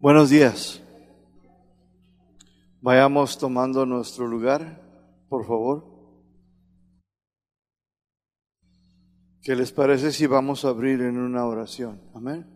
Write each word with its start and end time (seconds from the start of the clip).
Buenos 0.00 0.30
días. 0.30 0.80
Vayamos 2.80 3.36
tomando 3.36 3.84
nuestro 3.84 4.26
lugar, 4.26 4.80
por 5.28 5.46
favor. 5.46 5.84
¿Qué 9.42 9.54
les 9.54 9.72
parece 9.72 10.10
si 10.10 10.26
vamos 10.26 10.64
a 10.64 10.70
abrir 10.70 11.02
en 11.02 11.18
una 11.18 11.44
oración? 11.44 12.00
Amén. 12.14 12.46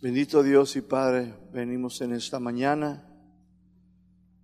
Bendito 0.00 0.40
Dios 0.44 0.76
y 0.76 0.82
Padre, 0.82 1.34
venimos 1.52 2.00
en 2.00 2.12
esta 2.12 2.38
mañana 2.38 3.04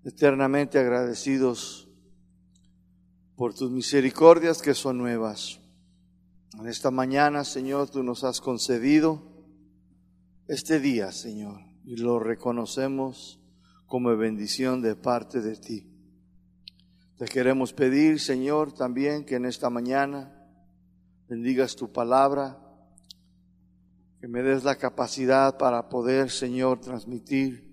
eternamente 0.02 0.80
agradecidos 0.80 1.88
por 3.36 3.54
tus 3.54 3.70
misericordias 3.70 4.60
que 4.60 4.74
son 4.74 4.98
nuevas. 4.98 5.60
En 6.58 6.66
esta 6.66 6.90
mañana, 6.90 7.44
Señor, 7.44 7.88
tú 7.90 8.02
nos 8.02 8.24
has 8.24 8.40
concedido 8.40 9.29
este 10.50 10.80
día, 10.80 11.12
Señor, 11.12 11.60
y 11.84 11.94
lo 11.94 12.18
reconocemos 12.18 13.38
como 13.86 14.16
bendición 14.16 14.82
de 14.82 14.96
parte 14.96 15.40
de 15.40 15.54
ti. 15.54 15.88
Te 17.16 17.26
queremos 17.26 17.72
pedir, 17.72 18.18
Señor, 18.18 18.72
también 18.72 19.24
que 19.24 19.36
en 19.36 19.46
esta 19.46 19.70
mañana 19.70 20.44
bendigas 21.28 21.76
tu 21.76 21.92
palabra, 21.92 22.58
que 24.20 24.26
me 24.26 24.42
des 24.42 24.64
la 24.64 24.74
capacidad 24.74 25.56
para 25.56 25.88
poder, 25.88 26.32
Señor, 26.32 26.80
transmitir 26.80 27.72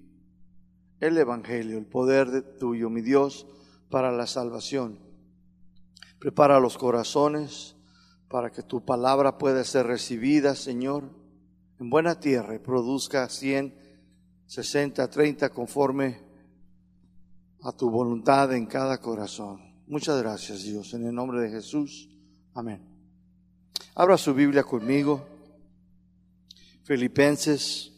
el 0.99 1.17
Evangelio, 1.17 1.79
el 1.79 1.87
poder 1.87 2.29
de 2.29 2.43
tuyo, 2.43 2.91
mi 2.91 3.01
Dios, 3.01 3.47
para 3.89 4.11
la 4.11 4.27
salvación. 4.27 4.99
Prepara 6.19 6.59
los 6.59 6.77
corazones 6.77 7.75
para 8.29 8.51
que 8.51 8.61
tu 8.61 8.85
palabra 8.85 9.39
pueda 9.39 9.63
ser 9.63 9.87
recibida, 9.87 10.53
Señor 10.53 11.25
en 11.79 11.89
buena 11.89 12.19
tierra 12.19 12.55
y 12.55 12.59
produzca 12.59 13.29
100, 13.29 13.73
60, 14.47 15.09
30 15.09 15.49
conforme 15.49 16.19
a 17.61 17.71
tu 17.71 17.89
voluntad 17.89 18.53
en 18.53 18.65
cada 18.65 18.99
corazón. 18.99 19.61
Muchas 19.87 20.19
gracias 20.21 20.63
Dios, 20.63 20.93
en 20.93 21.05
el 21.05 21.13
nombre 21.13 21.41
de 21.41 21.49
Jesús. 21.49 22.09
Amén. 22.53 22.81
Abra 23.95 24.17
su 24.17 24.33
Biblia 24.33 24.63
conmigo. 24.63 25.25
Filipenses 26.83 27.91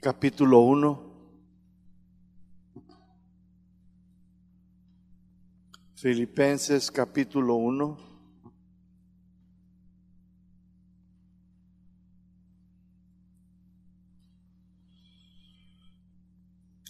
capítulo 0.00 0.60
1. 0.60 1.12
Filipenses 5.94 6.90
capítulo 6.90 7.54
1. 7.54 8.11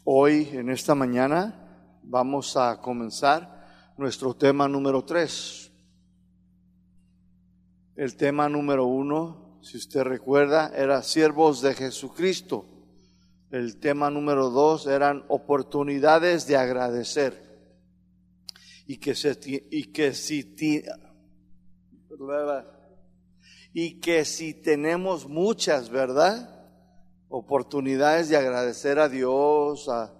Hoy, 0.04 0.48
en 0.52 0.68
esta 0.68 0.96
mañana, 0.96 2.00
vamos 2.02 2.56
a 2.56 2.80
comenzar 2.80 3.92
nuestro 3.96 4.34
tema 4.34 4.66
número 4.66 5.04
tres. 5.04 5.70
El 7.94 8.16
tema 8.16 8.48
número 8.48 8.84
uno, 8.86 9.60
si 9.62 9.76
usted 9.76 10.02
recuerda, 10.02 10.72
era 10.74 11.04
siervos 11.04 11.62
de 11.62 11.74
Jesucristo. 11.74 12.66
El 13.52 13.78
tema 13.78 14.10
número 14.10 14.50
dos 14.50 14.88
eran 14.88 15.24
oportunidades 15.28 16.48
de 16.48 16.56
agradecer. 16.56 17.70
Y 18.88 18.96
que, 18.96 19.14
se, 19.14 19.38
y 19.70 19.92
que 19.92 20.14
si 20.14 20.56
y 23.72 24.00
que 24.00 24.24
si 24.24 24.52
tenemos 24.52 25.28
muchas, 25.28 25.90
¿verdad? 25.90 26.61
Oportunidades 27.32 28.28
de 28.28 28.36
agradecer 28.36 28.98
a 28.98 29.08
Dios, 29.08 29.88
a, 29.88 30.12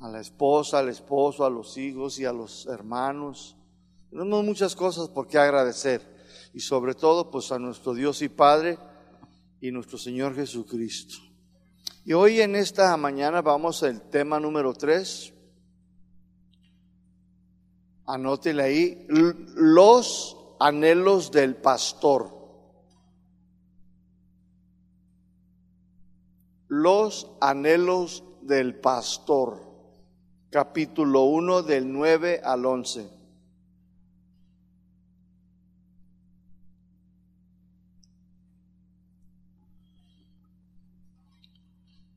la 0.00 0.20
esposa, 0.20 0.80
al 0.80 0.88
esposo, 0.88 1.44
a 1.46 1.50
los 1.50 1.78
hijos 1.78 2.18
y 2.18 2.24
a 2.24 2.32
los 2.32 2.66
hermanos. 2.66 3.56
Tenemos 4.10 4.44
muchas 4.44 4.74
cosas 4.74 5.08
por 5.08 5.28
qué 5.28 5.38
agradecer 5.38 6.02
y 6.52 6.60
sobre 6.60 6.94
todo 6.94 7.30
pues 7.30 7.52
a 7.52 7.58
nuestro 7.58 7.94
Dios 7.94 8.20
y 8.20 8.28
Padre 8.28 8.78
y 9.60 9.70
nuestro 9.70 9.96
Señor 9.96 10.34
Jesucristo. 10.34 11.14
Y 12.04 12.12
hoy 12.12 12.40
en 12.40 12.56
esta 12.56 12.94
mañana 12.96 13.40
vamos 13.40 13.82
al 13.84 14.02
tema 14.10 14.40
número 14.40 14.74
tres. 14.74 15.32
Anótele 18.06 18.62
ahí, 18.62 19.06
los 19.08 20.36
anhelos 20.58 21.30
del 21.30 21.54
pastor. 21.54 22.33
Los 26.76 27.28
anhelos 27.40 28.24
del 28.42 28.74
pastor, 28.74 29.62
capítulo 30.50 31.22
1 31.22 31.62
del 31.62 31.92
9 31.92 32.40
al 32.42 32.66
11. 32.66 33.10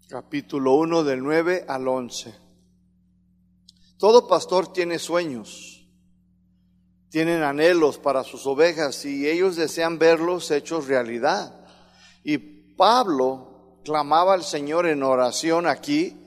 Capítulo 0.10 0.74
1 0.74 1.04
del 1.04 1.22
9 1.22 1.66
al 1.68 1.88
11. 1.88 2.34
Todo 4.00 4.28
pastor 4.28 4.74
tiene 4.74 4.98
sueños, 4.98 5.88
tienen 7.10 7.44
anhelos 7.44 8.00
para 8.00 8.24
sus 8.24 8.48
ovejas 8.48 9.06
y 9.06 9.30
ellos 9.30 9.56
desean 9.56 10.00
verlos 10.00 10.50
hechos 10.50 10.88
realidad. 10.88 11.64
Y 12.24 12.40
Pablo 12.40 13.57
clamaba 13.88 14.34
al 14.34 14.44
Señor 14.44 14.86
en 14.86 15.02
oración 15.02 15.66
aquí 15.66 16.18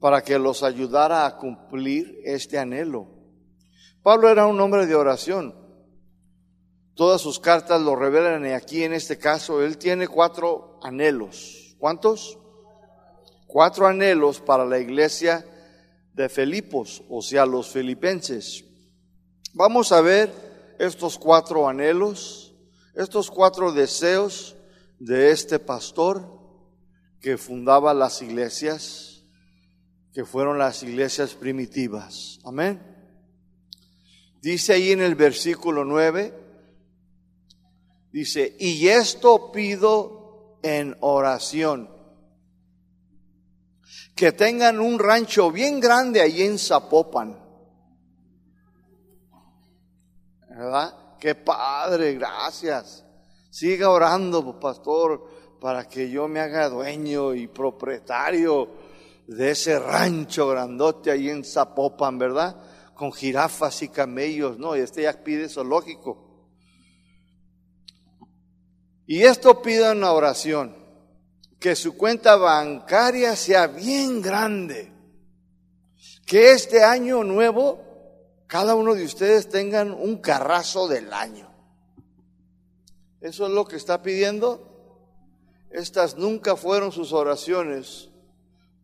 para 0.00 0.22
que 0.22 0.38
los 0.38 0.62
ayudara 0.62 1.26
a 1.26 1.36
cumplir 1.36 2.18
este 2.24 2.58
anhelo. 2.58 3.08
Pablo 4.02 4.30
era 4.30 4.46
un 4.46 4.58
hombre 4.58 4.86
de 4.86 4.94
oración. 4.94 5.54
Todas 6.94 7.20
sus 7.20 7.38
cartas 7.38 7.82
lo 7.82 7.94
revelan 7.94 8.46
y 8.46 8.52
aquí 8.52 8.84
en 8.84 8.94
este 8.94 9.18
caso 9.18 9.62
él 9.62 9.76
tiene 9.76 10.08
cuatro 10.08 10.80
anhelos. 10.82 11.76
¿Cuántos? 11.78 12.38
Cuatro 13.46 13.86
anhelos 13.86 14.40
para 14.40 14.64
la 14.64 14.78
iglesia 14.78 15.44
de 16.14 16.30
Filipos, 16.30 17.02
o 17.10 17.20
sea, 17.20 17.44
los 17.44 17.68
filipenses. 17.68 18.64
Vamos 19.52 19.92
a 19.92 20.00
ver 20.00 20.32
estos 20.78 21.18
cuatro 21.18 21.68
anhelos, 21.68 22.54
estos 22.94 23.30
cuatro 23.30 23.72
deseos 23.72 24.56
de 24.98 25.32
este 25.32 25.58
pastor 25.58 26.39
que 27.20 27.36
fundaba 27.36 27.92
las 27.92 28.22
iglesias, 28.22 29.22
que 30.12 30.24
fueron 30.24 30.58
las 30.58 30.82
iglesias 30.82 31.34
primitivas. 31.34 32.38
Amén. 32.44 32.80
Dice 34.40 34.72
ahí 34.72 34.92
en 34.92 35.02
el 35.02 35.14
versículo 35.14 35.84
9, 35.84 36.34
dice, 38.10 38.56
y 38.58 38.88
esto 38.88 39.52
pido 39.52 40.58
en 40.62 40.96
oración, 41.00 41.90
que 44.14 44.32
tengan 44.32 44.80
un 44.80 44.98
rancho 44.98 45.50
bien 45.50 45.78
grande 45.78 46.20
ahí 46.20 46.42
en 46.42 46.58
Zapopan. 46.58 47.38
¿Verdad? 50.48 51.16
Qué 51.18 51.34
padre, 51.34 52.14
gracias. 52.14 53.04
Siga 53.50 53.90
orando, 53.90 54.58
pastor 54.58 55.39
para 55.60 55.86
que 55.86 56.10
yo 56.10 56.26
me 56.26 56.40
haga 56.40 56.68
dueño 56.68 57.34
y 57.34 57.46
propietario 57.46 58.68
de 59.26 59.50
ese 59.50 59.78
rancho 59.78 60.48
grandote 60.48 61.10
ahí 61.10 61.28
en 61.28 61.44
Zapopan, 61.44 62.18
¿verdad? 62.18 62.56
Con 62.94 63.12
jirafas 63.12 63.82
y 63.82 63.88
camellos, 63.88 64.58
¿no? 64.58 64.74
Y 64.76 64.80
este 64.80 65.02
ya 65.02 65.12
pide 65.12 65.48
zoológico. 65.48 66.26
Y 69.06 69.22
esto 69.22 69.60
pide 69.60 69.92
una 69.92 70.12
oración, 70.12 70.74
que 71.58 71.76
su 71.76 71.96
cuenta 71.96 72.36
bancaria 72.36 73.36
sea 73.36 73.66
bien 73.66 74.22
grande, 74.22 74.92
que 76.24 76.52
este 76.52 76.82
año 76.82 77.22
nuevo 77.24 77.90
cada 78.46 78.74
uno 78.74 78.94
de 78.94 79.04
ustedes 79.04 79.48
tengan 79.48 79.92
un 79.92 80.16
carrazo 80.16 80.88
del 80.88 81.12
año. 81.12 81.48
Eso 83.20 83.46
es 83.46 83.52
lo 83.52 83.64
que 83.64 83.76
está 83.76 84.02
pidiendo. 84.02 84.69
Estas 85.70 86.16
nunca 86.16 86.56
fueron 86.56 86.90
sus 86.90 87.12
oraciones 87.12 88.10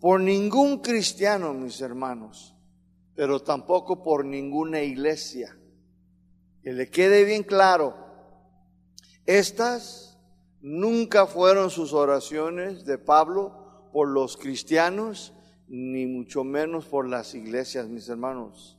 por 0.00 0.20
ningún 0.20 0.78
cristiano, 0.78 1.52
mis 1.52 1.80
hermanos, 1.80 2.54
pero 3.14 3.40
tampoco 3.40 4.04
por 4.04 4.24
ninguna 4.24 4.82
iglesia. 4.82 5.58
Que 6.62 6.72
le 6.72 6.88
quede 6.88 7.24
bien 7.24 7.42
claro, 7.42 7.96
estas 9.24 10.18
nunca 10.60 11.26
fueron 11.26 11.70
sus 11.70 11.92
oraciones 11.92 12.84
de 12.84 12.98
Pablo 12.98 13.88
por 13.92 14.08
los 14.08 14.36
cristianos, 14.36 15.32
ni 15.68 16.06
mucho 16.06 16.44
menos 16.44 16.84
por 16.86 17.08
las 17.08 17.34
iglesias, 17.34 17.88
mis 17.88 18.08
hermanos. 18.08 18.78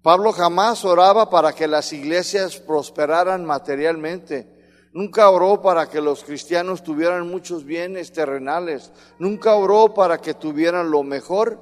Pablo 0.00 0.32
jamás 0.32 0.84
oraba 0.84 1.30
para 1.30 1.54
que 1.54 1.66
las 1.66 1.92
iglesias 1.92 2.58
prosperaran 2.58 3.44
materialmente 3.44 4.53
Nunca 4.94 5.28
oró 5.28 5.60
para 5.60 5.90
que 5.90 6.00
los 6.00 6.22
cristianos 6.22 6.84
tuvieran 6.84 7.28
muchos 7.28 7.64
bienes 7.64 8.12
terrenales. 8.12 8.92
Nunca 9.18 9.56
oró 9.56 9.92
para 9.92 10.18
que 10.18 10.34
tuvieran 10.34 10.88
lo 10.88 11.02
mejor, 11.02 11.58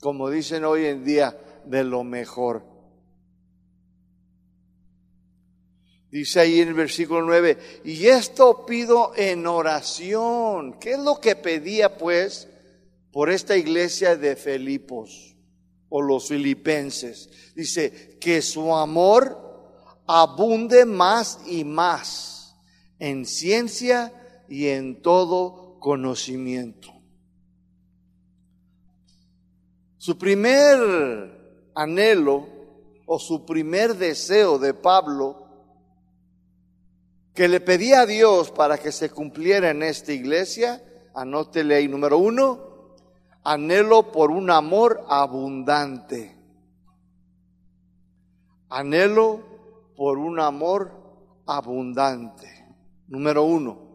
como 0.00 0.28
dicen 0.28 0.64
hoy 0.64 0.86
en 0.86 1.04
día, 1.04 1.38
de 1.64 1.84
lo 1.84 2.02
mejor. 2.02 2.64
Dice 6.10 6.40
ahí 6.40 6.58
en 6.58 6.68
el 6.68 6.74
versículo 6.74 7.22
9, 7.22 7.82
y 7.84 8.08
esto 8.08 8.66
pido 8.66 9.12
en 9.14 9.46
oración. 9.46 10.72
¿Qué 10.80 10.94
es 10.94 10.98
lo 10.98 11.20
que 11.20 11.36
pedía 11.36 11.96
pues 11.96 12.48
por 13.12 13.30
esta 13.30 13.56
iglesia 13.56 14.16
de 14.16 14.34
Filipos 14.34 15.36
o 15.88 16.02
los 16.02 16.26
filipenses? 16.26 17.30
Dice, 17.54 18.18
que 18.20 18.42
su 18.42 18.74
amor 18.74 19.38
abunde 20.04 20.84
más 20.84 21.38
y 21.46 21.62
más 21.62 22.39
en 23.00 23.26
ciencia 23.26 24.12
y 24.48 24.68
en 24.68 25.02
todo 25.02 25.78
conocimiento. 25.80 26.92
Su 29.98 30.16
primer 30.16 31.70
anhelo 31.74 32.46
o 33.06 33.18
su 33.18 33.44
primer 33.44 33.96
deseo 33.96 34.58
de 34.58 34.74
Pablo 34.74 35.46
que 37.34 37.48
le 37.48 37.60
pedía 37.60 38.02
a 38.02 38.06
Dios 38.06 38.50
para 38.50 38.78
que 38.78 38.92
se 38.92 39.10
cumpliera 39.10 39.70
en 39.70 39.82
esta 39.82 40.12
iglesia, 40.12 40.82
anótele 41.14 41.74
ahí 41.76 41.88
número 41.88 42.18
uno, 42.18 42.96
anhelo 43.44 44.12
por 44.12 44.30
un 44.30 44.50
amor 44.50 45.04
abundante. 45.08 46.36
Anhelo 48.68 49.40
por 49.96 50.18
un 50.18 50.38
amor 50.38 50.92
abundante. 51.46 52.59
Número 53.10 53.42
uno. 53.42 53.90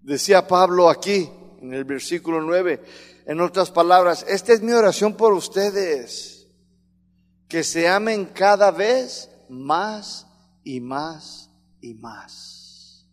Decía 0.00 0.46
Pablo 0.46 0.88
aquí 0.88 1.28
en 1.60 1.74
el 1.74 1.84
versículo 1.84 2.40
9, 2.40 2.82
en 3.26 3.40
otras 3.40 3.70
palabras, 3.70 4.24
esta 4.28 4.52
es 4.52 4.62
mi 4.62 4.72
oración 4.72 5.14
por 5.14 5.32
ustedes, 5.32 6.46
que 7.48 7.64
se 7.64 7.88
amen 7.88 8.26
cada 8.26 8.70
vez 8.70 9.28
más 9.48 10.26
y 10.64 10.80
más 10.80 11.50
y 11.80 11.94
más. 11.94 13.08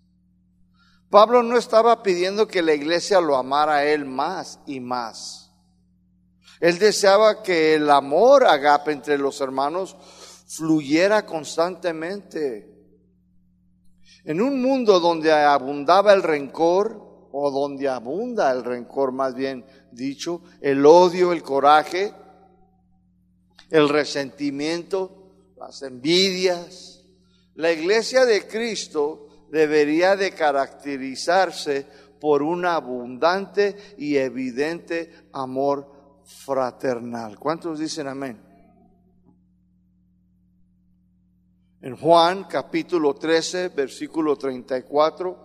Pablo 1.09 1.41
no 1.41 1.57
estaba 1.57 2.03
pidiendo 2.03 2.47
que 2.47 2.61
la 2.61 2.73
iglesia 2.73 3.19
lo 3.19 3.35
amara 3.35 3.77
a 3.77 3.85
él 3.85 4.05
más 4.05 4.59
y 4.67 4.79
más. 4.79 5.51
Él 6.59 6.77
deseaba 6.77 7.41
que 7.41 7.75
el 7.75 7.89
amor 7.89 8.45
agape 8.45 8.91
entre 8.91 9.17
los 9.17 9.41
hermanos 9.41 9.95
fluyera 10.47 11.25
constantemente. 11.25 12.74
En 14.25 14.41
un 14.41 14.61
mundo 14.61 14.99
donde 14.99 15.31
abundaba 15.31 16.13
el 16.13 16.23
rencor, 16.23 17.05
o 17.31 17.51
donde 17.51 17.87
abunda 17.87 18.51
el 18.51 18.63
rencor 18.63 19.11
más 19.11 19.35
bien 19.35 19.65
dicho, 19.91 20.41
el 20.61 20.85
odio, 20.85 21.33
el 21.33 21.43
coraje, 21.43 22.13
el 23.69 23.89
resentimiento, 23.89 25.53
las 25.57 25.81
envidias. 25.81 27.03
La 27.55 27.71
iglesia 27.71 28.25
de 28.25 28.47
Cristo 28.47 29.47
debería 29.51 30.15
de 30.15 30.31
caracterizarse 30.31 31.85
por 32.19 32.41
un 32.41 32.65
abundante 32.65 33.95
y 33.97 34.15
evidente 34.15 35.27
amor 35.33 36.21
fraternal. 36.23 37.37
¿Cuántos 37.37 37.79
dicen 37.79 38.07
amén? 38.07 38.44
En 41.85 41.95
Juan 41.95 42.45
capítulo 42.45 43.13
13, 43.13 43.69
versículo 43.69 44.35
34, 44.35 45.37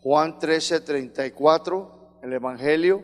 Juan 0.00 0.38
13, 0.38 0.82
34, 0.82 2.20
el 2.22 2.32
Evangelio. 2.32 3.02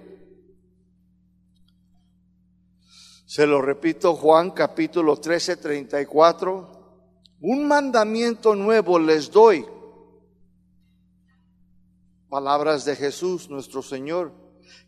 Se 3.24 3.44
lo 3.44 3.60
repito, 3.60 4.14
Juan 4.14 4.52
capítulo 4.52 5.16
13, 5.16 5.56
34. 5.56 7.00
Un 7.40 7.66
mandamiento 7.66 8.54
nuevo 8.54 9.00
les 9.00 9.32
doy. 9.32 9.66
Palabras 12.28 12.84
de 12.84 12.94
Jesús, 12.94 13.50
nuestro 13.50 13.82
Señor. 13.82 14.30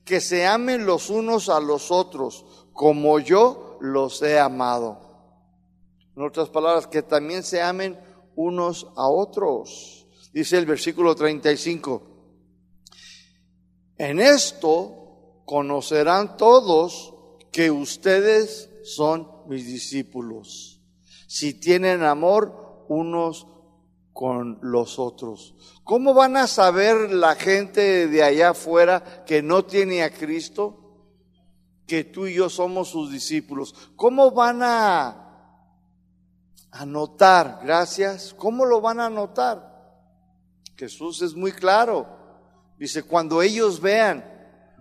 Que 0.05 0.21
se 0.21 0.47
amen 0.47 0.87
los 0.87 1.11
unos 1.11 1.49
a 1.49 1.59
los 1.59 1.91
otros 1.91 2.47
como 2.73 3.19
yo 3.19 3.77
los 3.81 4.23
he 4.23 4.39
amado. 4.39 5.08
En 6.19 6.25
otras 6.25 6.49
palabras, 6.49 6.89
que 6.89 7.03
también 7.03 7.45
se 7.45 7.63
amen 7.63 7.97
unos 8.35 8.89
a 8.97 9.09
otros. 9.09 10.05
Dice 10.33 10.59
el 10.59 10.67
versículo 10.67 11.15
35. 11.15 12.03
En 13.99 14.19
esto 14.19 15.43
conocerán 15.45 16.37
todos 16.37 17.15
que 17.53 17.71
ustedes 17.71 18.69
son 18.83 19.31
mis 19.47 19.65
discípulos, 19.65 20.81
si 21.29 21.55
tienen 21.55 22.03
amor 22.03 22.85
unos 22.89 23.47
con 24.13 24.59
los 24.61 24.99
otros. 24.99 25.55
¿Cómo 25.85 26.15
van 26.15 26.37
a 26.37 26.49
saber 26.49 27.13
la 27.13 27.37
gente 27.37 28.09
de 28.09 28.25
allá 28.25 28.51
afuera 28.51 29.23
que 29.25 29.41
no 29.41 29.65
tiene 29.65 30.03
a 30.03 30.13
Cristo? 30.13 30.97
Que 31.87 32.03
tú 32.03 32.27
y 32.27 32.35
yo 32.35 32.51
somos 32.51 32.89
sus 32.89 33.13
discípulos. 33.13 33.73
¿Cómo 33.95 34.33
van 34.33 34.65
a 34.65 35.28
anotar? 36.79 37.61
Gracias. 37.63 38.35
¿Cómo 38.37 38.65
lo 38.65 38.81
van 38.81 39.01
a 39.01 39.11
notar? 39.11 39.77
Jesús 40.77 41.23
es 41.23 41.35
muy 41.35 41.53
claro. 41.53 42.07
Dice, 42.79 43.03
cuando 43.03 43.43
ellos 43.43 43.81
vean 43.81 44.25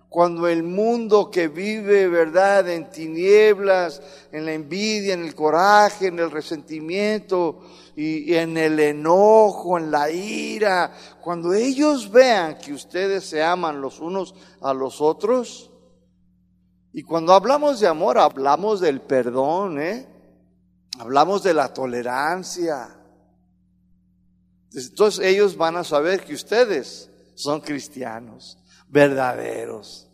cuando 0.10 0.48
el 0.48 0.64
mundo 0.64 1.30
que 1.30 1.48
vive, 1.48 2.08
¿verdad?, 2.08 2.70
en 2.70 2.90
tinieblas, 2.90 4.02
en 4.32 4.46
la 4.46 4.54
envidia, 4.54 5.14
en 5.14 5.24
el 5.24 5.36
coraje, 5.36 6.08
en 6.08 6.20
el 6.20 6.32
resentimiento 6.32 7.60
y, 7.96 8.34
en 8.34 8.58
el 8.58 8.80
enojo, 8.80 9.78
en 9.78 9.92
la 9.92 10.10
ira, 10.10 10.94
cuando 11.22 11.54
ellos 11.54 12.10
vean 12.10 12.58
que 12.58 12.74
ustedes 12.74 13.26
se 13.26 13.44
aman 13.44 13.82
los 13.82 14.00
unos 14.00 14.34
a 14.62 14.74
los 14.74 15.02
otros, 15.02 15.72
y 16.94 17.04
cuando 17.04 17.34
hablamos 17.34 17.80
de 17.80 17.88
amor, 17.88 18.18
hablamos 18.18 18.80
del 18.80 19.02
perdón, 19.02 19.80
¿eh? 19.80 20.08
Hablamos 21.00 21.44
de 21.44 21.54
la 21.54 21.74
tolerancia. 21.74 22.96
Entonces 24.74 25.26
ellos 25.26 25.56
van 25.56 25.78
a 25.78 25.84
saber 25.84 26.24
que 26.24 26.34
ustedes 26.34 27.10
son 27.36 27.62
cristianos 27.62 28.58
verdaderos. 28.88 30.08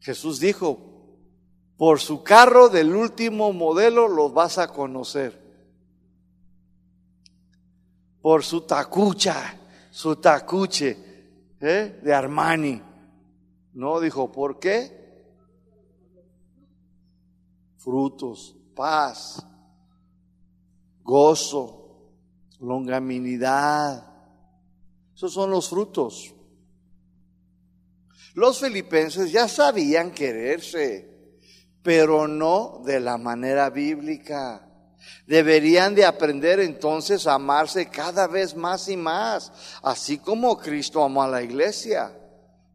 Jesús 0.00 0.40
dijo, 0.40 0.88
por 1.76 2.00
su 2.00 2.22
carro 2.22 2.68
del 2.68 2.94
último 2.94 3.52
modelo 3.52 4.08
los 4.08 4.32
vas 4.34 4.58
a 4.58 4.68
conocer. 4.68 5.46
Por 8.20 8.44
su 8.44 8.62
tacucha, 8.62 9.56
su 9.90 10.16
tacuche 10.16 10.96
¿eh? 11.60 12.00
de 12.02 12.14
Armani. 12.14 12.82
No, 13.74 14.00
dijo, 14.00 14.32
¿por 14.32 14.58
qué? 14.58 14.96
Frutos, 17.76 18.57
paz, 18.78 19.44
gozo, 21.02 22.12
longaminidad. 22.60 24.04
Esos 25.16 25.32
son 25.34 25.50
los 25.50 25.68
frutos. 25.68 26.32
Los 28.34 28.60
filipenses 28.60 29.32
ya 29.32 29.48
sabían 29.48 30.12
quererse, 30.12 31.10
pero 31.82 32.28
no 32.28 32.80
de 32.84 33.00
la 33.00 33.18
manera 33.18 33.68
bíblica. 33.68 34.64
Deberían 35.26 35.96
de 35.96 36.04
aprender 36.04 36.60
entonces 36.60 37.26
a 37.26 37.34
amarse 37.34 37.90
cada 37.90 38.28
vez 38.28 38.54
más 38.54 38.88
y 38.88 38.96
más, 38.96 39.50
así 39.82 40.18
como 40.18 40.56
Cristo 40.56 41.02
amó 41.02 41.24
a 41.24 41.28
la 41.28 41.42
iglesia. 41.42 42.16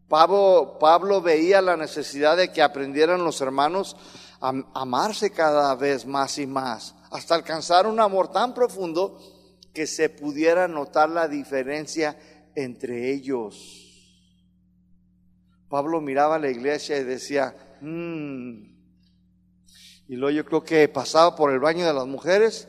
Pablo, 0.10 0.78
Pablo 0.82 1.22
veía 1.22 1.62
la 1.62 1.78
necesidad 1.78 2.36
de 2.36 2.52
que 2.52 2.62
aprendieran 2.62 3.24
los 3.24 3.40
hermanos 3.40 3.96
a 4.44 4.52
amarse 4.74 5.32
cada 5.32 5.74
vez 5.76 6.06
más 6.06 6.38
y 6.38 6.46
más, 6.46 6.96
hasta 7.12 7.34
alcanzar 7.34 7.88
un 7.88 8.02
amor 8.02 8.30
tan 8.30 8.54
profundo 8.54 9.18
que 9.74 9.88
se 9.88 10.10
pudiera 10.10 10.68
notar 10.68 11.10
la 11.10 11.30
diferencia 11.30 12.18
entre 12.54 13.14
ellos. 13.14 13.80
Pablo 15.70 16.02
miraba 16.02 16.36
a 16.36 16.40
la 16.40 16.50
iglesia 16.50 16.98
y 16.98 17.06
decía, 17.06 17.56
mmm. 17.80 18.64
y 20.10 20.16
luego 20.18 20.36
yo 20.36 20.46
creo 20.46 20.64
que 20.64 20.90
pasaba 20.90 21.38
por 21.38 21.54
el 21.54 21.60
baño 21.60 21.88
de 21.88 21.94
las 21.94 22.06
mujeres 22.06 22.68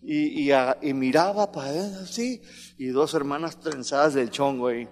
y, 0.00 0.52
miraba 0.94 1.50
para 1.50 1.72
él 1.72 1.94
así, 2.00 2.40
y 2.78 2.86
dos 2.86 3.12
hermanas 3.14 3.58
trenzadas 3.58 4.14
del 4.14 4.30
chongo 4.30 4.68
ahí. 4.68 4.88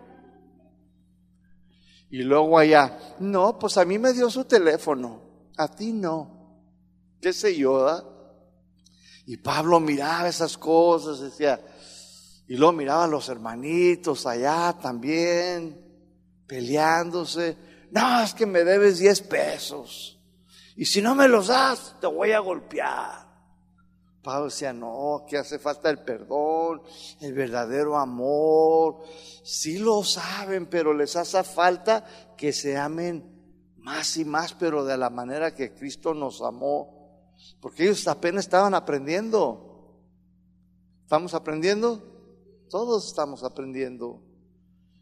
Y 2.11 2.23
luego 2.25 2.59
allá, 2.59 2.99
no, 3.21 3.61
pues 3.61 3.77
a 3.79 3.85
mí 3.85 3.97
me 3.97 4.13
dio 4.13 4.29
su 4.29 4.45
teléfono, 4.45 5.26
a 5.57 5.69
ti 5.69 5.93
no. 5.93 6.37
¿Qué 7.21 7.33
sé 7.33 7.57
yo? 7.57 8.15
Y 9.27 9.37
Pablo 9.39 9.81
miraba 9.81 10.29
esas 10.29 10.57
cosas, 10.57 11.21
decía, 11.21 11.61
y 12.47 12.57
luego 12.57 12.73
miraba 12.73 13.05
a 13.05 13.09
los 13.09 13.29
hermanitos 13.29 14.27
allá 14.27 14.77
también, 14.81 15.81
peleándose. 16.47 17.57
No, 17.91 18.23
es 18.23 18.35
que 18.35 18.47
me 18.47 18.63
debes 18.63 18.99
10 18.99 19.23
pesos. 19.23 20.21
Y 20.77 20.85
si 20.85 21.03
no 21.03 21.15
me 21.15 21.27
los 21.27 21.49
das, 21.49 21.97
te 22.01 22.07
voy 22.07 22.33
a 22.33 22.39
golpear. 22.39 23.27
Pablo 24.23 24.47
decía, 24.47 24.73
no, 24.73 25.25
que 25.29 25.39
hace 25.39 25.59
falta 25.59 25.89
el 25.89 26.01
perdón, 26.01 26.83
el 27.21 27.33
verdadero 27.33 27.97
amor. 27.97 29.03
Sí 29.43 29.79
lo 29.79 30.05
saben, 30.05 30.67
pero 30.67 30.93
les 30.93 31.17
hace 31.17 31.43
falta 31.43 32.05
que 32.37 32.53
se 32.53 32.77
amen 32.77 33.36
más 33.87 34.17
y 34.17 34.25
más, 34.25 34.53
pero 34.53 34.85
de 34.85 34.99
la 34.99 35.11
manera 35.11 35.55
que 35.55 35.73
Cristo 35.73 36.13
nos 36.13 36.43
amó. 36.43 37.33
Porque 37.61 37.85
ellos 37.85 38.09
apenas 38.09 38.47
estaban 38.47 38.75
aprendiendo. 38.75 39.95
¿Estamos 41.05 41.35
aprendiendo? 41.35 42.03
Todos 42.69 43.07
estamos 43.07 43.45
aprendiendo. 43.45 44.21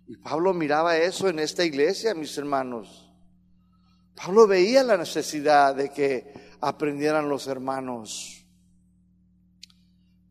Y 0.06 0.18
Pablo 0.18 0.52
miraba 0.52 0.98
eso 0.98 1.30
en 1.30 1.38
esta 1.38 1.64
iglesia, 1.64 2.14
mis 2.14 2.36
hermanos. 2.36 3.10
Pablo 4.14 4.46
veía 4.46 4.82
la 4.82 4.98
necesidad 4.98 5.74
de 5.74 5.88
que 5.88 6.34
aprendieran 6.60 7.30
los 7.30 7.46
hermanos. 7.46 8.44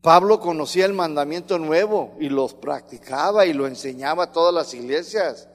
Pablo 0.00 0.38
conocía 0.38 0.86
el 0.86 0.92
mandamiento 0.92 1.58
nuevo 1.58 2.16
y 2.20 2.28
los 2.28 2.54
practicaba 2.54 3.46
y 3.46 3.52
lo 3.52 3.66
enseñaba 3.66 4.24
a 4.24 4.32
todas 4.32 4.54
las 4.54 4.74
iglesias 4.74 5.48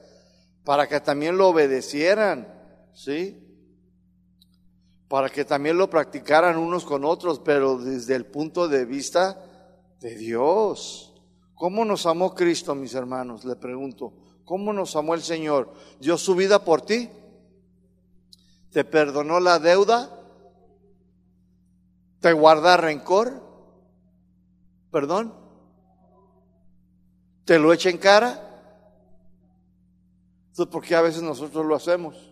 para 0.64 0.86
que 0.86 1.00
también 1.00 1.38
lo 1.38 1.48
obedecieran, 1.48 2.59
¿sí? 3.04 3.42
Para 5.08 5.30
que 5.30 5.44
también 5.44 5.78
lo 5.78 5.88
practicaran 5.88 6.58
unos 6.58 6.84
con 6.84 7.04
otros, 7.04 7.40
pero 7.40 7.78
desde 7.78 8.14
el 8.14 8.26
punto 8.26 8.68
de 8.68 8.84
vista 8.84 9.42
de 10.00 10.14
Dios. 10.16 11.14
¿Cómo 11.54 11.84
nos 11.84 12.06
amó 12.06 12.34
Cristo, 12.34 12.74
mis 12.74 12.94
hermanos? 12.94 13.44
Le 13.44 13.56
pregunto. 13.56 14.12
¿Cómo 14.44 14.72
nos 14.72 14.94
amó 14.96 15.14
el 15.14 15.22
Señor? 15.22 15.72
¿Dio 15.98 16.18
su 16.18 16.34
vida 16.34 16.64
por 16.64 16.82
ti? 16.82 17.08
¿Te 18.70 18.84
perdonó 18.84 19.40
la 19.40 19.58
deuda? 19.58 20.16
¿Te 22.20 22.32
guarda 22.32 22.76
rencor? 22.76 23.42
¿Perdón? 24.90 25.34
¿Te 27.44 27.58
lo 27.58 27.72
echa 27.72 27.88
en 27.88 27.98
cara? 27.98 28.46
Entonces, 30.50 30.72
¿por 30.72 30.84
qué 30.84 30.94
a 30.94 31.00
veces 31.00 31.22
nosotros 31.22 31.64
lo 31.64 31.74
hacemos? 31.74 32.29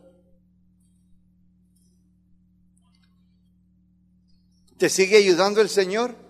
¿Te 4.79 4.89
sigue 4.89 5.17
ayudando 5.17 5.61
el 5.61 5.69
Señor? 5.69 6.29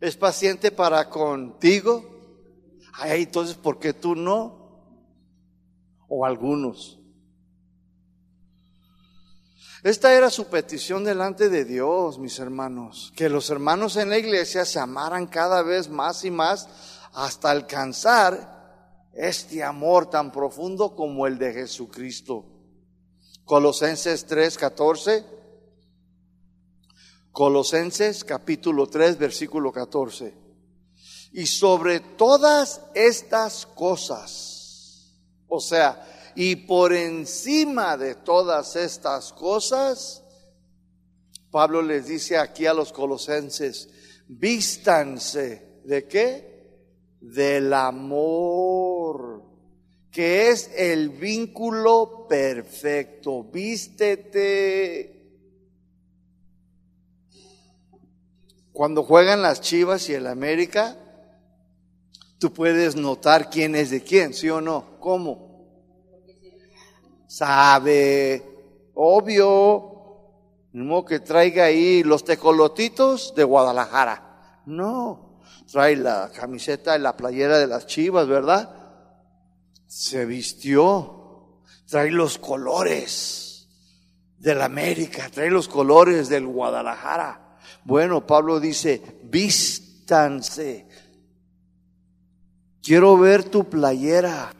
es 0.00 0.16
paciente 0.16 0.70
para 0.70 1.08
contigo. 1.08 2.04
Ay, 2.94 3.22
entonces, 3.22 3.56
¿por 3.56 3.78
qué 3.78 3.92
tú 3.92 4.14
no? 4.14 4.58
O 6.08 6.24
algunos. 6.24 6.98
Esta 9.82 10.12
era 10.12 10.28
su 10.30 10.46
petición 10.46 11.04
delante 11.04 11.48
de 11.48 11.64
Dios, 11.64 12.18
mis 12.18 12.38
hermanos, 12.40 13.12
que 13.14 13.28
los 13.28 13.48
hermanos 13.50 13.96
en 13.96 14.10
la 14.10 14.18
iglesia 14.18 14.64
se 14.64 14.80
amaran 14.80 15.26
cada 15.26 15.62
vez 15.62 15.88
más 15.88 16.24
y 16.24 16.30
más 16.30 16.68
hasta 17.12 17.50
alcanzar 17.50 19.06
este 19.12 19.62
amor 19.62 20.10
tan 20.10 20.32
profundo 20.32 20.96
como 20.96 21.26
el 21.26 21.38
de 21.38 21.52
Jesucristo. 21.52 22.44
Colosenses 23.44 24.26
3:14 24.26 25.37
Colosenses 27.38 28.24
capítulo 28.24 28.88
3, 28.88 29.16
versículo 29.16 29.70
14. 29.70 30.34
Y 31.34 31.46
sobre 31.46 32.00
todas 32.00 32.80
estas 32.96 33.64
cosas, 33.64 35.14
o 35.46 35.60
sea, 35.60 36.32
y 36.34 36.56
por 36.56 36.92
encima 36.92 37.96
de 37.96 38.16
todas 38.16 38.74
estas 38.74 39.32
cosas, 39.32 40.24
Pablo 41.52 41.80
les 41.80 42.08
dice 42.08 42.36
aquí 42.36 42.66
a 42.66 42.74
los 42.74 42.92
colosenses, 42.92 43.88
vístanse 44.26 45.82
de 45.84 46.08
qué? 46.08 47.20
Del 47.20 47.72
amor, 47.72 49.44
que 50.10 50.50
es 50.50 50.72
el 50.74 51.10
vínculo 51.10 52.26
perfecto. 52.28 53.44
Vístete 53.44 55.17
Cuando 58.78 59.02
juegan 59.02 59.42
las 59.42 59.60
Chivas 59.60 60.08
y 60.08 60.14
el 60.14 60.28
América, 60.28 60.96
tú 62.38 62.52
puedes 62.52 62.94
notar 62.94 63.50
quién 63.50 63.74
es 63.74 63.90
de 63.90 64.04
quién, 64.04 64.32
¿sí 64.32 64.48
o 64.50 64.60
no? 64.60 65.00
¿Cómo? 65.00 65.66
Sabe, 67.26 68.40
obvio, 68.94 70.20
no 70.74 71.04
que 71.04 71.18
traiga 71.18 71.64
ahí 71.64 72.04
los 72.04 72.22
tecolotitos 72.22 73.34
de 73.34 73.42
Guadalajara. 73.42 74.60
No, 74.66 75.40
trae 75.72 75.96
la 75.96 76.30
camiseta 76.32 76.96
y 76.96 77.00
la 77.00 77.16
playera 77.16 77.58
de 77.58 77.66
las 77.66 77.84
Chivas, 77.84 78.28
¿verdad? 78.28 78.72
Se 79.88 80.24
vistió, 80.24 81.64
trae 81.84 82.12
los 82.12 82.38
colores 82.38 83.68
del 84.38 84.62
América, 84.62 85.28
trae 85.34 85.50
los 85.50 85.66
colores 85.66 86.28
del 86.28 86.46
Guadalajara. 86.46 87.47
Bueno, 87.88 88.26
Pablo 88.26 88.60
dice, 88.60 89.00
vístanse. 89.24 90.86
Quiero 92.82 93.16
ver 93.16 93.44
tu 93.44 93.64
playera, 93.64 94.52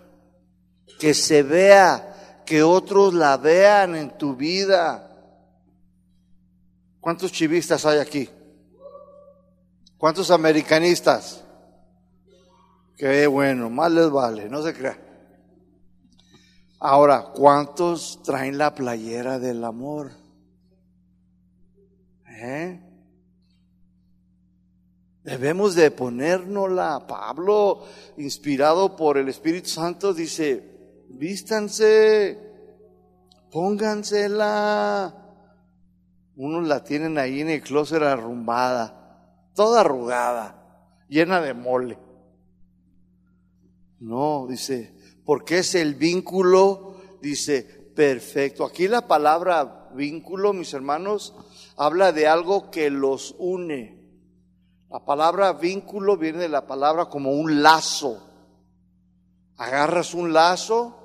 que 0.98 1.12
se 1.12 1.42
vea, 1.42 2.42
que 2.46 2.62
otros 2.62 3.12
la 3.12 3.36
vean 3.36 3.96
en 3.96 4.16
tu 4.16 4.34
vida. 4.34 5.14
¿Cuántos 7.00 7.30
chivistas 7.30 7.84
hay 7.84 7.98
aquí? 7.98 8.30
¿Cuántos 9.98 10.30
americanistas? 10.30 11.44
Qué 12.96 13.26
bueno, 13.26 13.68
más 13.68 13.92
les 13.92 14.08
vale, 14.08 14.48
no 14.48 14.62
se 14.62 14.72
crea. 14.72 14.98
Ahora, 16.80 17.24
¿cuántos 17.34 18.22
traen 18.22 18.56
la 18.56 18.74
playera 18.74 19.38
del 19.38 19.62
amor? 19.64 20.12
¿Eh? 22.26 22.87
Debemos 25.28 25.74
de 25.74 25.90
ponérnosla. 25.90 27.06
Pablo, 27.06 27.84
inspirado 28.16 28.96
por 28.96 29.18
el 29.18 29.28
Espíritu 29.28 29.68
Santo, 29.68 30.14
dice, 30.14 31.04
vístanse, 31.10 32.38
póngansela. 33.50 35.14
Unos 36.34 36.66
la 36.66 36.82
tienen 36.82 37.18
ahí 37.18 37.42
en 37.42 37.50
el 37.50 37.60
closet 37.60 38.02
arrumbada, 38.02 39.50
toda 39.54 39.82
arrugada, 39.82 40.96
llena 41.10 41.42
de 41.42 41.52
mole. 41.52 41.98
No, 44.00 44.46
dice, 44.48 44.94
porque 45.26 45.58
es 45.58 45.74
el 45.74 45.94
vínculo, 45.94 46.94
dice, 47.20 47.64
perfecto. 47.94 48.64
Aquí 48.64 48.88
la 48.88 49.06
palabra 49.06 49.90
vínculo, 49.94 50.54
mis 50.54 50.72
hermanos, 50.72 51.34
habla 51.76 52.12
de 52.12 52.28
algo 52.28 52.70
que 52.70 52.88
los 52.88 53.34
une 53.38 53.97
la 54.90 55.04
palabra 55.04 55.52
vínculo 55.52 56.16
viene 56.16 56.38
de 56.38 56.48
la 56.48 56.66
palabra 56.66 57.06
como 57.06 57.32
un 57.32 57.62
lazo. 57.62 58.22
Agarras 59.56 60.14
un 60.14 60.32
lazo 60.32 60.96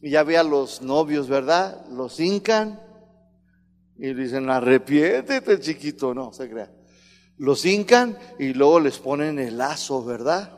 y 0.00 0.10
ya 0.10 0.22
ve 0.22 0.38
a 0.38 0.44
los 0.44 0.82
novios, 0.82 1.28
¿verdad? 1.28 1.84
Los 1.90 2.20
hincan 2.20 2.80
y 3.96 4.14
dicen, 4.14 4.48
arrepiéntete 4.48 5.58
chiquito, 5.58 6.14
no, 6.14 6.32
se 6.32 6.48
crea. 6.48 6.70
Los 7.38 7.64
hincan 7.64 8.16
y 8.38 8.52
luego 8.52 8.78
les 8.78 8.98
ponen 8.98 9.40
el 9.40 9.58
lazo, 9.58 10.04
¿verdad? 10.04 10.56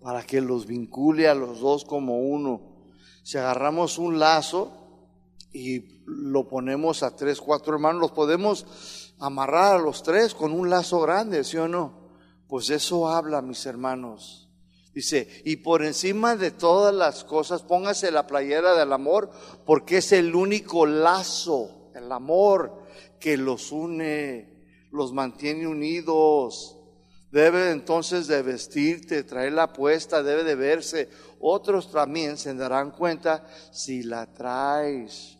Para 0.00 0.22
que 0.22 0.40
los 0.40 0.66
vincule 0.66 1.28
a 1.28 1.34
los 1.34 1.60
dos 1.60 1.84
como 1.84 2.20
uno. 2.20 2.76
Si 3.24 3.38
agarramos 3.38 3.98
un 3.98 4.20
lazo 4.20 4.70
y 5.52 6.02
lo 6.06 6.48
ponemos 6.48 7.02
a 7.02 7.16
tres, 7.16 7.40
cuatro 7.40 7.74
hermanos, 7.74 8.00
los 8.00 8.12
podemos 8.12 9.05
amarrar 9.18 9.76
a 9.76 9.82
los 9.82 10.02
tres 10.02 10.34
con 10.34 10.52
un 10.52 10.70
lazo 10.70 11.00
grande, 11.00 11.44
¿sí 11.44 11.56
o 11.56 11.68
no? 11.68 12.10
Pues 12.48 12.70
eso 12.70 13.08
habla, 13.08 13.42
mis 13.42 13.66
hermanos. 13.66 14.48
Dice, 14.94 15.28
y 15.44 15.56
por 15.56 15.84
encima 15.84 16.36
de 16.36 16.50
todas 16.50 16.94
las 16.94 17.22
cosas, 17.24 17.62
póngase 17.62 18.10
la 18.10 18.26
playera 18.26 18.74
del 18.74 18.92
amor, 18.92 19.30
porque 19.66 19.98
es 19.98 20.12
el 20.12 20.34
único 20.34 20.86
lazo, 20.86 21.90
el 21.94 22.10
amor, 22.10 22.82
que 23.20 23.36
los 23.36 23.72
une, 23.72 24.56
los 24.90 25.12
mantiene 25.12 25.66
unidos. 25.66 26.78
Debe 27.30 27.72
entonces 27.72 28.26
de 28.26 28.40
vestirte, 28.40 29.22
traerla 29.24 29.72
puesta, 29.72 30.22
debe 30.22 30.44
de 30.44 30.54
verse. 30.54 31.10
Otros 31.40 31.90
también 31.90 32.38
se 32.38 32.54
darán 32.54 32.90
cuenta 32.90 33.46
si 33.72 34.02
la 34.02 34.32
traes. 34.32 35.35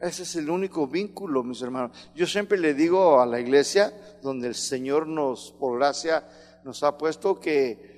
Ese 0.00 0.22
es 0.22 0.34
el 0.36 0.48
único 0.48 0.86
vínculo, 0.86 1.42
mis 1.42 1.60
hermanos. 1.60 1.96
Yo 2.14 2.26
siempre 2.26 2.58
le 2.58 2.72
digo 2.72 3.20
a 3.20 3.26
la 3.26 3.38
iglesia, 3.38 3.92
donde 4.22 4.48
el 4.48 4.54
Señor 4.54 5.06
nos, 5.06 5.52
por 5.52 5.76
gracia, 5.78 6.26
nos 6.64 6.82
ha 6.82 6.96
puesto 6.96 7.38
que 7.38 7.90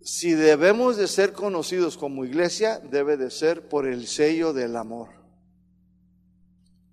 si 0.00 0.32
debemos 0.32 0.96
de 0.96 1.08
ser 1.08 1.32
conocidos 1.32 1.98
como 1.98 2.24
iglesia, 2.24 2.78
debe 2.78 3.16
de 3.16 3.30
ser 3.30 3.68
por 3.68 3.86
el 3.86 4.06
sello 4.06 4.52
del 4.52 4.76
amor. 4.76 5.08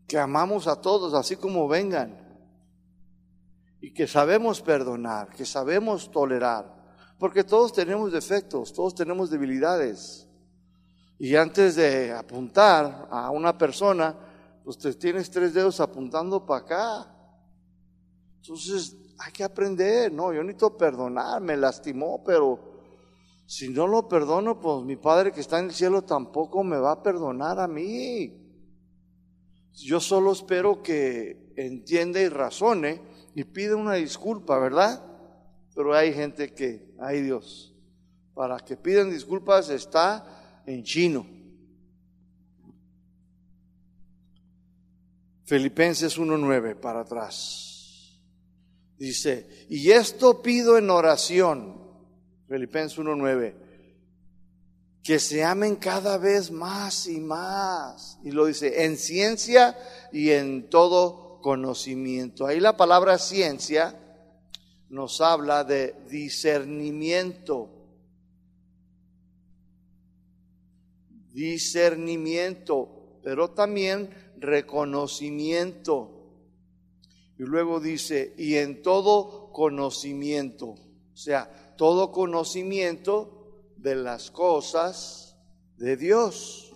Que 0.08 0.18
amamos 0.18 0.68
a 0.68 0.82
todos 0.82 1.14
así 1.14 1.36
como 1.36 1.68
vengan. 1.68 2.20
Y 3.80 3.94
que 3.94 4.08
sabemos 4.08 4.62
perdonar, 4.62 5.30
que 5.30 5.46
sabemos 5.46 6.12
tolerar. 6.12 6.76
Porque 7.20 7.44
todos 7.44 7.74
tenemos 7.74 8.12
defectos, 8.12 8.74
todos 8.74 8.96
tenemos 8.96 9.30
debilidades. 9.30 10.25
Y 11.18 11.36
antes 11.36 11.76
de 11.76 12.12
apuntar 12.12 13.08
a 13.10 13.30
una 13.30 13.58
persona, 13.58 14.16
pues 14.64 14.78
te 14.78 14.94
tienes 14.94 15.30
tres 15.30 15.54
dedos 15.54 15.80
apuntando 15.80 16.46
para 16.46 16.62
acá. 16.62 17.16
Entonces 18.42 18.98
hay 19.18 19.32
que 19.32 19.44
aprender, 19.44 20.12
no, 20.12 20.34
yo 20.34 20.44
necesito 20.44 20.76
perdonar, 20.76 21.42
me 21.42 21.56
lastimó, 21.56 22.24
pero 22.24 22.76
si 23.46 23.70
no 23.70 23.88
lo 23.88 24.10
perdono, 24.10 24.60
pues 24.60 24.84
mi 24.84 24.98
Padre 24.98 25.32
que 25.32 25.40
está 25.40 25.60
en 25.60 25.66
el 25.66 25.74
cielo 25.74 26.02
tampoco 26.02 26.64
me 26.64 26.78
va 26.78 26.92
a 26.92 27.04
perdonar 27.04 27.60
a 27.60 27.68
mí. 27.68 28.42
Yo 29.74 30.00
solo 30.00 30.32
espero 30.32 30.82
que 30.82 31.54
entienda 31.56 32.20
y 32.20 32.28
razone 32.28 33.02
y 33.36 33.44
pida 33.44 33.76
una 33.76 33.94
disculpa, 33.94 34.58
¿verdad? 34.58 35.02
Pero 35.76 35.94
hay 35.94 36.14
gente 36.14 36.54
que, 36.54 36.94
ay 37.00 37.22
Dios, 37.22 37.74
para 38.34 38.60
que 38.60 38.78
pidan 38.78 39.12
disculpas 39.12 39.70
está 39.70 40.35
en 40.66 40.84
chino. 40.84 41.26
Filipenses 45.46 46.18
1.9 46.18 46.76
para 46.76 47.02
atrás. 47.02 48.20
Dice, 48.98 49.68
y 49.70 49.92
esto 49.92 50.42
pido 50.42 50.78
en 50.78 50.90
oración, 50.90 51.82
Filipenses 52.48 52.98
1.9, 52.98 53.54
que 55.04 55.20
se 55.20 55.44
amen 55.44 55.76
cada 55.76 56.18
vez 56.18 56.50
más 56.50 57.08
y 57.08 57.20
más. 57.20 58.18
Y 58.24 58.32
lo 58.32 58.46
dice, 58.46 58.86
en 58.86 58.98
ciencia 58.98 59.78
y 60.12 60.32
en 60.32 60.70
todo 60.70 61.40
conocimiento. 61.42 62.48
Ahí 62.48 62.60
la 62.60 62.76
palabra 62.76 63.20
ciencia 63.20 64.00
nos 64.90 65.22
habla 65.22 65.64
de 65.64 65.94
discernimiento 66.10 67.75
discernimiento, 71.36 73.20
pero 73.22 73.52
también 73.52 74.10
reconocimiento. 74.38 76.12
Y 77.38 77.44
luego 77.44 77.82
dice, 77.82 78.34
y 78.38 78.56
en 78.56 78.82
todo 78.82 79.52
conocimiento, 79.52 80.68
o 80.68 81.18
sea, 81.18 81.76
todo 81.78 82.12
conocimiento 82.12 83.64
de 83.76 83.96
las 83.96 84.32
cosas 84.32 85.36
de 85.78 85.98
Dios, 85.98 86.74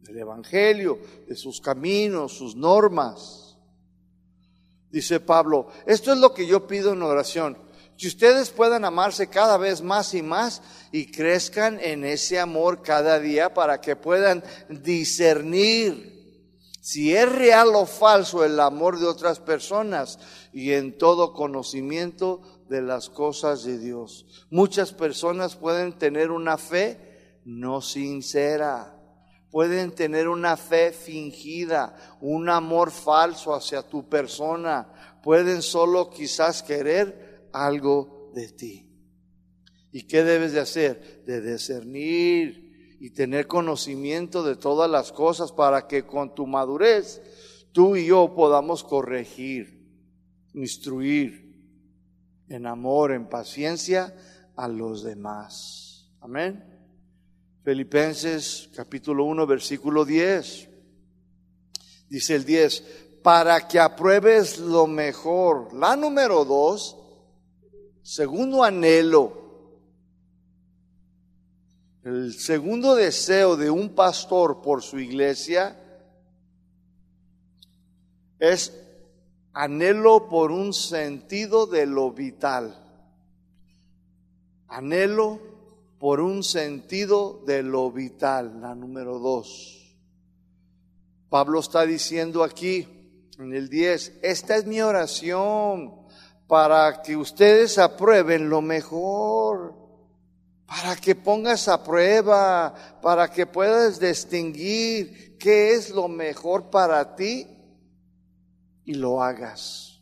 del 0.00 0.18
Evangelio, 0.18 0.98
de 1.26 1.34
sus 1.34 1.62
caminos, 1.62 2.36
sus 2.36 2.54
normas. 2.54 3.56
Dice 4.90 5.20
Pablo, 5.20 5.68
esto 5.86 6.12
es 6.12 6.18
lo 6.18 6.34
que 6.34 6.46
yo 6.46 6.66
pido 6.66 6.92
en 6.92 7.02
oración, 7.02 7.56
que 7.96 8.08
ustedes 8.08 8.50
puedan 8.50 8.84
amarse 8.84 9.28
cada 9.28 9.56
vez 9.56 9.82
más 9.82 10.14
y 10.14 10.22
más 10.22 10.62
y 10.92 11.10
crezcan 11.10 11.78
en 11.80 12.04
ese 12.04 12.38
amor 12.38 12.82
cada 12.82 13.20
día 13.20 13.54
para 13.54 13.80
que 13.80 13.96
puedan 13.96 14.42
discernir 14.68 16.14
si 16.80 17.16
es 17.16 17.30
real 17.30 17.68
o 17.74 17.86
falso 17.86 18.44
el 18.44 18.60
amor 18.60 18.98
de 18.98 19.06
otras 19.06 19.40
personas 19.40 20.18
y 20.52 20.72
en 20.72 20.98
todo 20.98 21.32
conocimiento 21.32 22.42
de 22.68 22.82
las 22.82 23.08
cosas 23.08 23.64
de 23.64 23.78
Dios. 23.78 24.26
Muchas 24.50 24.92
personas 24.92 25.56
pueden 25.56 25.94
tener 25.94 26.30
una 26.30 26.58
fe 26.58 27.40
no 27.44 27.80
sincera, 27.80 28.94
pueden 29.50 29.94
tener 29.94 30.28
una 30.28 30.56
fe 30.56 30.92
fingida, 30.92 31.96
un 32.20 32.48
amor 32.48 32.90
falso 32.90 33.54
hacia 33.54 33.82
tu 33.82 34.08
persona, 34.08 34.88
pueden 35.22 35.62
solo 35.62 36.10
quizás 36.10 36.62
querer 36.62 37.33
algo 37.54 38.32
de 38.34 38.48
ti. 38.48 38.90
¿Y 39.92 40.02
qué 40.02 40.24
debes 40.24 40.52
de 40.52 40.60
hacer? 40.60 41.22
De 41.24 41.40
discernir 41.40 42.96
y 43.00 43.10
tener 43.10 43.46
conocimiento 43.46 44.42
de 44.42 44.56
todas 44.56 44.90
las 44.90 45.12
cosas 45.12 45.52
para 45.52 45.86
que 45.86 46.04
con 46.04 46.34
tu 46.34 46.46
madurez 46.46 47.22
tú 47.72 47.96
y 47.96 48.06
yo 48.06 48.34
podamos 48.34 48.82
corregir, 48.82 49.86
instruir 50.52 51.44
en 52.48 52.66
amor, 52.66 53.12
en 53.12 53.28
paciencia 53.28 54.14
a 54.56 54.68
los 54.68 55.04
demás. 55.04 56.10
Amén. 56.20 56.64
Filipenses 57.62 58.68
capítulo 58.74 59.24
1 59.24 59.46
versículo 59.46 60.04
10. 60.04 60.70
Dice 62.08 62.34
el 62.34 62.44
10, 62.44 62.84
para 63.22 63.66
que 63.66 63.78
apruebes 63.80 64.58
lo 64.58 64.86
mejor. 64.86 65.72
La 65.72 65.96
número 65.96 66.44
2 66.44 67.03
segundo 68.04 68.62
anhelo, 68.62 69.32
el 72.04 72.34
segundo 72.34 72.94
deseo 72.94 73.56
de 73.56 73.70
un 73.70 73.94
pastor 73.94 74.60
por 74.60 74.82
su 74.82 75.00
iglesia 75.00 75.80
es 78.38 78.78
anhelo 79.54 80.28
por 80.28 80.52
un 80.52 80.74
sentido 80.74 81.66
de 81.66 81.86
lo 81.86 82.12
vital. 82.12 82.78
Anhelo 84.68 85.40
por 85.98 86.20
un 86.20 86.44
sentido 86.44 87.42
de 87.46 87.62
lo 87.62 87.90
vital, 87.90 88.60
la 88.60 88.74
número 88.74 89.18
dos. 89.18 89.96
Pablo 91.30 91.60
está 91.60 91.86
diciendo 91.86 92.44
aquí 92.44 92.86
en 93.38 93.54
el 93.54 93.70
10, 93.70 94.18
esta 94.22 94.56
es 94.56 94.66
mi 94.66 94.82
oración 94.82 96.03
para 96.46 97.02
que 97.02 97.16
ustedes 97.16 97.78
aprueben 97.78 98.48
lo 98.48 98.60
mejor, 98.60 99.74
para 100.66 100.96
que 100.96 101.14
pongas 101.14 101.68
a 101.68 101.82
prueba, 101.82 102.74
para 103.00 103.30
que 103.30 103.46
puedas 103.46 103.98
distinguir 103.98 105.36
qué 105.38 105.72
es 105.72 105.90
lo 105.90 106.08
mejor 106.08 106.70
para 106.70 107.16
ti 107.16 107.46
y 108.84 108.94
lo 108.94 109.22
hagas. 109.22 110.00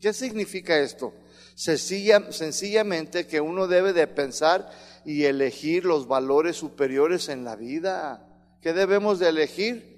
¿Qué 0.00 0.12
significa 0.12 0.78
esto? 0.78 1.12
sencillamente 1.56 3.26
que 3.26 3.40
uno 3.40 3.66
debe 3.66 3.94
de 3.94 4.06
pensar 4.06 4.70
y 5.06 5.24
elegir 5.24 5.86
los 5.86 6.06
valores 6.06 6.56
superiores 6.56 7.30
en 7.30 7.44
la 7.44 7.56
vida. 7.56 8.28
¿Qué 8.60 8.74
debemos 8.74 9.18
de 9.18 9.30
elegir? 9.30 9.95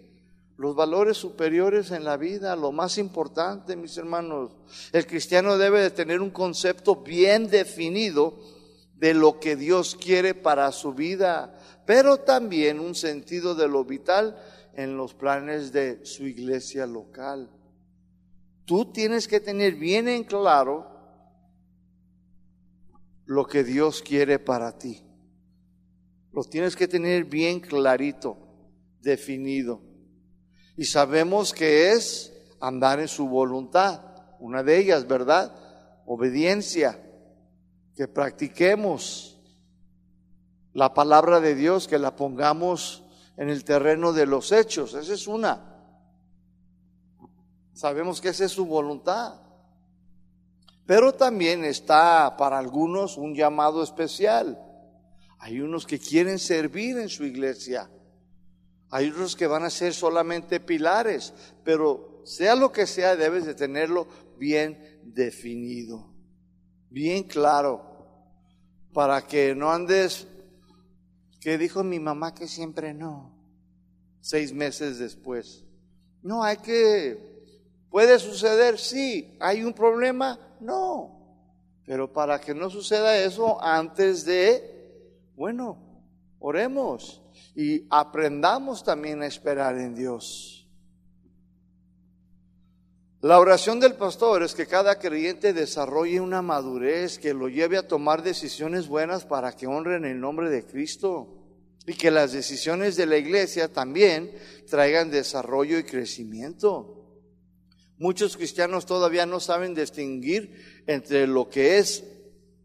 Los 0.59 0.75
valores 0.75 1.16
superiores 1.16 1.92
en 1.92 2.03
la 2.03 2.16
vida, 2.16 2.57
lo 2.57 2.73
más 2.73 2.99
importante, 2.99 3.77
mis 3.77 3.97
hermanos. 3.97 4.51
El 4.92 5.07
cristiano 5.07 5.57
debe 5.57 5.81
de 5.81 5.90
tener 5.90 6.21
un 6.21 6.31
concepto 6.31 6.97
bien 6.97 7.49
definido 7.49 8.40
de 8.94 9.14
lo 9.14 9.38
que 9.38 9.55
Dios 9.55 9.94
quiere 9.94 10.35
para 10.35 10.73
su 10.73 10.92
vida, 10.92 11.57
pero 11.87 12.18
también 12.18 12.81
un 12.81 12.97
sentido 12.97 13.55
de 13.55 13.68
lo 13.68 13.85
vital 13.85 14.37
en 14.75 14.97
los 14.97 15.14
planes 15.14 15.73
de 15.73 16.05
su 16.05 16.27
iglesia 16.27 16.87
local. 16.87 17.49
Tú 18.64 18.90
tienes 18.90 19.29
que 19.29 19.38
tener 19.38 19.77
bien 19.77 20.09
en 20.09 20.25
claro 20.25 20.88
lo 23.27 23.47
que 23.47 23.62
Dios 23.62 24.03
quiere 24.03 24.40
para 24.40 24.77
ti. 24.77 25.05
Lo 26.33 26.42
tienes 26.42 26.75
que 26.75 26.88
tener 26.88 27.27
bien 27.27 27.61
clarito, 27.61 28.37
definido. 29.01 29.88
Y 30.79 30.85
sabemos 30.85 31.53
que 31.53 31.91
es 31.91 32.33
andar 32.61 33.01
en 33.01 33.09
su 33.09 33.29
voluntad. 33.29 34.01
Una 34.38 34.62
de 34.62 34.79
ellas, 34.79 35.09
¿verdad? 35.09 35.53
Obediencia. 36.07 37.03
Que 37.97 38.07
practiquemos 38.07 39.41
la 40.75 40.95
palabra 40.95 41.41
de 41.41 41.57
Dios, 41.57 41.88
que 41.88 41.99
la 41.99 42.14
pongamos 42.14 43.03
en 43.37 43.51
el 43.51 43.64
terreno 43.64 44.12
de 44.12 44.27
los 44.27 44.53
hechos. 44.53 44.95
Esa 44.95 45.14
es 45.14 45.27
una. 45.27 45.83
Sabemos 47.73 48.21
que 48.21 48.29
esa 48.29 48.45
es 48.45 48.53
su 48.53 48.64
voluntad. 48.64 49.35
Pero 50.87 51.12
también 51.12 51.64
está 51.64 52.37
para 52.37 52.57
algunos 52.57 53.17
un 53.17 53.35
llamado 53.35 53.83
especial. 53.83 54.57
Hay 55.41 55.61
unos 55.61 55.87
que 55.87 55.99
quieren 55.99 56.38
servir 56.38 56.99
en 56.99 57.09
su 57.09 57.25
iglesia. 57.25 57.91
Hay 58.90 59.11
otros 59.11 59.37
que 59.37 59.46
van 59.46 59.64
a 59.64 59.70
ser 59.70 59.92
solamente 59.92 60.61
pilares, 60.61 61.35
pero 61.64 62.22
sea 62.24 62.55
lo 62.55 62.72
que 62.72 62.87
sea, 62.87 63.16
debes 63.16 63.44
de 63.44 63.55
tenerlo 63.55 64.07
bien 64.38 65.01
definido, 65.05 66.12
bien 66.90 67.24
claro, 67.24 67.83
para 68.92 69.27
que 69.27 69.55
no 69.55 69.70
andes, 69.70 70.27
que 71.40 71.59
dijo 71.59 71.85
mi 71.85 72.01
mamá 72.01 72.35
que 72.35 72.48
siempre 72.48 72.94
no. 72.94 73.37
seis 74.20 74.53
meses 74.53 74.98
después. 74.98 75.64
No, 76.22 76.42
hay 76.42 76.57
que, 76.59 77.46
puede 77.90 78.18
suceder, 78.18 78.79
sí, 78.79 79.37
hay 79.40 79.62
un 79.64 79.72
problema, 79.72 80.38
no. 80.61 81.18
Pero 81.87 82.12
para 82.12 82.40
que 82.40 82.55
no 82.55 82.68
suceda 82.68 83.16
eso 83.18 83.62
antes 83.62 84.24
de, 84.24 85.22
bueno, 85.37 85.79
oremos 86.38 87.22
y 87.59 87.88
aprendamos 87.90 88.85
también 88.85 89.21
a 89.21 89.27
esperar 89.27 89.77
en 89.79 89.92
Dios. 89.92 90.64
La 93.21 93.40
oración 93.40 93.81
del 93.81 93.94
pastor 93.94 94.44
es 94.44 94.55
que 94.55 94.68
cada 94.68 95.01
creyente 95.01 95.53
desarrolle 95.53 96.21
una 96.21 96.40
madurez 96.40 97.18
que 97.18 97.35
lo 97.35 97.49
lleve 97.49 97.77
a 97.77 97.88
tomar 97.88 98.23
decisiones 98.23 98.87
buenas 98.87 99.25
para 99.25 99.57
que 99.57 99.66
honren 99.66 100.05
el 100.05 100.21
nombre 100.21 100.51
de 100.51 100.64
Cristo 100.66 101.49
y 101.85 101.94
que 101.94 102.12
las 102.12 102.31
decisiones 102.31 102.94
de 102.94 103.07
la 103.07 103.16
iglesia 103.16 103.73
también 103.73 104.31
traigan 104.71 105.11
desarrollo 105.11 105.81
y 105.81 105.83
crecimiento. 105.83 107.09
Muchos 107.99 108.37
cristianos 108.37 108.87
todavía 108.87 109.27
no 109.27 109.40
saben 109.40 109.75
distinguir 109.75 110.85
entre 110.87 111.27
lo 111.27 111.51
que 111.51 111.79
es 111.79 112.05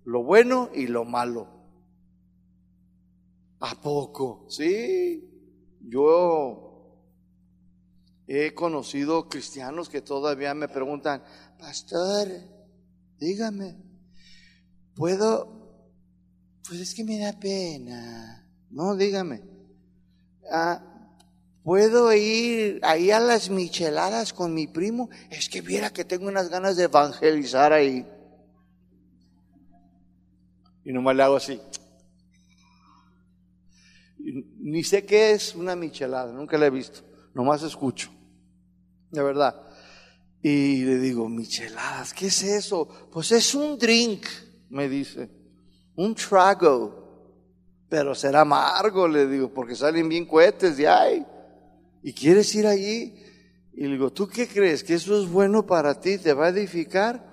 lo 0.05 0.21
bueno 0.21 0.69
y 0.71 0.85
lo 0.85 1.03
malo. 1.03 1.62
¿A 3.65 3.75
poco? 3.75 4.45
Sí. 4.49 5.23
Yo 5.79 6.73
He 8.27 8.53
conocido 8.53 9.27
cristianos 9.27 9.89
que 9.89 10.01
todavía 10.01 10.53
me 10.53 10.69
preguntan, 10.69 11.21
pastor, 11.59 12.29
dígame, 13.19 13.75
¿puedo? 14.95 15.91
Pues 16.65 16.79
es 16.79 16.95
que 16.95 17.03
me 17.03 17.19
da 17.19 17.37
pena. 17.37 18.49
No, 18.69 18.95
dígame. 18.95 19.43
Ah, 20.49 20.81
¿Puedo 21.63 22.13
ir 22.13 22.79
ahí 22.83 23.11
a 23.11 23.19
las 23.19 23.49
micheladas 23.49 24.33
con 24.33 24.53
mi 24.53 24.67
primo? 24.67 25.09
Es 25.29 25.49
que 25.49 25.61
viera 25.61 25.91
que 25.91 26.05
tengo 26.05 26.27
unas 26.27 26.49
ganas 26.49 26.75
de 26.77 26.85
evangelizar 26.85 27.71
ahí. 27.71 28.07
Y 30.85 30.91
nomás 30.91 31.15
le 31.15 31.23
hago 31.23 31.35
así. 31.37 31.61
Ni 34.63 34.83
sé 34.83 35.05
qué 35.05 35.31
es 35.31 35.55
una 35.55 35.75
michelada, 35.75 36.31
nunca 36.33 36.57
la 36.57 36.67
he 36.67 36.69
visto 36.69 37.13
nomás 37.33 37.63
escucho, 37.63 38.09
de 39.11 39.23
verdad. 39.23 39.61
Y 40.41 40.83
le 40.83 40.97
digo, 40.97 41.29
micheladas, 41.29 42.13
¿qué 42.13 42.27
es 42.27 42.43
eso? 42.43 42.87
Pues 43.11 43.31
es 43.31 43.55
un 43.55 43.77
drink, 43.77 44.25
me 44.69 44.89
dice, 44.89 45.29
un 45.95 46.13
trago, 46.15 47.01
pero 47.89 48.13
será 48.13 48.41
amargo, 48.41 49.07
le 49.07 49.27
digo, 49.27 49.53
porque 49.53 49.75
salen 49.75 50.09
bien 50.09 50.25
cohetes 50.25 50.77
de 50.77 50.87
ahí. 50.87 51.25
¿Y 52.01 52.13
quieres 52.13 52.53
ir 52.55 52.67
allí? 52.67 53.15
Y 53.73 53.83
le 53.83 53.91
digo, 53.91 54.11
¿tú 54.11 54.27
qué 54.27 54.47
crees? 54.47 54.83
¿Que 54.83 54.95
eso 54.95 55.21
es 55.21 55.29
bueno 55.29 55.65
para 55.65 55.99
ti? 55.99 56.17
¿Te 56.17 56.33
va 56.33 56.47
a 56.47 56.49
edificar? 56.49 57.31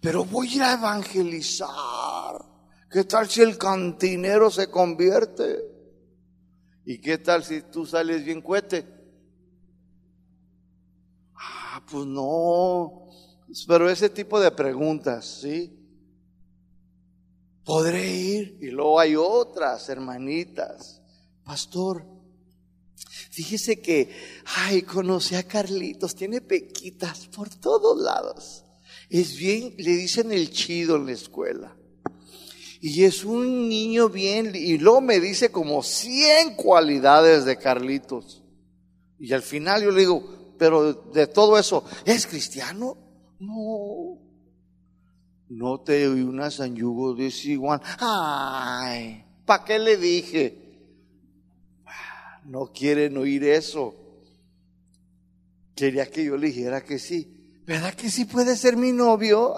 Pero 0.00 0.24
voy 0.24 0.60
a 0.60 0.70
a 0.70 0.74
evangelizar. 0.74 2.44
¿Qué 2.90 3.04
tal 3.04 3.28
si 3.28 3.42
el 3.42 3.58
cantinero 3.58 4.50
se 4.50 4.70
convierte? 4.70 5.77
¿Y 6.90 6.96
qué 7.02 7.18
tal 7.18 7.44
si 7.44 7.60
tú 7.60 7.84
sales 7.84 8.24
bien 8.24 8.40
cohete? 8.40 8.86
pues 11.90 12.06
no. 12.06 13.10
Pero 13.66 13.90
ese 13.90 14.08
tipo 14.08 14.40
de 14.40 14.50
preguntas, 14.50 15.40
¿sí? 15.42 15.70
¿Podré 17.62 18.10
ir? 18.10 18.58
Y 18.62 18.70
luego 18.70 18.98
hay 18.98 19.16
otras 19.16 19.86
hermanitas. 19.90 21.02
Pastor, 21.44 22.06
fíjese 23.32 23.82
que, 23.82 24.10
ay, 24.56 24.80
conocí 24.80 25.34
a 25.34 25.42
Carlitos, 25.42 26.14
tiene 26.14 26.40
pequitas 26.40 27.26
por 27.26 27.50
todos 27.50 28.00
lados. 28.00 28.64
Es 29.10 29.36
bien, 29.36 29.74
le 29.76 29.90
dicen 29.90 30.32
el 30.32 30.50
chido 30.50 30.96
en 30.96 31.04
la 31.04 31.12
escuela. 31.12 31.77
Y 32.80 33.04
es 33.04 33.24
un 33.24 33.68
niño 33.68 34.08
bien, 34.08 34.52
y 34.54 34.78
luego 34.78 35.00
me 35.00 35.18
dice 35.20 35.50
como 35.50 35.82
100 35.82 36.54
cualidades 36.54 37.44
de 37.44 37.56
Carlitos. 37.56 38.42
Y 39.18 39.32
al 39.32 39.42
final 39.42 39.82
yo 39.82 39.90
le 39.90 40.00
digo, 40.00 40.54
pero 40.58 40.92
de 40.92 41.26
todo 41.26 41.58
eso, 41.58 41.84
¿es 42.04 42.26
cristiano? 42.26 42.96
No. 43.40 44.18
No 45.48 45.80
te 45.80 46.06
oí 46.06 46.22
una 46.22 46.50
sanyugo 46.50 47.14
desigual. 47.14 47.80
Ay, 47.98 49.24
¿para 49.44 49.64
qué 49.64 49.78
le 49.78 49.96
dije? 49.96 50.68
No 52.44 52.72
quieren 52.72 53.16
oír 53.16 53.44
eso. 53.44 53.94
Quería 55.74 56.10
que 56.10 56.24
yo 56.24 56.36
le 56.36 56.48
dijera 56.48 56.84
que 56.84 56.98
sí. 56.98 57.62
¿Verdad 57.66 57.94
que 57.94 58.10
sí 58.10 58.24
puede 58.24 58.56
ser 58.56 58.76
mi 58.76 58.92
novio? 58.92 59.54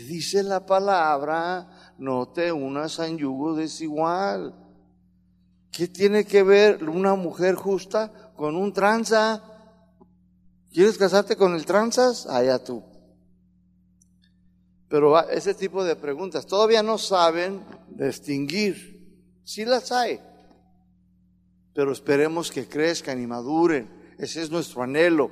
¿Qué 0.00 0.06
dice 0.06 0.42
la 0.42 0.64
palabra? 0.64 1.94
No 1.98 2.28
te 2.28 2.50
unas 2.50 2.98
en 3.00 3.18
yugo 3.18 3.54
desigual. 3.54 4.54
¿Qué 5.70 5.88
tiene 5.88 6.24
que 6.24 6.42
ver 6.42 6.88
una 6.88 7.16
mujer 7.16 7.54
justa 7.54 8.32
con 8.34 8.56
un 8.56 8.72
tranza. 8.72 9.42
¿Quieres 10.72 10.96
casarte 10.96 11.36
con 11.36 11.54
el 11.54 11.66
tranzas? 11.66 12.26
Allá 12.26 12.64
tú. 12.64 12.82
Pero 14.88 15.20
ese 15.28 15.52
tipo 15.52 15.84
de 15.84 15.96
preguntas 15.96 16.46
todavía 16.46 16.82
no 16.82 16.96
saben 16.96 17.62
distinguir. 17.90 19.36
Sí 19.44 19.66
las 19.66 19.92
hay. 19.92 20.18
Pero 21.74 21.92
esperemos 21.92 22.50
que 22.50 22.66
crezcan 22.66 23.22
y 23.22 23.26
maduren. 23.26 24.14
Ese 24.16 24.40
es 24.40 24.50
nuestro 24.50 24.82
anhelo. 24.82 25.30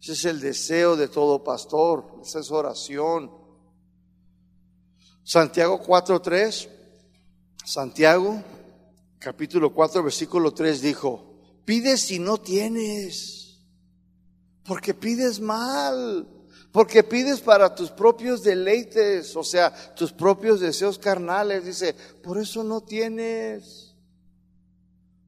Ese 0.00 0.12
es 0.12 0.24
el 0.26 0.40
deseo 0.40 0.94
de 0.94 1.08
todo 1.08 1.42
pastor. 1.42 2.20
Esa 2.22 2.38
es 2.38 2.52
oración. 2.52 3.41
Santiago 5.24 5.80
4.3. 5.82 6.68
Santiago 7.64 8.42
capítulo 9.18 9.72
4 9.72 10.02
versículo 10.02 10.52
3 10.52 10.82
dijo, 10.82 11.32
Pides 11.64 12.00
si 12.00 12.18
no 12.18 12.38
tienes, 12.38 13.60
porque 14.64 14.94
pides 14.94 15.38
mal, 15.40 16.28
porque 16.72 17.04
pides 17.04 17.40
para 17.40 17.74
tus 17.74 17.90
propios 17.90 18.42
deleites, 18.42 19.36
o 19.36 19.44
sea, 19.44 19.72
tus 19.94 20.12
propios 20.12 20.58
deseos 20.58 20.98
carnales. 20.98 21.64
Dice, 21.64 21.94
por 22.22 22.38
eso 22.38 22.64
no 22.64 22.80
tienes. 22.80 23.94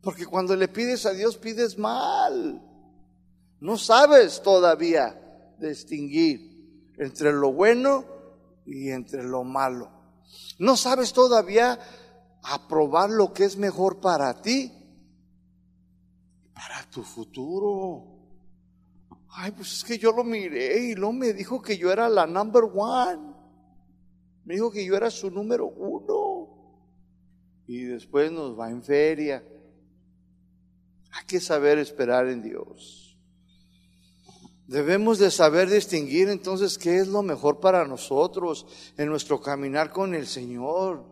Porque 0.01 0.27
cuando 0.27 0.57
le 0.57 0.69
pides 0.69 1.07
a 1.07 1.13
Dios 1.13 1.37
pides 1.37 1.79
mal. 1.79 2.63
No 3.61 3.79
sabes 3.79 4.43
todavía 4.43 5.21
distinguir 5.59 6.93
entre 6.99 7.33
lo 7.33 7.53
bueno 7.53 8.14
y 8.67 8.91
entre 8.91 9.23
lo 9.23 9.45
malo. 9.45 9.91
No 10.59 10.77
sabes 10.77 11.13
todavía 11.13 11.79
aprobar 12.43 13.11
lo 13.11 13.33
que 13.33 13.45
es 13.45 13.57
mejor 13.57 14.01
para 14.01 14.41
ti 14.41 14.73
para 16.55 16.89
tu 16.89 17.03
futuro. 17.03 18.15
Ay, 19.31 19.51
pues 19.51 19.73
es 19.73 19.85
que 19.85 19.99
yo 19.99 20.13
lo 20.13 20.25
miré 20.25 20.91
y 20.91 20.95
no 20.95 21.13
me 21.13 21.33
dijo 21.33 21.61
que 21.61 21.77
yo 21.77 21.91
era 21.91 22.09
la 22.09 22.27
number 22.27 22.65
one. 22.73 23.35
Me 24.45 24.55
dijo 24.55 24.71
que 24.71 24.85
yo 24.85 24.97
era 24.97 25.11
su 25.11 25.31
número 25.31 25.67
uno. 25.67 26.49
Y 27.67 27.83
después 27.83 28.31
nos 28.31 28.59
va 28.59 28.71
en 28.71 28.83
feria. 28.83 29.45
Hay 31.11 31.27
que 31.27 31.41
saber 31.41 31.79
esperar 31.79 32.29
en 32.29 32.43
Dios. 32.43 33.04
Debemos 34.67 35.19
de 35.19 35.31
saber 35.31 35.69
distinguir 35.69 36.29
entonces 36.29 36.79
qué 36.79 36.99
es 36.99 37.09
lo 37.09 37.23
mejor 37.23 37.61
para 37.61 37.87
nosotros 37.87 38.67
en 38.97 39.09
nuestro 39.09 39.41
caminar 39.41 39.91
con 39.91 40.15
el 40.15 40.27
Señor. 40.27 41.05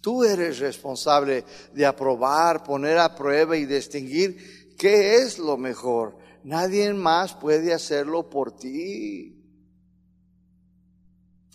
Tú 0.00 0.22
eres 0.24 0.60
responsable 0.60 1.44
de 1.74 1.84
aprobar, 1.84 2.62
poner 2.62 2.98
a 2.98 3.14
prueba 3.14 3.56
y 3.56 3.66
distinguir 3.66 4.76
qué 4.78 5.16
es 5.16 5.38
lo 5.38 5.56
mejor. 5.56 6.16
Nadie 6.44 6.92
más 6.94 7.34
puede 7.34 7.74
hacerlo 7.74 8.30
por 8.30 8.52
ti. 8.52 9.36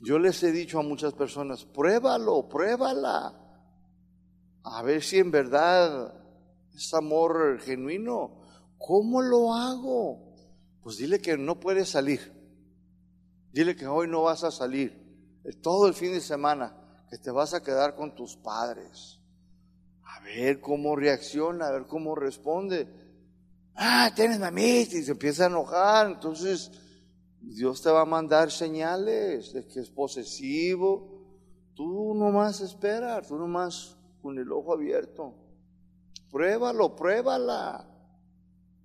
Yo 0.02 0.20
les 0.20 0.44
he 0.44 0.52
dicho 0.52 0.80
a 0.80 0.84
muchas 0.84 1.14
personas, 1.14 1.64
pruébalo, 1.64 2.48
pruébala. 2.48 3.34
A 4.64 4.84
ver 4.84 5.02
si 5.02 5.18
en 5.18 5.32
verdad 5.32 6.14
es 6.76 6.94
amor 6.94 7.60
genuino. 7.62 8.42
¿Cómo 8.78 9.22
lo 9.22 9.54
hago? 9.54 10.25
Pues 10.86 10.98
dile 10.98 11.20
que 11.20 11.36
no 11.36 11.60
puedes 11.60 11.90
salir. 11.90 12.32
Dile 13.52 13.76
que 13.76 13.88
hoy 13.88 14.08
no 14.08 14.22
vas 14.22 14.44
a 14.44 14.52
salir. 14.52 15.42
Todo 15.64 15.88
el 15.88 15.96
fin 15.96 16.12
de 16.12 16.22
semana 16.22 16.78
que 17.10 17.18
te 17.18 17.32
vas 17.32 17.56
a 17.56 17.64
quedar 17.64 17.96
con 17.96 18.14
tus 18.14 18.38
padres. 18.38 19.20
A 20.04 20.20
ver 20.20 20.62
cómo 20.62 20.96
reacciona, 20.96 21.66
a 21.66 21.72
ver 21.72 21.88
cómo 21.88 22.14
responde. 22.14 22.88
Ah, 23.74 24.12
tienes 24.16 24.40
mamita 24.40 24.96
y 24.96 25.04
se 25.04 25.14
empieza 25.14 25.46
a 25.46 25.48
enojar. 25.48 26.06
Entonces, 26.06 26.72
Dios 27.42 27.82
te 27.82 27.90
va 27.90 28.02
a 28.02 28.06
mandar 28.06 28.52
señales 28.52 29.54
de 29.54 29.66
que 29.66 29.80
es 29.80 29.90
posesivo. 29.90 31.26
Tú 31.74 32.14
nomás 32.14 32.62
espera, 32.62 33.24
tú 33.24 33.40
nomás 33.40 33.98
con 34.22 34.38
el 34.38 34.52
ojo 34.52 34.76
abierto. 34.76 35.34
pruébalo, 36.30 36.96
pruébala. 36.96 37.95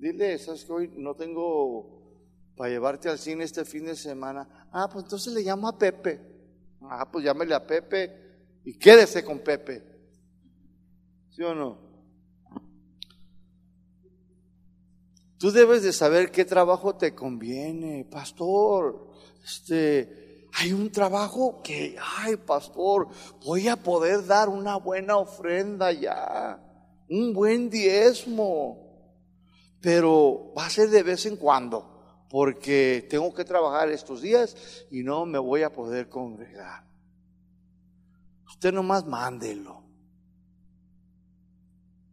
Dile, 0.01 0.39
¿sabes 0.39 0.65
que 0.65 0.73
hoy 0.73 0.91
no 0.97 1.15
tengo 1.15 2.01
para 2.57 2.71
llevarte 2.71 3.11
al 3.11 3.19
cine 3.19 3.45
este 3.45 3.67
fin 3.67 3.85
de 3.85 3.95
semana? 3.95 4.69
Ah, 4.73 4.89
pues 4.91 5.05
entonces 5.05 5.31
le 5.35 5.43
llamo 5.43 5.69
a 5.69 5.77
Pepe. 5.77 6.19
Ah, 6.81 7.07
pues 7.13 7.23
llámele 7.23 7.55
a 7.55 7.67
Pepe 7.67 8.61
y 8.65 8.79
quédese 8.79 9.23
con 9.23 9.41
Pepe. 9.41 9.85
¿Sí 11.29 11.43
o 11.43 11.55
no? 11.55 11.79
Tú 15.37 15.51
debes 15.51 15.83
de 15.83 15.93
saber 15.93 16.31
qué 16.31 16.47
trabajo 16.47 16.97
te 16.97 17.15
conviene, 17.15 18.07
pastor. 18.11 19.07
Este, 19.45 20.49
hay 20.55 20.73
un 20.73 20.91
trabajo 20.91 21.61
que, 21.63 21.99
ay, 22.17 22.37
pastor, 22.37 23.09
voy 23.45 23.69
a 23.69 23.77
poder 23.77 24.25
dar 24.25 24.49
una 24.49 24.77
buena 24.77 25.19
ofrenda 25.19 25.93
ya, 25.93 26.59
un 27.11 27.35
buen 27.35 27.69
diezmo, 27.69 28.89
pero 29.81 30.53
va 30.57 30.66
a 30.66 30.71
ser 30.71 30.90
de 30.90 31.03
vez 31.03 31.27
en 31.27 31.37
cuando, 31.37 32.27
porque 32.29 33.07
tengo 33.09 33.33
que 33.35 33.45
trabajar 33.45 33.90
estos 33.90 34.21
días 34.21 34.57
y 34.90 35.03
no 35.03 35.27
me 35.27 35.38
voy 35.38 35.62
a 35.62 35.73
poder 35.73 36.09
congregar. 36.09 36.85
Usted 38.47 38.73
nomás 38.73 39.07
mándelo. 39.07 39.85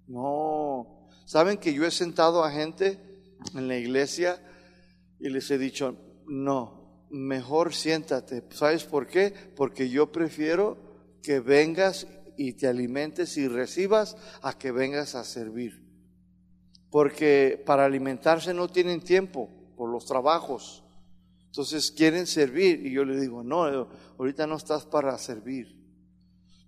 No, 0.08 1.10
¿saben 1.26 1.58
que 1.58 1.74
yo 1.74 1.86
he 1.86 1.92
sentado 1.92 2.44
a 2.44 2.52
gente 2.52 3.00
en 3.54 3.68
la 3.68 3.78
iglesia 3.78 4.42
y 5.20 5.30
les 5.30 5.50
he 5.52 5.58
dicho, 5.58 5.98
no, 6.28 7.06
mejor 7.10 7.74
siéntate. 7.74 8.44
¿Sabes 8.52 8.84
por 8.84 9.08
qué? 9.08 9.34
Porque 9.56 9.90
yo 9.90 10.12
prefiero 10.12 10.78
que 11.22 11.40
vengas 11.40 12.08
y 12.38 12.54
te 12.54 12.68
alimentes 12.68 13.38
y 13.38 13.48
recibas 13.48 14.16
a 14.42 14.58
que 14.58 14.72
vengas 14.72 15.16
a 15.16 15.24
servir. 15.24 15.87
Porque 16.90 17.62
para 17.66 17.86
alimentarse 17.86 18.54
no 18.54 18.70
tienen 18.70 19.02
tiempo 19.02 19.50
por 19.76 19.90
los 19.90 20.06
trabajos. 20.06 20.84
Entonces 21.48 21.92
quieren 21.92 22.28
servir 22.28 22.86
y 22.86 22.92
yo 22.92 23.04
le 23.04 23.20
digo, 23.20 23.44
no, 23.44 23.88
ahorita 24.18 24.48
no 24.48 24.56
estás 24.56 24.86
para 24.86 25.18
servir. 25.18 25.76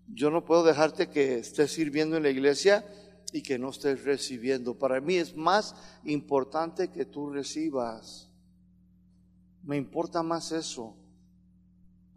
Yo 0.07 0.31
no 0.31 0.43
puedo 0.43 0.63
dejarte 0.63 1.09
que 1.09 1.37
estés 1.37 1.71
sirviendo 1.71 2.17
en 2.17 2.23
la 2.23 2.29
iglesia 2.29 2.85
y 3.31 3.43
que 3.43 3.59
no 3.59 3.69
estés 3.69 4.03
recibiendo. 4.03 4.77
Para 4.77 4.99
mí 5.01 5.15
es 5.15 5.35
más 5.35 5.75
importante 6.05 6.89
que 6.89 7.05
tú 7.05 7.29
recibas. 7.29 8.29
Me 9.63 9.77
importa 9.77 10.23
más 10.23 10.51
eso. 10.51 10.95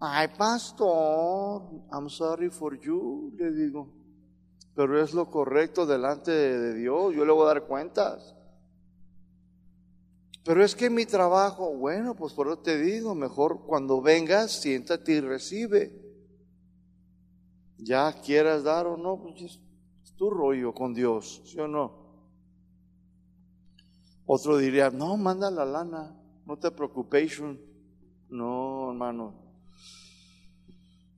Ay, 0.01 0.29
pastor, 0.37 1.63
I'm 1.93 2.09
sorry 2.09 2.49
for 2.49 2.81
you, 2.81 3.33
le 3.37 3.53
digo. 3.53 4.02
Pero 4.75 5.03
es 5.03 5.13
lo 5.13 5.31
correcto 5.31 5.87
delante 5.87 6.31
de 6.31 6.75
Dios. 6.75 7.15
Yo 7.15 7.25
le 7.25 7.33
voy 7.33 7.45
a 7.45 7.55
dar 7.55 7.67
cuentas. 7.67 8.35
Pero 10.45 10.65
es 10.65 10.75
que 10.75 10.91
mi 10.91 11.07
trabajo, 11.07 11.73
bueno, 11.77 12.17
pues 12.17 12.33
por 12.33 12.49
eso 12.49 12.59
te 12.59 12.79
digo, 12.79 13.15
mejor 13.15 13.65
cuando 13.65 14.01
vengas, 14.01 14.61
siéntate 14.61 15.13
y 15.13 15.21
recibe. 15.21 16.01
Ya 17.79 18.13
quieras 18.13 18.65
dar 18.65 18.87
o 18.87 18.97
no, 18.97 19.21
pues 19.21 19.61
tu 20.17 20.31
rollo 20.31 20.73
con 20.73 20.95
Dios, 20.95 21.43
¿sí 21.45 21.59
o 21.59 21.69
no? 21.69 22.03
Otro 24.27 24.57
diría, 24.57 24.91
no, 24.91 25.17
manda 25.17 25.51
la 25.51 25.65
lana, 25.65 26.17
no 26.47 26.57
te 26.57 26.71
preocupes. 26.71 27.41
No, 28.29 28.91
hermano. 28.91 29.42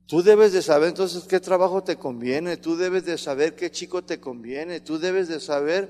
Tú 0.07 0.21
debes 0.21 0.53
de 0.53 0.61
saber 0.61 0.89
entonces 0.89 1.23
qué 1.23 1.39
trabajo 1.39 1.83
te 1.83 1.95
conviene, 1.95 2.57
tú 2.57 2.75
debes 2.75 3.05
de 3.05 3.17
saber 3.17 3.55
qué 3.55 3.71
chico 3.71 4.03
te 4.03 4.19
conviene, 4.19 4.79
tú 4.79 4.99
debes 4.99 5.27
de 5.27 5.39
saber 5.39 5.89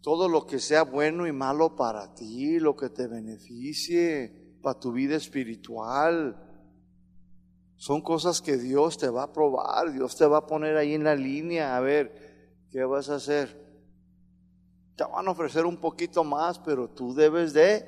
todo 0.00 0.28
lo 0.28 0.46
que 0.46 0.58
sea 0.58 0.82
bueno 0.82 1.26
y 1.26 1.32
malo 1.32 1.76
para 1.76 2.14
ti, 2.14 2.58
lo 2.58 2.74
que 2.74 2.88
te 2.88 3.06
beneficie 3.06 4.56
para 4.62 4.80
tu 4.80 4.92
vida 4.92 5.16
espiritual. 5.16 6.40
Son 7.76 8.00
cosas 8.00 8.40
que 8.40 8.56
Dios 8.56 8.96
te 8.96 9.10
va 9.10 9.24
a 9.24 9.32
probar, 9.32 9.92
Dios 9.92 10.16
te 10.16 10.24
va 10.24 10.38
a 10.38 10.46
poner 10.46 10.78
ahí 10.78 10.94
en 10.94 11.04
la 11.04 11.14
línea, 11.14 11.76
a 11.76 11.80
ver, 11.80 12.64
¿qué 12.70 12.82
vas 12.84 13.10
a 13.10 13.16
hacer? 13.16 13.62
Te 14.96 15.04
van 15.04 15.28
a 15.28 15.32
ofrecer 15.32 15.66
un 15.66 15.76
poquito 15.76 16.24
más, 16.24 16.58
pero 16.60 16.88
tú 16.88 17.14
debes 17.14 17.52
de, 17.52 17.84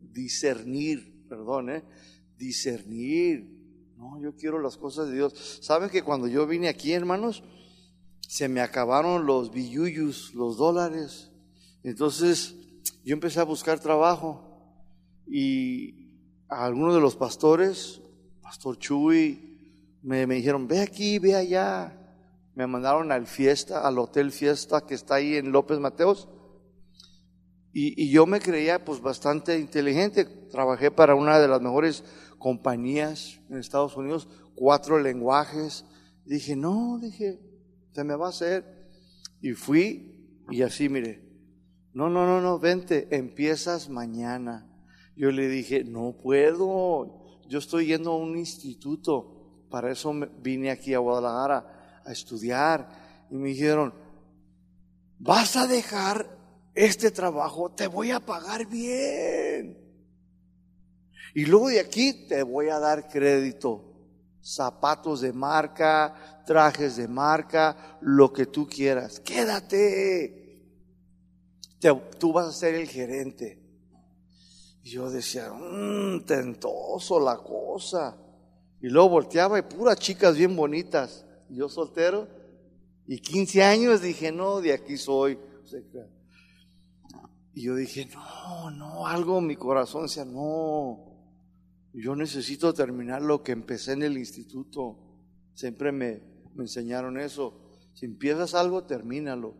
discernir, 0.00 1.24
perdón, 1.28 1.70
¿eh? 1.70 1.84
discernir. 2.36 3.53
No, 4.04 4.20
yo 4.20 4.36
quiero 4.36 4.60
las 4.60 4.76
cosas 4.76 5.08
de 5.08 5.14
Dios. 5.14 5.60
¿Saben 5.62 5.88
que 5.88 6.02
cuando 6.02 6.28
yo 6.28 6.46
vine 6.46 6.68
aquí, 6.68 6.92
hermanos, 6.92 7.42
se 8.20 8.48
me 8.50 8.60
acabaron 8.60 9.24
los 9.24 9.50
billuyus, 9.50 10.34
los 10.34 10.58
dólares? 10.58 11.30
Entonces 11.82 12.54
yo 13.02 13.14
empecé 13.14 13.40
a 13.40 13.44
buscar 13.44 13.80
trabajo 13.80 14.42
y 15.26 16.10
a 16.50 16.66
algunos 16.66 16.94
de 16.94 17.00
los 17.00 17.16
pastores, 17.16 18.02
Pastor 18.42 18.76
Chuy, 18.78 19.96
me, 20.02 20.26
dijeron, 20.26 20.68
ve 20.68 20.80
aquí, 20.80 21.18
ve 21.18 21.34
allá 21.34 21.98
me 22.54 22.66
mandaron 22.66 23.10
al 23.10 23.26
fiesta, 23.26 23.88
al 23.88 23.98
hotel 23.98 24.32
fiesta 24.32 24.82
que 24.82 24.94
está 24.94 25.14
ahí 25.14 25.36
en 25.36 25.50
López 25.50 25.78
Mateos. 25.80 26.28
Y, 27.72 28.10
yo 28.10 28.26
me 28.26 28.38
creía 28.38 28.84
pues 28.84 29.00
bastante 29.00 29.58
inteligente. 29.58 30.26
Trabajé 30.26 30.90
para 30.92 31.14
una 31.14 31.40
de 31.40 31.48
las 31.48 31.60
mejores 31.62 32.04
compañías 32.44 33.40
en 33.48 33.56
Estados 33.56 33.96
Unidos, 33.96 34.28
cuatro 34.54 34.98
lenguajes. 34.98 35.86
Dije, 36.26 36.54
no, 36.54 36.98
dije, 37.00 37.40
se 37.92 38.04
me 38.04 38.16
va 38.16 38.26
a 38.26 38.28
hacer. 38.28 38.90
Y 39.40 39.52
fui 39.52 40.42
y 40.50 40.60
así, 40.60 40.90
mire, 40.90 41.24
no, 41.94 42.10
no, 42.10 42.26
no, 42.26 42.42
no, 42.42 42.58
vente, 42.58 43.08
empiezas 43.16 43.88
mañana. 43.88 44.70
Yo 45.16 45.30
le 45.30 45.48
dije, 45.48 45.84
no 45.84 46.18
puedo, 46.22 47.40
yo 47.48 47.60
estoy 47.60 47.86
yendo 47.86 48.10
a 48.10 48.18
un 48.18 48.36
instituto, 48.36 49.64
para 49.70 49.90
eso 49.90 50.12
vine 50.42 50.70
aquí 50.70 50.92
a 50.92 50.98
Guadalajara 50.98 52.02
a 52.04 52.12
estudiar 52.12 53.26
y 53.30 53.36
me 53.36 53.48
dijeron, 53.48 53.94
vas 55.18 55.56
a 55.56 55.66
dejar 55.66 56.28
este 56.74 57.10
trabajo, 57.10 57.70
te 57.70 57.86
voy 57.86 58.10
a 58.10 58.20
pagar 58.20 58.66
bien. 58.66 59.83
Y 61.34 61.46
luego 61.46 61.68
de 61.68 61.80
aquí 61.80 62.26
te 62.28 62.42
voy 62.42 62.68
a 62.68 62.78
dar 62.78 63.08
crédito. 63.08 63.90
Zapatos 64.42 65.20
de 65.20 65.32
marca, 65.32 66.42
trajes 66.46 66.96
de 66.96 67.08
marca, 67.08 67.98
lo 68.00 68.32
que 68.32 68.46
tú 68.46 68.68
quieras. 68.68 69.20
Quédate. 69.20 70.62
tú 72.18 72.32
vas 72.32 72.48
a 72.48 72.52
ser 72.52 72.74
el 72.74 72.88
gerente. 72.88 73.60
Y 74.82 74.90
yo 74.90 75.10
decía, 75.10 75.52
mmm, 75.52 76.24
tentoso 76.24 77.18
la 77.18 77.38
cosa. 77.38 78.16
Y 78.80 78.88
luego 78.88 79.08
volteaba 79.08 79.58
y 79.58 79.62
puras 79.62 79.98
chicas 79.98 80.36
bien 80.36 80.54
bonitas 80.54 81.24
yo 81.54 81.68
soltero, 81.68 82.28
y 83.06 83.18
15 83.18 83.62
años 83.62 84.00
dije, 84.00 84.32
no, 84.32 84.60
de 84.60 84.72
aquí 84.72 84.96
soy. 84.96 85.38
Y 87.52 87.62
yo 87.62 87.74
dije, 87.76 88.06
no, 88.06 88.70
no, 88.70 89.06
algo 89.06 89.40
mi 89.40 89.56
corazón 89.56 90.02
decía, 90.02 90.24
no, 90.24 91.13
yo 92.00 92.16
necesito 92.16 92.74
terminar 92.74 93.22
lo 93.22 93.42
que 93.42 93.52
empecé 93.52 93.92
en 93.92 94.02
el 94.02 94.18
instituto. 94.18 94.98
Siempre 95.54 95.92
me, 95.92 96.20
me 96.54 96.64
enseñaron 96.64 97.18
eso. 97.18 97.60
Si 97.94 98.06
empiezas 98.06 98.54
algo, 98.54 98.84
termínalo. 98.84 99.54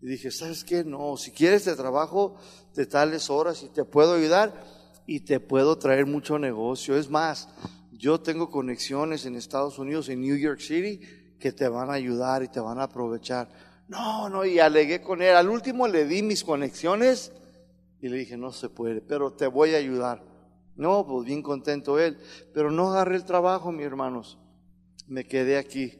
Y 0.00 0.06
dije, 0.06 0.30
¿sabes 0.30 0.64
qué? 0.64 0.84
No, 0.84 1.16
si 1.16 1.30
quieres 1.30 1.64
te 1.64 1.74
trabajo 1.76 2.36
de 2.74 2.86
tales 2.86 3.30
horas 3.30 3.62
y 3.62 3.68
te 3.68 3.84
puedo 3.84 4.14
ayudar 4.14 4.64
y 5.06 5.20
te 5.20 5.40
puedo 5.40 5.76
traer 5.78 6.06
mucho 6.06 6.38
negocio. 6.38 6.96
Es 6.96 7.10
más, 7.10 7.48
yo 7.92 8.20
tengo 8.20 8.50
conexiones 8.50 9.26
en 9.26 9.36
Estados 9.36 9.78
Unidos, 9.78 10.08
en 10.08 10.20
New 10.20 10.36
York 10.36 10.60
City, 10.60 11.00
que 11.38 11.52
te 11.52 11.68
van 11.68 11.90
a 11.90 11.94
ayudar 11.94 12.42
y 12.42 12.48
te 12.48 12.60
van 12.60 12.78
a 12.80 12.84
aprovechar. 12.84 13.48
No, 13.88 14.28
no, 14.28 14.44
y 14.44 14.58
alegué 14.58 15.02
con 15.02 15.20
él. 15.22 15.36
Al 15.36 15.48
último 15.48 15.86
le 15.86 16.06
di 16.06 16.22
mis 16.22 16.44
conexiones 16.44 17.32
y 18.00 18.08
le 18.08 18.16
dije, 18.16 18.36
no 18.36 18.52
se 18.52 18.68
puede, 18.68 19.00
pero 19.00 19.32
te 19.32 19.46
voy 19.46 19.74
a 19.74 19.78
ayudar. 19.78 20.33
No, 20.76 21.06
pues 21.06 21.26
bien 21.26 21.42
contento 21.42 21.98
él, 21.98 22.18
pero 22.52 22.70
no 22.70 22.90
agarré 22.90 23.16
el 23.16 23.24
trabajo, 23.24 23.70
mis 23.70 23.86
hermanos. 23.86 24.38
Me 25.06 25.26
quedé 25.26 25.56
aquí, 25.56 25.92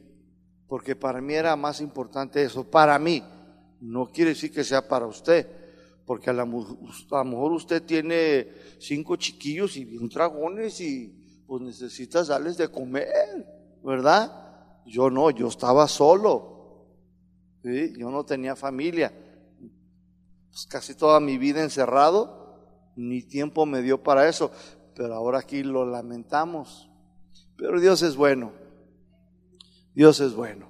porque 0.67 0.95
para 0.95 1.21
mí 1.21 1.33
era 1.33 1.55
más 1.55 1.79
importante 1.81 2.43
eso, 2.43 2.69
para 2.69 2.99
mí. 2.99 3.23
No 3.79 4.11
quiere 4.11 4.31
decir 4.31 4.51
que 4.51 4.63
sea 4.63 4.87
para 4.87 5.05
usted, 5.05 5.47
porque 6.05 6.29
a, 6.29 6.33
a 6.33 6.35
lo 6.35 6.45
mejor 6.45 7.51
usted 7.51 7.83
tiene 7.83 8.47
cinco 8.79 9.15
chiquillos 9.15 9.77
y 9.77 9.85
bien 9.85 10.09
dragones 10.09 10.81
y 10.81 11.43
pues 11.47 11.61
necesitas 11.61 12.27
darles 12.27 12.57
de 12.57 12.69
comer, 12.69 13.45
¿verdad? 13.83 14.45
Yo 14.85 15.09
no, 15.09 15.29
yo 15.29 15.47
estaba 15.47 15.87
solo. 15.87 16.55
¿sí? 17.63 17.93
Yo 17.97 18.11
no 18.11 18.23
tenía 18.23 18.55
familia. 18.55 19.13
Pues 20.51 20.65
casi 20.67 20.95
toda 20.95 21.19
mi 21.19 21.37
vida 21.37 21.61
encerrado, 21.61 22.44
ni 22.95 23.21
tiempo 23.23 23.65
me 23.65 23.81
dio 23.81 24.01
para 24.01 24.27
eso. 24.27 24.51
Pero 24.95 25.13
ahora 25.13 25.39
aquí 25.39 25.63
lo 25.63 25.85
lamentamos. 25.85 26.89
Pero 27.57 27.79
Dios 27.79 28.01
es 28.01 28.15
bueno. 28.15 28.53
Dios 29.93 30.19
es 30.19 30.33
bueno. 30.33 30.69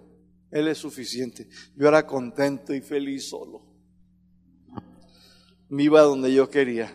Él 0.51 0.67
es 0.67 0.77
suficiente. 0.77 1.47
Yo 1.75 1.87
era 1.87 2.05
contento 2.05 2.73
y 2.73 2.81
feliz 2.81 3.29
solo. 3.29 3.63
Me 5.69 5.83
iba 5.83 6.01
donde 6.01 6.33
yo 6.33 6.49
quería. 6.49 6.91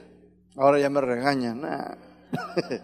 Ahora 0.56 0.78
ya 0.78 0.90
me 0.90 1.00
regañan. 1.00 1.62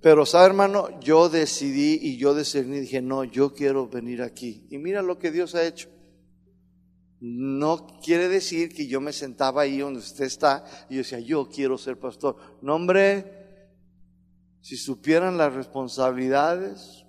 Pero, 0.00 0.24
¿sabe, 0.24 0.46
hermano? 0.46 1.00
Yo 1.00 1.28
decidí 1.28 1.98
y 2.00 2.16
yo 2.16 2.32
decidí, 2.32 2.80
dije, 2.80 3.02
no, 3.02 3.24
yo 3.24 3.54
quiero 3.54 3.88
venir 3.88 4.22
aquí. 4.22 4.64
Y 4.70 4.78
mira 4.78 5.02
lo 5.02 5.18
que 5.18 5.32
Dios 5.32 5.56
ha 5.56 5.64
hecho. 5.64 5.88
No 7.28 7.88
quiere 8.04 8.28
decir 8.28 8.72
que 8.72 8.86
yo 8.86 9.00
me 9.00 9.12
sentaba 9.12 9.62
ahí 9.62 9.78
donde 9.78 9.98
usted 9.98 10.26
está 10.26 10.64
y 10.88 10.94
yo 10.94 10.98
decía, 10.98 11.18
yo 11.18 11.48
quiero 11.48 11.76
ser 11.76 11.98
pastor. 11.98 12.36
No, 12.62 12.76
hombre, 12.76 13.24
si 14.60 14.76
supieran 14.76 15.36
las 15.36 15.52
responsabilidades, 15.52 17.04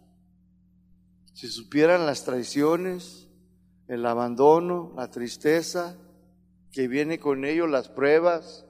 si 1.34 1.48
supieran 1.48 2.08
las 2.08 2.24
traiciones, 2.24 3.28
el 3.88 4.04
abandono, 4.08 4.92
la 4.96 5.12
tristeza 5.12 5.96
que 6.72 6.88
viene 6.88 7.20
con 7.20 7.46
ello, 7.46 7.68
las 7.68 7.88
pruebas, 7.88 8.66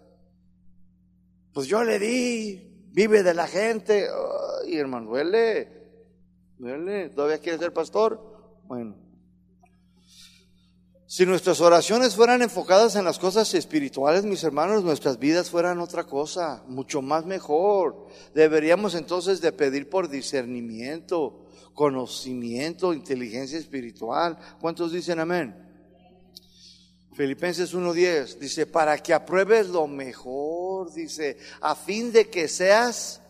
pues 1.53 1.67
yo 1.67 1.81
le 1.86 1.97
di, 1.97 2.89
vive 2.91 3.23
de 3.23 3.33
la 3.33 3.47
gente. 3.47 4.05
y 4.67 4.75
hermano, 4.75 5.12
duele, 5.12 5.71
duele, 6.57 7.07
¿todavía 7.10 7.39
quiere 7.39 7.57
ser 7.57 7.71
pastor? 7.71 8.60
Bueno, 8.65 9.07
si 11.17 11.25
nuestras 11.25 11.62
oraciones 11.62 12.15
fueran 12.15 12.43
enfocadas 12.43 12.95
en 12.95 13.03
las 13.03 13.17
cosas 13.17 13.51
espirituales, 13.56 14.23
mis 14.23 14.43
hermanos, 14.43 14.84
nuestras 14.84 15.17
vidas 15.17 15.49
fueran 15.49 15.80
otra 15.80 16.03
cosa, 16.03 16.62
mucho 16.67 17.01
más 17.01 17.25
mejor. 17.25 18.06
Deberíamos 18.36 18.93
entonces 18.93 19.41
de 19.41 19.51
pedir 19.51 19.89
por 19.89 20.10
discernimiento, 20.10 21.47
conocimiento, 21.73 22.93
inteligencia 22.93 23.58
espiritual. 23.58 24.38
¿Cuántos 24.62 24.91
dicen 24.91 25.17
amén? 25.19 25.56
Filipenses 27.13 27.73
1.10 27.73 28.38
dice, 28.38 28.67
para 28.67 28.95
que 28.99 29.12
apruebes 29.12 29.69
lo 29.69 29.88
mejor, 29.88 30.93
dice, 30.93 31.39
a 31.62 31.73
fin 31.73 32.12
de 32.12 32.30
que 32.30 32.47
seas 32.47 33.21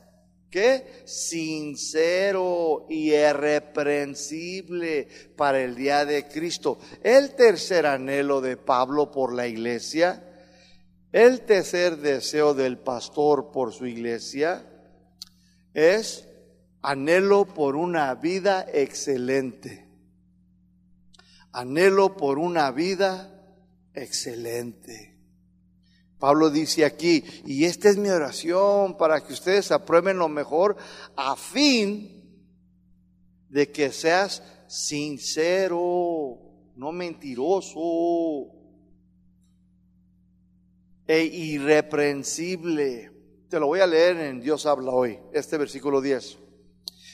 ¿Qué? 0.50 1.04
Sincero 1.06 2.86
y 2.90 3.14
irreprensible 3.14 5.08
para 5.36 5.62
el 5.62 5.76
día 5.76 6.06
de 6.06 6.28
Cristo. 6.28 6.80
El 7.04 7.36
tercer 7.36 7.86
anhelo 7.86 8.40
de 8.40 8.56
Pablo 8.56 9.12
por 9.12 9.34
la 9.34 9.46
iglesia, 9.48 10.24
el 11.12 11.42
tercer 11.42 11.98
deseo 11.98 12.54
del 12.54 12.78
pastor 12.78 13.52
por 13.52 13.74
su 13.74 13.86
iglesia 13.86 14.66
es 15.74 16.28
anhelo 16.82 17.46
por 17.46 17.76
una 17.76 18.16
vida 18.16 18.66
excelente. 18.72 19.86
Anhelo 21.52 22.16
por 22.16 22.40
una 22.40 22.72
vida 22.72 23.34
excelente. 23.94 25.17
Pablo 26.20 26.50
dice 26.50 26.84
aquí, 26.84 27.24
y 27.46 27.66
esta 27.66 27.90
es 27.90 27.98
mi 27.98 28.10
oración 28.10 28.98
para 28.98 29.24
que 29.24 29.34
ustedes 29.34 29.72
aprueben 29.72 30.18
lo 30.18 30.28
mejor 30.28 30.76
a 31.16 31.36
fin 31.36 32.18
de 33.50 33.72
que 33.72 33.92
seas 33.92 34.42
sincero, 34.68 36.40
no 36.76 36.92
mentiroso 36.92 38.52
e 41.06 41.24
irreprensible. 41.24 43.12
Te 43.48 43.60
lo 43.60 43.68
voy 43.68 43.80
a 43.80 43.88
leer 43.88 44.18
en 44.18 44.42
Dios 44.42 44.66
habla 44.66 44.92
hoy, 44.92 45.20
este 45.34 45.58
versículo 45.58 46.02
10. 46.02 46.40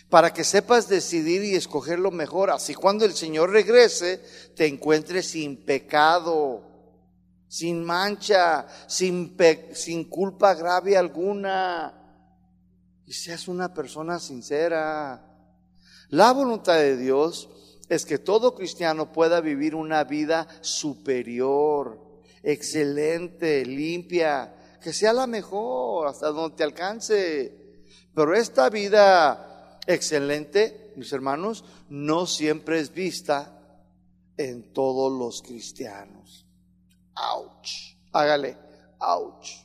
Para 0.10 0.34
que 0.34 0.46
sepas 0.46 0.88
decidir 0.88 1.44
y 1.44 1.56
escoger 1.56 2.00
lo 2.00 2.12
mejor, 2.12 2.52
así 2.52 2.74
cuando 2.74 3.04
el 3.04 3.14
Señor 3.14 3.52
regrese 3.52 4.22
te 4.56 4.66
encuentres 4.66 5.28
sin 5.28 5.66
pecado 5.66 6.73
sin 7.54 7.84
mancha, 7.84 8.66
sin, 8.88 9.38
sin 9.74 10.06
culpa 10.06 10.56
grave 10.56 10.98
alguna, 10.98 11.94
y 13.06 13.14
seas 13.14 13.48
una 13.48 13.72
persona 13.72 14.18
sincera. 14.18 15.24
La 16.10 16.32
voluntad 16.32 16.78
de 16.78 16.98
Dios 16.98 17.48
es 17.88 18.08
que 18.08 18.18
todo 18.18 18.56
cristiano 18.56 19.12
pueda 19.12 19.40
vivir 19.40 19.76
una 19.76 20.04
vida 20.04 20.48
superior, 20.62 22.24
excelente, 22.42 23.64
limpia, 23.68 24.80
que 24.82 24.92
sea 24.92 25.14
la 25.14 25.28
mejor 25.28 26.08
hasta 26.08 26.30
donde 26.30 26.58
te 26.58 26.64
alcance. 26.64 27.56
Pero 28.16 28.34
esta 28.34 28.68
vida 28.72 29.80
excelente, 29.86 30.92
mis 30.96 31.14
hermanos, 31.14 31.64
no 31.88 32.26
siempre 32.26 32.80
es 32.80 32.92
vista 32.92 33.62
en 34.38 34.74
todos 34.74 35.12
los 35.12 35.44
cristianos. 35.44 36.43
Ouch. 37.16 37.98
Hágale. 38.12 38.58
Ouch. 39.00 39.64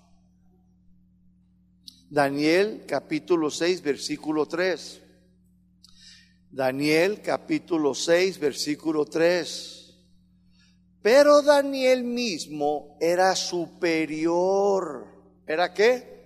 Daniel 2.10 2.84
capítulo 2.86 3.50
6, 3.50 3.82
versículo 3.82 4.46
3. 4.46 5.02
Daniel 6.50 7.20
capítulo 7.20 7.94
6, 7.94 8.38
versículo 8.38 9.04
3. 9.04 9.94
Pero 11.02 11.42
Daniel 11.42 12.04
mismo 12.04 12.96
era 13.00 13.36
superior. 13.36 15.06
¿Era 15.46 15.72
qué? 15.72 16.16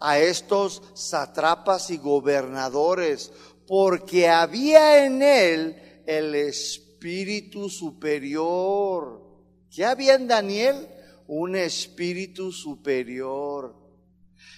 A 0.00 0.18
estos 0.18 0.82
satrapas 0.94 1.90
y 1.90 1.96
gobernadores, 1.96 3.32
porque 3.66 4.28
había 4.28 5.04
en 5.04 5.22
él 5.22 6.02
el 6.06 6.34
espíritu 6.34 7.68
superior 7.68 9.27
¿Qué 9.70 9.84
había 9.84 10.14
en 10.14 10.28
Daniel? 10.28 10.88
Un 11.26 11.56
espíritu 11.56 12.52
superior. 12.52 13.74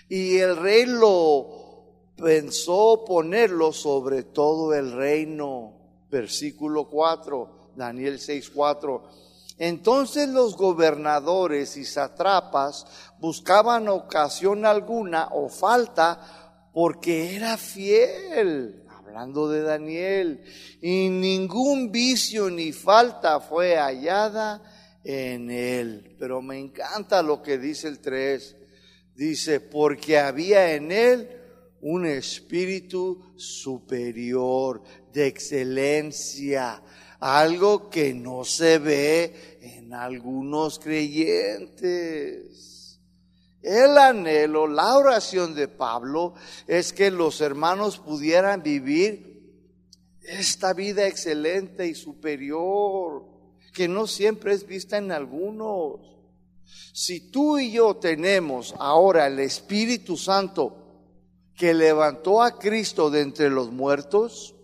Y 0.08 0.38
el 0.38 0.56
rey 0.56 0.86
lo 0.86 2.14
pensó 2.16 3.04
ponerlo 3.06 3.72
sobre 3.72 4.22
todo 4.22 4.72
el 4.74 4.92
reino. 4.92 5.74
Versículo 6.10 6.88
4, 6.88 7.72
Daniel 7.76 8.18
6, 8.18 8.50
4. 8.50 9.02
Entonces 9.58 10.28
los 10.28 10.56
gobernadores 10.56 11.76
y 11.76 11.84
satrapas 11.84 12.86
buscaban 13.18 13.88
ocasión 13.88 14.64
alguna 14.64 15.28
o 15.32 15.48
falta 15.48 16.70
porque 16.72 17.36
era 17.36 17.56
fiel, 17.56 18.84
hablando 18.88 19.48
de 19.48 19.62
Daniel, 19.62 20.44
y 20.80 21.08
ningún 21.08 21.90
vicio 21.90 22.48
ni 22.48 22.72
falta 22.72 23.40
fue 23.40 23.76
hallada 23.76 24.62
en 25.04 25.50
él. 25.50 26.16
Pero 26.18 26.42
me 26.42 26.58
encanta 26.58 27.22
lo 27.22 27.42
que 27.42 27.58
dice 27.58 27.88
el 27.88 28.00
3. 28.00 28.56
Dice, 29.14 29.60
porque 29.60 30.18
había 30.18 30.74
en 30.74 30.92
él 30.92 31.28
un 31.82 32.06
espíritu 32.06 33.34
superior 33.36 34.82
de 35.12 35.26
excelencia, 35.26 36.82
algo 37.18 37.90
que 37.90 38.14
no 38.14 38.44
se 38.44 38.78
ve 38.78 39.58
en 39.60 39.92
algunos 39.92 40.78
creyentes. 40.78 42.60
El 43.62 43.98
anhelo, 43.98 44.66
la 44.66 44.96
oración 44.96 45.54
de 45.54 45.68
Pablo 45.68 46.32
es 46.66 46.94
que 46.94 47.10
los 47.10 47.42
hermanos 47.42 47.98
pudieran 47.98 48.62
vivir 48.62 49.30
esta 50.22 50.72
vida 50.72 51.06
excelente 51.06 51.86
y 51.86 51.94
superior 51.94 53.29
que 53.72 53.88
no 53.88 54.06
siempre 54.06 54.52
es 54.52 54.66
vista 54.66 54.98
en 54.98 55.12
algunos. 55.12 56.00
Si 56.92 57.30
tú 57.30 57.58
y 57.58 57.72
yo 57.72 57.96
tenemos 57.96 58.74
ahora 58.78 59.26
el 59.26 59.38
Espíritu 59.40 60.16
Santo 60.16 60.76
que 61.54 61.74
levantó 61.74 62.42
a 62.42 62.58
Cristo 62.58 63.10
de 63.10 63.20
entre 63.20 63.50
los 63.50 63.70
muertos, 63.70 64.54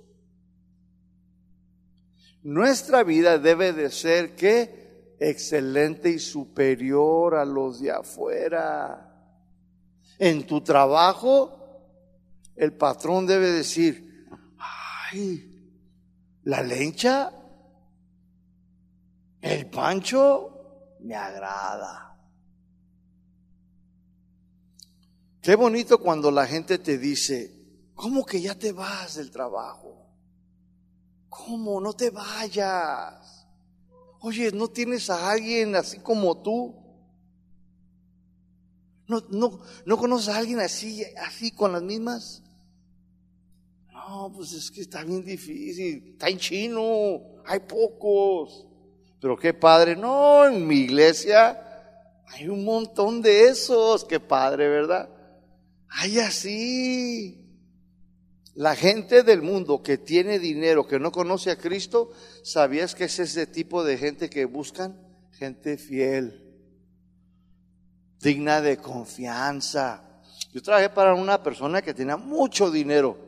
nuestra 2.42 3.02
vida 3.02 3.38
debe 3.38 3.72
de 3.72 3.90
ser 3.90 4.34
que 4.34 5.16
excelente 5.18 6.11
y 6.11 6.18
superior 6.18 7.34
a 7.34 7.44
los 7.44 7.80
de 7.80 7.90
afuera. 7.90 9.02
En 10.18 10.46
tu 10.46 10.61
trabajo, 10.62 11.57
el 12.54 12.72
patrón 12.72 13.26
debe 13.26 13.50
decir, 13.50 14.26
ay, 14.59 15.72
la 16.44 16.62
lencha 16.62 17.32
el 19.41 19.70
pancho 19.70 20.97
me 21.01 21.14
agrada. 21.14 22.07
Qué 25.41 25.55
bonito 25.55 25.99
cuando 25.99 26.30
la 26.30 26.47
gente 26.47 26.78
te 26.78 26.99
dice, 26.99 27.55
¿cómo 27.95 28.24
que 28.24 28.41
ya 28.41 28.57
te 28.57 28.72
vas 28.72 29.14
del 29.14 29.30
trabajo? 29.30 30.11
¿Cómo? 31.28 31.80
No 31.80 31.93
te 31.93 32.11
vayas. 32.11 33.47
Oye, 34.20 34.51
¿no 34.51 34.68
tienes 34.68 35.09
a 35.09 35.30
alguien 35.30 35.76
así 35.76 36.01
como 36.01 36.43
tú? 36.43 36.74
¿No, 39.07 39.22
no, 39.30 39.61
no 39.84 39.97
conoces 39.97 40.28
a 40.30 40.39
alguien 40.39 40.59
así, 40.59 41.05
así 41.16 41.53
con 41.53 41.72
las 41.72 41.82
mismas? 41.82 42.43
No, 43.93 44.32
pues 44.34 44.53
es 44.53 44.70
que 44.70 44.80
está 44.80 45.05
bien 45.05 45.24
difícil, 45.24 46.12
está 46.12 46.28
en 46.28 46.39
chino, 46.39 47.20
hay 47.45 47.61
pocos. 47.61 48.66
Pero 49.20 49.36
qué 49.36 49.54
padre, 49.54 49.96
no, 49.96 50.46
en 50.46 50.66
mi 50.66 50.76
iglesia 50.80 51.62
hay 52.28 52.48
un 52.48 52.64
montón 52.64 53.22
de 53.22 53.48
esos, 53.48 54.04
qué 54.04 54.20
padre, 54.20 54.68
¿verdad? 54.68 55.08
Hay 55.88 56.18
así. 56.18 57.42
La 58.54 58.74
gente 58.74 59.22
del 59.22 59.42
mundo 59.42 59.82
que 59.82 59.98
tiene 59.98 60.38
dinero, 60.38 60.86
que 60.86 60.98
no 60.98 61.12
conoce 61.12 61.50
a 61.50 61.58
Cristo, 61.58 62.10
¿sabías 62.42 62.94
que 62.94 63.04
es 63.04 63.18
ese 63.18 63.46
tipo 63.46 63.84
de 63.84 63.98
gente 63.98 64.30
que 64.30 64.46
buscan? 64.46 64.98
Gente 65.32 65.76
fiel, 65.76 66.42
digna 68.20 68.62
de 68.62 68.78
confianza. 68.78 70.02
Yo 70.52 70.62
trabajé 70.62 70.88
para 70.88 71.14
una 71.14 71.42
persona 71.42 71.82
que 71.82 71.92
tenía 71.92 72.16
mucho 72.16 72.70
dinero 72.70 73.18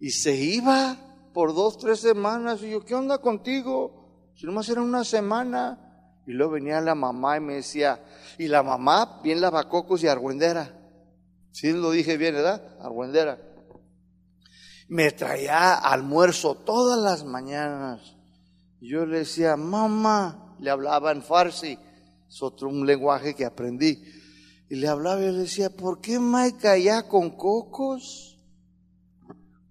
y 0.00 0.10
se 0.10 0.34
iba 0.34 0.96
por 1.34 1.54
dos, 1.54 1.76
tres 1.76 2.00
semanas. 2.00 2.62
Y 2.62 2.70
yo, 2.70 2.84
¿qué 2.84 2.94
onda 2.94 3.18
contigo? 3.18 3.97
Si 4.38 4.46
nomás 4.46 4.68
era 4.68 4.80
una 4.82 5.02
semana. 5.02 5.84
Y 6.24 6.32
luego 6.32 6.52
venía 6.52 6.80
la 6.80 6.94
mamá 6.94 7.38
y 7.38 7.40
me 7.40 7.54
decía, 7.54 8.00
y 8.38 8.46
la 8.46 8.62
mamá 8.62 9.20
bien 9.24 9.40
lavacocos 9.40 10.02
y 10.02 10.06
argüendera. 10.06 10.78
Sí 11.50 11.72
lo 11.72 11.90
dije 11.90 12.16
bien, 12.16 12.34
¿verdad? 12.34 12.62
Argüendera. 12.80 13.38
Me 14.88 15.10
traía 15.10 15.74
almuerzo 15.74 16.54
todas 16.54 17.00
las 17.00 17.24
mañanas. 17.24 18.14
Yo 18.80 19.06
le 19.06 19.20
decía, 19.20 19.56
mamá, 19.56 20.54
le 20.60 20.70
hablaba 20.70 21.10
en 21.10 21.22
farsi, 21.22 21.76
es 22.28 22.42
otro 22.42 22.68
un 22.68 22.86
lenguaje 22.86 23.34
que 23.34 23.44
aprendí. 23.44 24.04
Y 24.68 24.76
le 24.76 24.86
hablaba 24.86 25.20
y 25.20 25.32
le 25.32 25.38
decía, 25.38 25.70
¿por 25.70 26.00
qué 26.00 26.20
Maica 26.20 26.76
ya 26.78 27.08
con 27.08 27.30
cocos? 27.30 28.38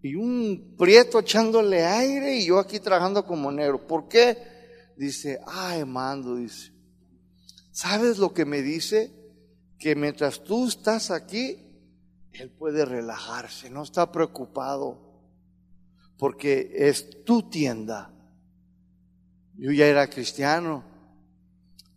Y 0.01 0.15
un 0.15 0.75
prieto 0.77 1.19
echándole 1.19 1.85
aire 1.85 2.35
y 2.35 2.47
yo 2.47 2.59
aquí 2.59 2.79
trabajando 2.79 3.25
como 3.25 3.51
negro. 3.51 3.87
¿Por 3.87 4.07
qué? 4.09 4.56
Dice, 4.97 5.39
ay, 5.45 5.85
mando, 5.85 6.35
dice. 6.35 6.73
¿Sabes 7.71 8.17
lo 8.17 8.33
que 8.33 8.45
me 8.45 8.63
dice? 8.63 9.13
Que 9.77 9.95
mientras 9.95 10.43
tú 10.43 10.67
estás 10.67 11.11
aquí, 11.11 11.67
él 12.31 12.49
puede 12.49 12.83
relajarse, 12.83 13.69
no 13.69 13.83
está 13.83 14.11
preocupado, 14.11 14.99
porque 16.17 16.71
es 16.73 17.23
tu 17.23 17.49
tienda. 17.49 18.11
Yo 19.55 19.71
ya 19.71 19.85
era 19.85 20.09
cristiano. 20.09 20.83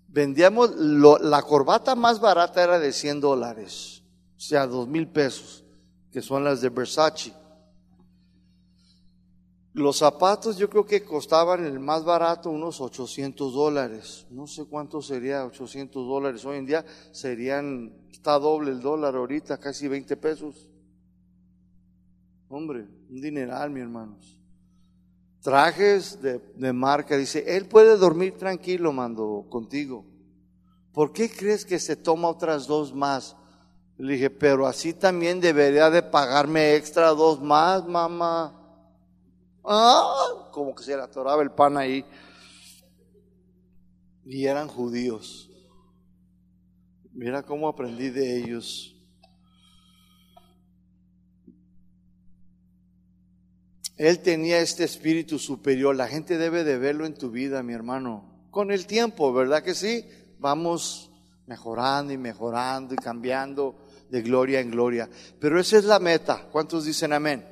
Vendíamos, 0.09 0.77
la 0.77 1.43
corbata 1.43 1.95
más 1.95 2.21
barata 2.21 2.63
era 2.63 2.79
de 2.79 2.93
100 2.93 3.21
dólares, 3.21 4.03
o 4.37 4.41
sea, 4.41 4.67
dos 4.67 4.89
mil 4.89 5.09
pesos, 5.09 5.65
que 6.11 6.21
son 6.21 6.45
las 6.45 6.61
de 6.61 6.69
Versace. 6.69 7.33
Los 9.73 9.99
zapatos 9.99 10.57
yo 10.57 10.69
creo 10.69 10.85
que 10.85 11.05
costaban 11.05 11.65
el 11.65 11.79
más 11.79 12.05
barato 12.05 12.51
unos 12.51 12.81
800 12.81 13.53
dólares. 13.53 14.27
No 14.31 14.49
sé 14.49 14.65
cuánto 14.65 15.01
sería 15.01 15.47
800 15.47 16.07
dólares. 16.09 16.45
Hoy 16.45 16.59
en 16.59 16.67
día 16.67 16.85
serían, 17.13 17.93
está 18.11 18.39
doble 18.39 18.73
el 18.73 18.81
dólar 18.81 19.15
ahorita, 19.15 19.59
casi 19.59 19.87
20 19.87 20.17
pesos. 20.17 20.69
Hombre, 22.49 22.89
un 23.09 23.21
dineral, 23.21 23.71
mi 23.71 23.81
hermanos. 23.81 24.37
Trajes 25.41 26.21
de, 26.21 26.41
de 26.57 26.73
marca. 26.73 27.17
Dice, 27.17 27.57
él 27.57 27.67
puede 27.67 27.97
dormir 27.97 28.37
tranquilo, 28.37 28.93
mando 28.93 29.47
contigo. 29.49 30.05
¿Por 30.93 31.13
qué 31.13 31.31
crees 31.31 31.65
que 31.65 31.79
se 31.79 31.95
toma 31.95 32.29
otras 32.29 32.67
dos 32.67 32.93
más? 32.93 33.37
Le 33.97 34.15
dije, 34.15 34.31
pero 34.31 34.67
así 34.67 34.93
también 34.93 35.41
debería 35.41 35.91
de 35.91 36.03
pagarme 36.03 36.75
extra 36.75 37.11
dos 37.11 37.41
más, 37.41 37.87
mamá. 37.87 38.60
Ah, 39.65 40.49
como 40.53 40.75
que 40.75 40.83
se 40.83 40.97
le 40.97 41.03
atoraba 41.03 41.43
el 41.43 41.51
pan 41.51 41.77
ahí. 41.77 42.05
Y 44.25 44.47
eran 44.47 44.69
judíos. 44.69 45.51
Mira 47.13 47.43
cómo 47.43 47.69
aprendí 47.69 48.11
de 48.11 48.39
ellos. 48.39 48.97
Él 53.97 54.21
tenía 54.21 54.61
este 54.61 54.85
espíritu 54.85 55.39
superior. 55.39 55.95
La 55.95 56.09
gente 56.09 56.39
debe 56.39 56.65
de 56.65 56.79
verlo 56.79 57.05
en 57.05 57.15
tu 57.15 57.31
vida, 57.31 57.63
mi 57.63 57.75
hermano. 57.75 58.47
Con 58.51 58.71
el 58.71 58.87
tiempo, 58.87 59.33
¿verdad 59.33 59.63
que 59.63 59.75
sí? 59.75 60.07
Vamos 60.39 61.11
mejorando 61.47 62.13
y 62.13 62.17
mejorando 62.17 62.95
y 62.95 62.97
cambiando 62.97 63.77
de 64.09 64.23
gloria 64.23 64.61
en 64.61 64.71
gloria. 64.71 65.11
Pero 65.39 65.61
esa 65.61 65.77
es 65.77 65.85
la 65.85 65.99
meta. 65.99 66.49
¿Cuántos 66.51 66.87
dicen 66.87 67.13
amén? 67.13 67.45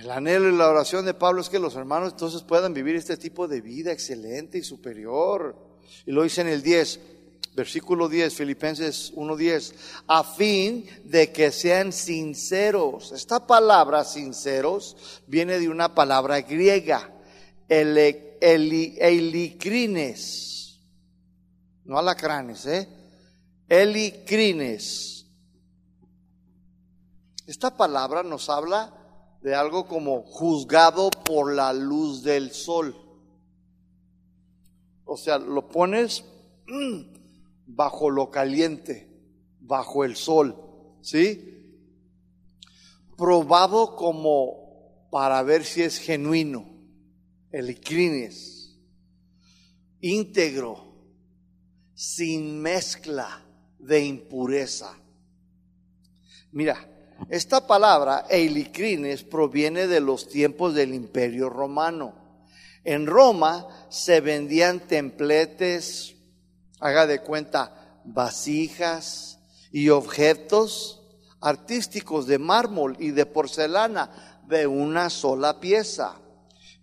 El 0.00 0.10
anhelo 0.10 0.48
y 0.48 0.56
la 0.56 0.70
oración 0.70 1.04
de 1.04 1.12
Pablo 1.12 1.42
es 1.42 1.50
que 1.50 1.58
los 1.58 1.76
hermanos 1.76 2.12
entonces 2.12 2.40
puedan 2.42 2.72
vivir 2.72 2.96
este 2.96 3.18
tipo 3.18 3.46
de 3.46 3.60
vida 3.60 3.92
excelente 3.92 4.56
y 4.56 4.62
superior. 4.62 5.54
Y 6.06 6.12
lo 6.12 6.22
dice 6.22 6.40
en 6.40 6.48
el 6.48 6.62
10, 6.62 7.00
versículo 7.54 8.08
10, 8.08 8.32
Filipenses 8.34 9.12
1.10, 9.14 9.74
a 10.06 10.24
fin 10.24 10.86
de 11.04 11.30
que 11.30 11.52
sean 11.52 11.92
sinceros. 11.92 13.12
Esta 13.12 13.46
palabra 13.46 14.02
sinceros 14.04 14.96
viene 15.26 15.58
de 15.58 15.68
una 15.68 15.94
palabra 15.94 16.40
griega, 16.40 17.12
el, 17.68 17.98
elicrines, 18.40 19.60
no 21.84 21.98
alacranes, 21.98 22.64
¿eh? 22.64 22.88
Elicrines. 23.68 25.26
Esta 27.46 27.76
palabra 27.76 28.22
nos 28.22 28.48
habla 28.48 28.96
de 29.42 29.54
algo 29.54 29.86
como 29.86 30.22
juzgado 30.22 31.10
por 31.10 31.54
la 31.54 31.72
luz 31.72 32.22
del 32.22 32.50
sol. 32.50 32.94
O 35.04 35.16
sea, 35.16 35.38
lo 35.38 35.68
pones 35.68 36.24
bajo 37.66 38.10
lo 38.10 38.30
caliente, 38.30 39.08
bajo 39.60 40.04
el 40.04 40.16
sol, 40.16 40.56
¿sí? 41.00 41.74
Probado 43.16 43.96
como 43.96 45.08
para 45.10 45.42
ver 45.42 45.64
si 45.64 45.82
es 45.82 45.98
genuino, 45.98 46.66
el 47.50 47.70
icrines, 47.70 48.78
íntegro, 50.00 50.90
sin 51.94 52.60
mezcla 52.60 53.44
de 53.78 54.04
impureza. 54.04 54.96
Mira, 56.52 56.88
esta 57.28 57.66
palabra, 57.66 58.26
eilicrines, 58.30 59.22
proviene 59.22 59.86
de 59.86 60.00
los 60.00 60.28
tiempos 60.28 60.74
del 60.74 60.94
imperio 60.94 61.48
romano. 61.48 62.14
En 62.82 63.06
Roma 63.06 63.68
se 63.88 64.20
vendían 64.20 64.80
templetes, 64.80 66.14
haga 66.80 67.06
de 67.06 67.20
cuenta, 67.20 68.00
vasijas 68.04 69.38
y 69.70 69.90
objetos 69.90 71.02
artísticos 71.40 72.26
de 72.26 72.38
mármol 72.38 72.96
y 72.98 73.10
de 73.10 73.26
porcelana 73.26 74.40
de 74.46 74.66
una 74.66 75.10
sola 75.10 75.60
pieza. 75.60 76.16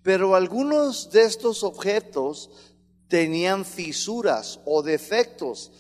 Pero 0.04 0.36
algunos 0.36 1.12
de 1.12 1.24
estos 1.24 1.64
objetos 1.64 2.50
tenían 3.08 3.66
fisuras 3.66 4.60
o 4.66 4.84
defectos 4.84 5.72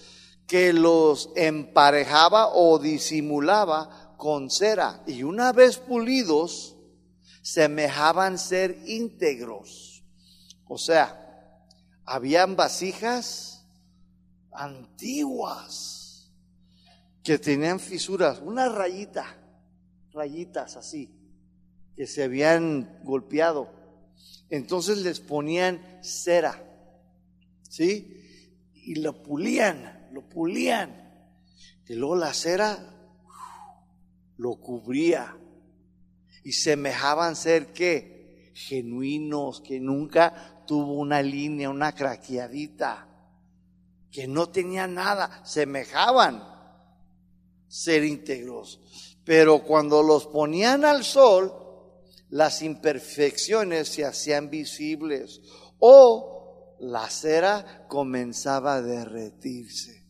que 0.48 0.74
los 0.74 1.30
emparejaba 1.36 2.50
o 2.54 2.80
disimulaba 2.80 4.07
con 4.18 4.50
cera 4.50 5.04
y 5.08 5.24
una 5.24 5.54
vez 5.54 5.78
pulidos 5.78 6.76
semejaban 7.42 8.38
ser 8.38 8.78
íntegros. 8.86 10.04
O 10.66 10.78
sea, 10.78 11.66
habían 12.04 12.56
vasijas 12.56 13.66
antiguas 14.52 16.32
que 17.24 17.38
tenían 17.38 17.80
fisuras, 17.80 18.42
una 18.42 18.70
rayita, 18.70 19.26
rayitas 20.14 20.76
así, 20.76 21.10
que 21.96 22.08
se 22.08 22.24
habían 22.24 23.00
golpeado. 23.04 23.70
Entonces 24.50 25.00
les 25.00 25.20
ponían 25.20 25.82
cera, 26.02 26.64
¿sí? 27.70 28.24
Y 28.74 28.96
lo 28.96 29.22
pulían, 29.22 30.10
lo 30.12 30.28
pulían. 30.28 31.08
Y 31.88 31.96
luego 31.96 32.16
la 32.16 32.34
cera 32.34 32.97
lo 34.38 34.56
cubría 34.56 35.38
y 36.44 36.54
semejaban 36.54 37.36
ser 37.36 37.74
que 37.74 38.52
genuinos, 38.54 39.62
que 39.62 39.80
nunca 39.80 40.64
tuvo 40.66 40.94
una 40.94 41.22
línea, 41.22 41.70
una 41.70 41.94
craqueadita, 41.94 43.08
que 44.12 44.28
no 44.28 44.50
tenía 44.50 44.88
nada, 44.88 45.42
semejaban 45.46 46.44
ser 47.68 48.04
íntegros. 48.04 48.80
Pero 49.24 49.64
cuando 49.64 50.02
los 50.02 50.28
ponían 50.28 50.86
al 50.86 51.04
sol, 51.04 51.54
las 52.30 52.62
imperfecciones 52.62 53.90
se 53.90 54.06
hacían 54.06 54.50
visibles 54.50 55.42
o 55.80 56.76
la 56.80 57.10
cera 57.10 57.86
comenzaba 57.88 58.76
a 58.76 58.82
derretirse. 58.82 60.06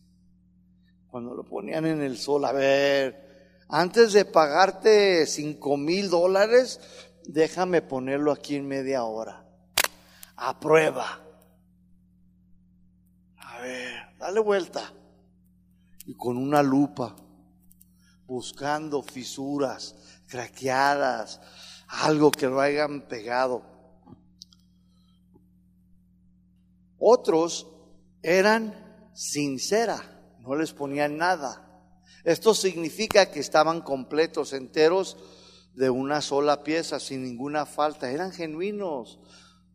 Cuando 1.10 1.34
lo 1.34 1.44
ponían 1.44 1.86
en 1.86 2.02
el 2.02 2.18
sol, 2.18 2.44
a 2.44 2.52
ver, 2.52 3.27
antes 3.68 4.12
de 4.12 4.24
pagarte 4.24 5.26
cinco 5.26 5.76
mil 5.76 6.08
dólares, 6.10 6.80
déjame 7.24 7.82
ponerlo 7.82 8.32
aquí 8.32 8.56
en 8.56 8.66
media 8.66 9.04
hora. 9.04 9.44
A 10.36 10.58
prueba. 10.58 11.20
A 13.36 13.58
ver, 13.60 14.16
dale 14.18 14.40
vuelta. 14.40 14.92
Y 16.06 16.14
con 16.14 16.38
una 16.38 16.62
lupa, 16.62 17.14
buscando 18.26 19.02
fisuras, 19.02 19.94
craqueadas, 20.26 21.40
algo 21.88 22.30
que 22.30 22.46
lo 22.46 22.60
hayan 22.60 23.02
pegado. 23.02 23.62
Otros 26.98 27.66
eran 28.22 29.10
sincera, 29.14 30.00
no 30.40 30.54
les 30.56 30.72
ponían 30.72 31.18
nada. 31.18 31.67
Esto 32.24 32.54
significa 32.54 33.30
que 33.30 33.40
estaban 33.40 33.80
completos, 33.80 34.52
enteros 34.52 35.16
de 35.74 35.90
una 35.90 36.20
sola 36.20 36.64
pieza, 36.64 36.98
sin 36.98 37.22
ninguna 37.22 37.64
falta. 37.64 38.10
Eran 38.10 38.32
genuinos. 38.32 39.20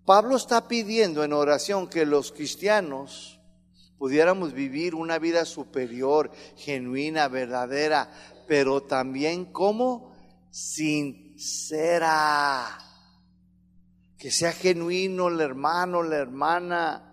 Pablo 0.06 0.36
está 0.36 0.68
pidiendo 0.68 1.24
en 1.24 1.32
oración 1.32 1.88
que 1.88 2.06
los 2.06 2.34
cristianos 2.34 3.40
pudiéramos 3.98 4.52
vivir 4.52 4.96
una 4.96 5.18
vida 5.18 5.46
superior, 5.46 6.30
genuina, 6.58 7.30
verdadera, 7.30 8.12
pero 8.48 8.82
también 8.84 9.46
como 9.46 10.14
sincera. 10.52 11.98
Que 14.18 14.30
sea 14.30 14.52
genuino 14.52 15.30
el 15.30 15.40
hermano, 15.40 16.04
la 16.04 16.18
hermana, 16.18 17.13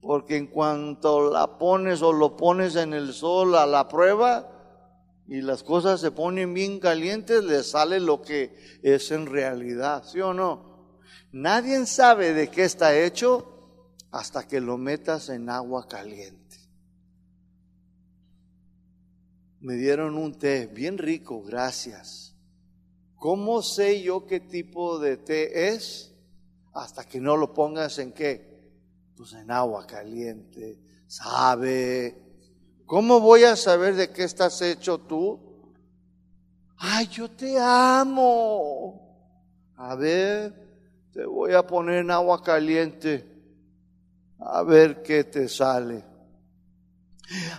porque 0.00 0.36
en 0.36 0.46
cuanto 0.46 1.30
la 1.30 1.58
pones 1.58 2.02
o 2.02 2.12
lo 2.12 2.36
pones 2.36 2.76
en 2.76 2.92
el 2.92 3.12
sol 3.12 3.56
a 3.56 3.66
la 3.66 3.88
prueba, 3.88 4.54
y 5.26 5.42
las 5.42 5.62
cosas 5.62 6.00
se 6.00 6.10
ponen 6.10 6.54
bien 6.54 6.80
calientes, 6.80 7.44
le 7.44 7.62
sale 7.62 8.00
lo 8.00 8.22
que 8.22 8.56
es 8.82 9.10
en 9.10 9.26
realidad, 9.26 10.02
¿sí 10.06 10.20
o 10.20 10.32
no? 10.32 10.96
Nadie 11.32 11.84
sabe 11.84 12.32
de 12.32 12.48
qué 12.48 12.64
está 12.64 12.98
hecho 12.98 13.84
hasta 14.10 14.46
que 14.46 14.60
lo 14.60 14.78
metas 14.78 15.28
en 15.28 15.50
agua 15.50 15.86
caliente. 15.86 16.56
Me 19.60 19.74
dieron 19.74 20.16
un 20.16 20.38
té 20.38 20.66
bien 20.66 20.96
rico, 20.96 21.42
gracias. 21.42 22.34
¿Cómo 23.16 23.60
sé 23.62 24.00
yo 24.02 24.26
qué 24.26 24.40
tipo 24.40 24.98
de 24.98 25.16
té 25.16 25.68
es? 25.68 26.14
Hasta 26.72 27.04
que 27.04 27.20
no 27.20 27.36
lo 27.36 27.52
pongas 27.52 27.98
en 27.98 28.12
qué? 28.12 28.57
Pues 29.18 29.34
en 29.34 29.50
agua 29.50 29.86
caliente. 29.86 30.78
Sabe, 31.06 32.28
¿Cómo 32.88 33.20
voy 33.20 33.44
a 33.44 33.54
saber 33.54 33.96
de 33.96 34.08
qué 34.08 34.24
estás 34.24 34.62
hecho 34.62 34.96
tú? 34.96 35.38
Ay, 36.78 37.06
yo 37.08 37.30
te 37.30 37.58
amo. 37.60 38.98
A 39.76 39.94
ver, 39.94 40.54
te 41.12 41.26
voy 41.26 41.52
a 41.52 41.66
poner 41.66 41.98
en 41.98 42.10
agua 42.10 42.42
caliente. 42.42 43.28
A 44.38 44.62
ver 44.62 45.02
qué 45.02 45.24
te 45.24 45.50
sale. 45.50 46.02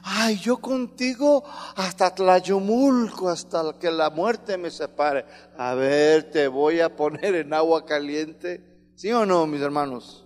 Ay, 0.02 0.38
yo 0.40 0.58
contigo 0.58 1.44
hasta 1.76 2.16
Tlayomulco, 2.16 3.30
hasta 3.30 3.78
que 3.78 3.92
la 3.92 4.10
muerte 4.10 4.58
me 4.58 4.72
separe. 4.72 5.26
A 5.60 5.76
ver, 5.76 6.32
te 6.32 6.48
voy 6.48 6.80
a 6.80 6.96
poner 6.96 7.36
en 7.36 7.54
agua 7.54 7.86
caliente. 7.86 8.92
¿Sí 8.96 9.12
o 9.12 9.28
no, 9.28 9.46
mis 9.46 9.62
hermanos? 9.62 10.26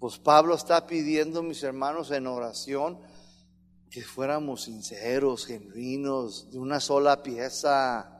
Pues 0.00 0.18
Pablo 0.18 0.54
está 0.54 0.86
pidiendo, 0.86 1.42
mis 1.42 1.62
hermanos, 1.62 2.10
en 2.10 2.26
oración 2.26 2.98
que 3.90 4.02
fuéramos 4.02 4.62
sinceros, 4.62 5.44
genuinos, 5.44 6.50
de 6.50 6.58
una 6.58 6.80
sola 6.80 7.22
pieza. 7.22 8.10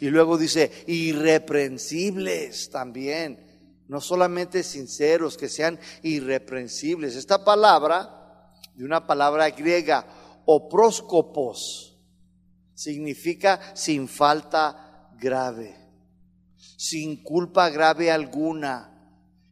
Y 0.00 0.10
luego 0.10 0.36
dice, 0.36 0.84
irreprensibles 0.88 2.70
también. 2.70 3.38
No 3.86 4.00
solamente 4.00 4.64
sinceros, 4.64 5.36
que 5.36 5.48
sean 5.48 5.78
irreprensibles. 6.02 7.14
Esta 7.14 7.44
palabra, 7.44 8.52
de 8.74 8.84
una 8.84 9.06
palabra 9.06 9.48
griega, 9.50 10.04
opróscopos, 10.44 11.96
significa 12.74 13.60
sin 13.76 14.08
falta 14.08 15.08
grave, 15.20 15.76
sin 16.76 17.22
culpa 17.22 17.70
grave 17.70 18.10
alguna, 18.10 18.95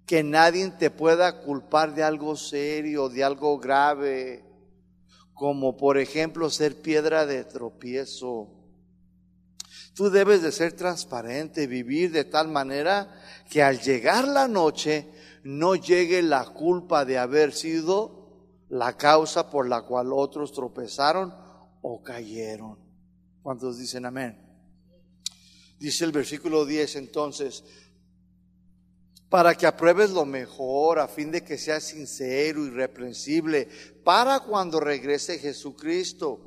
que 0.07 0.23
nadie 0.23 0.71
te 0.71 0.91
pueda 0.91 1.41
culpar 1.41 1.95
de 1.95 2.03
algo 2.03 2.37
serio, 2.37 3.09
de 3.09 3.25
algo 3.25 3.59
grave 3.59 4.45
como 5.35 5.77
por 5.77 5.99
ejemplo 5.99 6.49
ser 6.49 6.81
piedra 6.81 7.27
de 7.27 7.45
tropiezo. 7.45 8.51
Tú 9.95 10.11
debes 10.11 10.43
de 10.43 10.53
ser 10.53 10.73
transparente, 10.73 11.67
vivir 11.67 12.13
de 12.13 12.25
tal 12.25 12.49
manera 12.49 13.21
que 13.51 13.63
al 13.63 13.81
llegar 13.81 14.27
la 14.27 14.49
noche 14.49 15.09
no 15.43 15.75
llegue 15.75 16.23
la 16.23 16.47
culpa 16.47 17.05
de 17.05 17.19
haber 17.19 17.53
sido 17.53 18.25
la 18.69 18.97
causa 18.97 19.51
por 19.51 19.69
la 19.69 19.83
cual 19.83 20.13
otros 20.13 20.53
tropezaron 20.53 21.35
o 21.83 22.03
cayeron. 22.03 22.79
¿Cuántos 23.43 23.79
dicen 23.79 24.07
amén? 24.07 24.41
Dice 25.79 26.05
el 26.05 26.13
versículo 26.13 26.65
10 26.65 26.97
entonces, 26.97 27.65
para 29.29 29.55
que 29.55 29.67
apruebes 29.67 30.11
lo 30.11 30.25
mejor, 30.25 30.99
a 30.99 31.09
fin 31.09 31.31
de 31.31 31.43
que 31.43 31.59
seas 31.59 31.85
sincero, 31.85 32.65
irreprensible, 32.65 33.69
para 34.05 34.41
cuando 34.41 34.81
regrese 34.81 35.39
Jesucristo, 35.39 36.41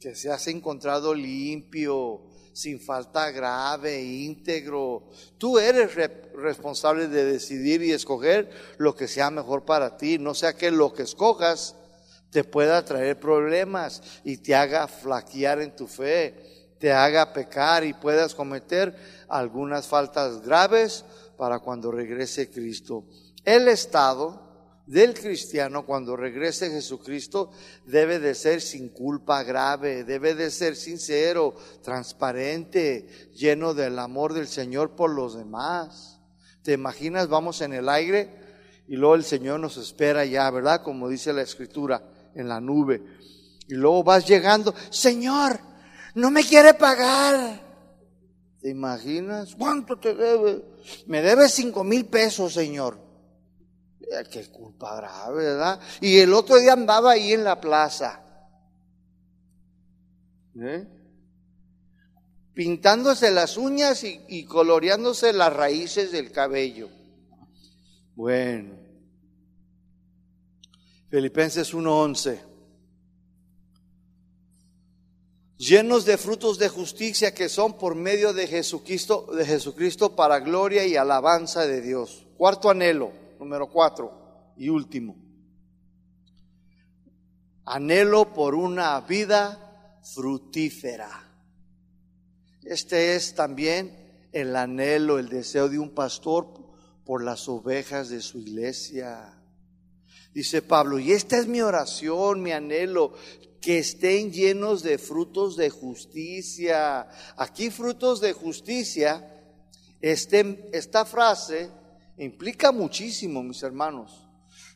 que 0.00 0.14
seas 0.14 0.46
encontrado 0.48 1.14
limpio, 1.14 2.22
sin 2.54 2.80
falta 2.80 3.30
grave, 3.30 4.02
íntegro. 4.02 5.08
Tú 5.38 5.58
eres 5.58 5.94
responsable 6.34 7.08
de 7.08 7.24
decidir 7.24 7.82
y 7.82 7.92
escoger 7.92 8.48
lo 8.78 8.94
que 8.94 9.08
sea 9.08 9.30
mejor 9.30 9.64
para 9.64 9.96
ti, 9.96 10.18
no 10.18 10.34
sea 10.34 10.54
que 10.54 10.70
lo 10.70 10.94
que 10.94 11.02
escojas 11.02 11.74
te 12.30 12.44
pueda 12.44 12.84
traer 12.84 13.18
problemas 13.18 14.02
y 14.24 14.38
te 14.38 14.54
haga 14.54 14.88
flaquear 14.88 15.60
en 15.60 15.74
tu 15.74 15.86
fe, 15.86 16.74
te 16.78 16.92
haga 16.92 17.32
pecar 17.32 17.84
y 17.84 17.92
puedas 17.92 18.34
cometer 18.34 18.96
algunas 19.28 19.86
faltas 19.88 20.42
graves 20.42 21.04
para 21.36 21.58
cuando 21.58 21.90
regrese 21.90 22.50
Cristo. 22.50 23.04
El 23.44 23.68
estado 23.68 24.44
del 24.86 25.14
cristiano 25.14 25.86
cuando 25.86 26.16
regrese 26.16 26.70
Jesucristo 26.70 27.50
debe 27.86 28.18
de 28.18 28.34
ser 28.34 28.60
sin 28.60 28.90
culpa 28.90 29.42
grave, 29.42 30.04
debe 30.04 30.34
de 30.34 30.50
ser 30.50 30.76
sincero, 30.76 31.54
transparente, 31.82 33.30
lleno 33.34 33.72
del 33.72 33.98
amor 33.98 34.34
del 34.34 34.46
Señor 34.46 34.90
por 34.90 35.10
los 35.10 35.36
demás. 35.36 36.20
¿Te 36.62 36.72
imaginas? 36.72 37.28
Vamos 37.28 37.60
en 37.60 37.72
el 37.72 37.88
aire 37.88 38.30
y 38.86 38.96
luego 38.96 39.14
el 39.14 39.24
Señor 39.24 39.60
nos 39.60 39.76
espera 39.76 40.24
ya, 40.24 40.50
¿verdad? 40.50 40.82
Como 40.82 41.08
dice 41.08 41.32
la 41.32 41.42
escritura, 41.42 42.02
en 42.34 42.48
la 42.48 42.60
nube. 42.60 43.02
Y 43.68 43.74
luego 43.74 44.04
vas 44.04 44.26
llegando, 44.26 44.74
Señor, 44.90 45.58
no 46.14 46.30
me 46.30 46.44
quiere 46.44 46.74
pagar. 46.74 47.63
¿Te 48.64 48.70
imaginas? 48.70 49.54
¿Cuánto 49.56 49.98
te 49.98 50.14
debe? 50.14 50.64
Me 51.04 51.20
debe 51.20 51.50
cinco 51.50 51.84
mil 51.84 52.06
pesos, 52.06 52.54
Señor. 52.54 52.96
Eh, 54.00 54.24
qué 54.30 54.46
culpa 54.46 54.96
grave, 54.96 55.44
¿verdad? 55.44 55.78
Y 56.00 56.16
el 56.16 56.32
otro 56.32 56.56
día 56.56 56.72
andaba 56.72 57.10
ahí 57.10 57.34
en 57.34 57.44
la 57.44 57.60
plaza. 57.60 58.24
¿eh? 60.58 60.88
Pintándose 62.54 63.30
las 63.32 63.58
uñas 63.58 64.02
y, 64.02 64.18
y 64.28 64.46
coloreándose 64.46 65.34
las 65.34 65.52
raíces 65.52 66.10
del 66.10 66.32
cabello. 66.32 66.88
Bueno. 68.14 68.78
Filipenses 71.10 71.74
1:11 71.74 72.53
llenos 75.56 76.04
de 76.04 76.18
frutos 76.18 76.58
de 76.58 76.68
justicia 76.68 77.34
que 77.34 77.48
son 77.48 77.74
por 77.78 77.94
medio 77.94 78.32
de 78.32 78.46
Jesucristo, 78.46 80.16
para 80.16 80.40
gloria 80.40 80.86
y 80.86 80.96
alabanza 80.96 81.66
de 81.66 81.80
Dios. 81.80 82.26
Cuarto 82.36 82.70
anhelo, 82.70 83.12
número 83.38 83.68
cuatro 83.70 84.52
y 84.56 84.68
último. 84.68 85.16
Anhelo 87.64 88.34
por 88.34 88.54
una 88.54 89.00
vida 89.00 90.00
frutífera. 90.02 91.08
Este 92.62 93.14
es 93.14 93.34
también 93.34 94.28
el 94.32 94.56
anhelo, 94.56 95.18
el 95.18 95.28
deseo 95.28 95.68
de 95.68 95.78
un 95.78 95.90
pastor 95.90 96.48
por 97.04 97.22
las 97.22 97.48
ovejas 97.48 98.08
de 98.08 98.20
su 98.20 98.38
iglesia. 98.38 99.38
Dice 100.32 100.62
Pablo, 100.62 100.98
y 100.98 101.12
esta 101.12 101.38
es 101.38 101.46
mi 101.46 101.60
oración, 101.60 102.42
mi 102.42 102.50
anhelo, 102.52 103.12
que 103.64 103.78
estén 103.78 104.30
llenos 104.30 104.82
de 104.82 104.98
frutos 104.98 105.56
de 105.56 105.70
justicia. 105.70 107.08
Aquí 107.38 107.70
frutos 107.70 108.20
de 108.20 108.34
justicia, 108.34 109.42
este, 110.02 110.68
esta 110.74 111.06
frase 111.06 111.70
implica 112.18 112.72
muchísimo, 112.72 113.42
mis 113.42 113.62
hermanos. 113.62 114.28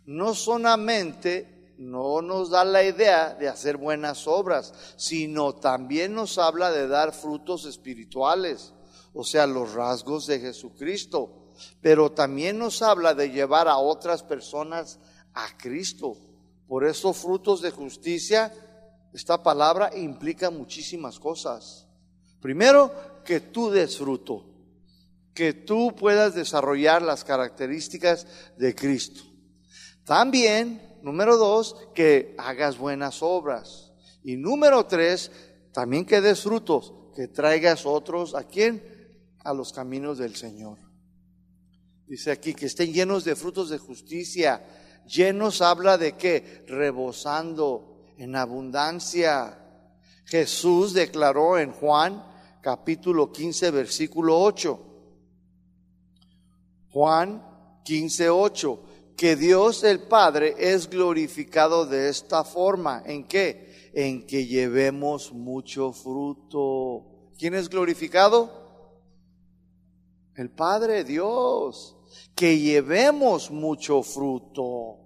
No 0.06 0.34
solamente 0.34 1.74
no 1.76 2.22
nos 2.22 2.48
da 2.48 2.64
la 2.64 2.82
idea 2.82 3.34
de 3.34 3.48
hacer 3.48 3.76
buenas 3.76 4.26
obras, 4.26 4.72
sino 4.96 5.54
también 5.54 6.14
nos 6.14 6.38
habla 6.38 6.72
de 6.72 6.88
dar 6.88 7.12
frutos 7.12 7.66
espirituales, 7.66 8.72
o 9.12 9.22
sea, 9.22 9.46
los 9.46 9.74
rasgos 9.74 10.26
de 10.26 10.40
Jesucristo. 10.40 11.52
Pero 11.82 12.12
también 12.12 12.58
nos 12.58 12.80
habla 12.80 13.12
de 13.12 13.30
llevar 13.30 13.68
a 13.68 13.76
otras 13.76 14.22
personas 14.22 14.98
a 15.34 15.58
Cristo. 15.58 16.16
Por 16.66 16.86
eso 16.86 17.12
frutos 17.12 17.60
de 17.60 17.70
justicia, 17.70 18.52
esta 19.12 19.42
palabra 19.42 19.90
implica 19.96 20.50
muchísimas 20.50 21.18
cosas. 21.18 21.86
Primero, 22.40 22.92
que 23.24 23.40
tú 23.40 23.70
des 23.70 23.96
fruto, 23.96 24.44
que 25.34 25.52
tú 25.52 25.94
puedas 25.96 26.34
desarrollar 26.34 27.02
las 27.02 27.24
características 27.24 28.26
de 28.56 28.74
Cristo. 28.74 29.22
También 30.04 30.88
número 31.02 31.36
dos, 31.36 31.76
que 31.94 32.34
hagas 32.38 32.78
buenas 32.78 33.22
obras. 33.22 33.92
Y 34.22 34.36
número 34.36 34.86
tres, 34.86 35.30
también 35.72 36.04
que 36.04 36.20
des 36.20 36.42
frutos, 36.42 36.92
que 37.14 37.28
traigas 37.28 37.86
otros 37.86 38.34
a 38.34 38.44
quién? 38.44 38.82
A 39.44 39.52
los 39.54 39.72
caminos 39.72 40.18
del 40.18 40.36
Señor. 40.36 40.78
Dice 42.06 42.30
aquí 42.30 42.54
que 42.54 42.66
estén 42.66 42.92
llenos 42.92 43.24
de 43.24 43.36
frutos 43.36 43.68
de 43.70 43.78
justicia. 43.78 44.62
Llenos 45.06 45.60
habla 45.62 45.98
de 45.98 46.12
qué? 46.12 46.64
Rebosando 46.66 47.97
en 48.18 48.36
abundancia. 48.36 49.58
Jesús 50.24 50.92
declaró 50.92 51.58
en 51.58 51.72
Juan 51.72 52.24
capítulo 52.60 53.32
15 53.32 53.70
versículo 53.70 54.38
8. 54.38 54.84
Juan 56.90 57.42
15, 57.84 58.30
8 58.30 58.82
que 59.18 59.34
Dios 59.34 59.82
el 59.82 59.98
Padre 59.98 60.54
es 60.56 60.88
glorificado 60.88 61.84
de 61.84 62.08
esta 62.08 62.44
forma. 62.44 63.02
¿En 63.04 63.24
qué? 63.24 63.90
En 63.92 64.24
que 64.24 64.46
llevemos 64.46 65.32
mucho 65.32 65.92
fruto. 65.92 67.32
¿Quién 67.36 67.54
es 67.54 67.68
glorificado? 67.68 68.48
El 70.36 70.50
Padre 70.50 71.02
Dios. 71.02 71.96
Que 72.36 72.60
llevemos 72.60 73.50
mucho 73.50 74.04
fruto. 74.04 74.97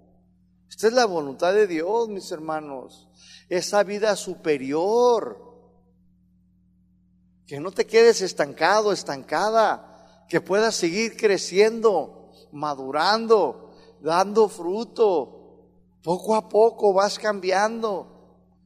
Esta 0.73 0.87
es 0.87 0.93
la 0.93 1.05
voluntad 1.05 1.53
de 1.53 1.67
Dios, 1.67 2.09
mis 2.09 2.31
hermanos. 2.31 3.07
Esa 3.47 3.83
vida 3.83 4.15
superior. 4.15 5.53
Que 7.45 7.59
no 7.59 7.71
te 7.71 7.85
quedes 7.85 8.21
estancado, 8.21 8.91
estancada. 8.91 10.25
Que 10.27 10.41
puedas 10.41 10.73
seguir 10.73 11.15
creciendo, 11.15 12.31
madurando 12.51 13.63
dando 14.03 14.49
fruto. 14.49 15.39
Poco 16.03 16.35
a 16.35 16.49
poco 16.49 16.93
vas 16.93 17.17
cambiando. 17.17 18.09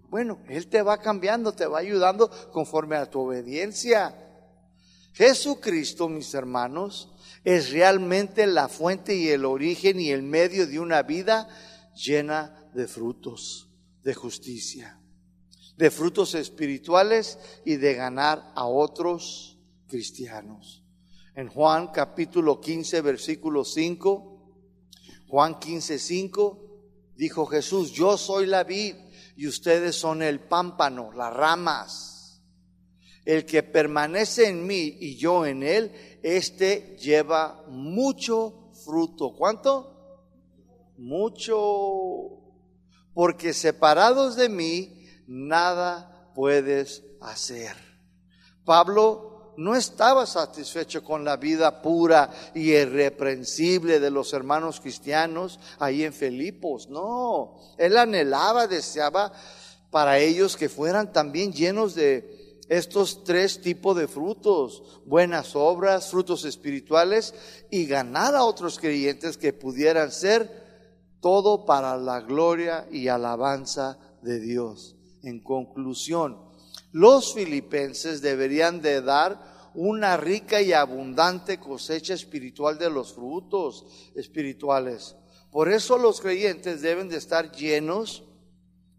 Bueno, 0.09 0.39
Él 0.49 0.67
te 0.67 0.81
va 0.81 0.97
cambiando, 0.97 1.53
te 1.53 1.67
va 1.67 1.79
ayudando 1.79 2.29
conforme 2.51 2.95
a 2.95 3.09
tu 3.09 3.21
obediencia. 3.21 4.15
Jesucristo, 5.13 6.09
mis 6.09 6.33
hermanos, 6.33 7.13
es 7.43 7.71
realmente 7.71 8.47
la 8.47 8.67
fuente 8.67 9.15
y 9.15 9.29
el 9.29 9.45
origen 9.45 9.99
y 9.99 10.09
el 10.09 10.23
medio 10.23 10.67
de 10.67 10.79
una 10.79 11.03
vida 11.03 11.47
llena 11.97 12.69
de 12.73 12.87
frutos, 12.87 13.69
de 14.03 14.13
justicia, 14.13 14.99
de 15.75 15.91
frutos 15.91 16.35
espirituales 16.35 17.37
y 17.65 17.75
de 17.75 17.93
ganar 17.95 18.51
a 18.55 18.65
otros 18.65 19.57
cristianos. 19.87 20.83
En 21.35 21.49
Juan 21.49 21.87
capítulo 21.87 22.59
15, 22.61 23.01
versículo 23.01 23.63
5, 23.63 24.37
Juan 25.27 25.59
15, 25.59 25.99
5, 25.99 26.81
dijo 27.15 27.45
Jesús, 27.45 27.91
yo 27.91 28.17
soy 28.17 28.45
la 28.45 28.63
vid 28.63 28.95
y 29.35 29.47
ustedes 29.47 29.95
son 29.95 30.23
el 30.23 30.39
pámpano, 30.39 31.11
las 31.11 31.33
ramas. 31.33 32.41
El 33.25 33.45
que 33.45 33.61
permanece 33.61 34.47
en 34.47 34.65
mí 34.65 34.97
y 34.99 35.17
yo 35.17 35.45
en 35.45 35.61
él, 35.61 35.91
este 36.23 36.97
lleva 36.97 37.65
mucho 37.67 38.71
fruto. 38.85 39.33
¿Cuánto? 39.35 39.96
Mucho. 40.97 42.29
Porque 43.13 43.53
separados 43.53 44.35
de 44.35 44.49
mí, 44.49 45.07
nada 45.27 46.31
puedes 46.35 47.03
hacer. 47.21 47.75
Pablo 48.63 49.53
no 49.57 49.75
estaba 49.75 50.25
satisfecho 50.27 51.03
con 51.03 51.25
la 51.25 51.35
vida 51.35 51.81
pura 51.81 52.29
y 52.53 52.71
irreprensible 52.71 53.99
de 53.99 54.11
los 54.11 54.31
hermanos 54.33 54.79
cristianos 54.79 55.59
ahí 55.79 56.03
en 56.03 56.13
Filipos. 56.13 56.87
No, 56.89 57.55
él 57.77 57.97
anhelaba, 57.97 58.67
deseaba 58.67 59.33
para 59.89 60.19
ellos 60.19 60.55
que 60.55 60.69
fueran 60.69 61.11
también 61.11 61.51
llenos 61.51 61.95
de 61.95 62.59
estos 62.69 63.23
tres 63.23 63.61
tipos 63.61 63.97
de 63.97 64.07
frutos, 64.07 65.01
buenas 65.05 65.55
obras, 65.55 66.11
frutos 66.11 66.45
espirituales 66.45 67.33
y 67.71 67.85
ganar 67.85 68.35
a 68.35 68.43
otros 68.43 68.77
creyentes 68.77 69.37
que 69.37 69.53
pudieran 69.53 70.11
ser 70.11 70.66
todo 71.19 71.65
para 71.65 71.97
la 71.97 72.21
gloria 72.21 72.87
y 72.91 73.07
alabanza 73.07 73.97
de 74.21 74.39
Dios. 74.39 74.95
En 75.23 75.39
conclusión, 75.39 76.37
los 76.91 77.33
filipenses 77.33 78.21
deberían 78.21 78.81
de 78.81 79.01
dar 79.01 79.71
una 79.73 80.17
rica 80.17 80.61
y 80.61 80.73
abundante 80.73 81.59
cosecha 81.59 82.13
espiritual 82.13 82.77
de 82.77 82.89
los 82.89 83.13
frutos 83.13 83.85
espirituales. 84.15 85.15
Por 85.51 85.69
eso 85.69 85.97
los 85.97 86.21
creyentes 86.21 86.81
deben 86.81 87.09
de 87.09 87.17
estar 87.17 87.51
llenos 87.51 88.23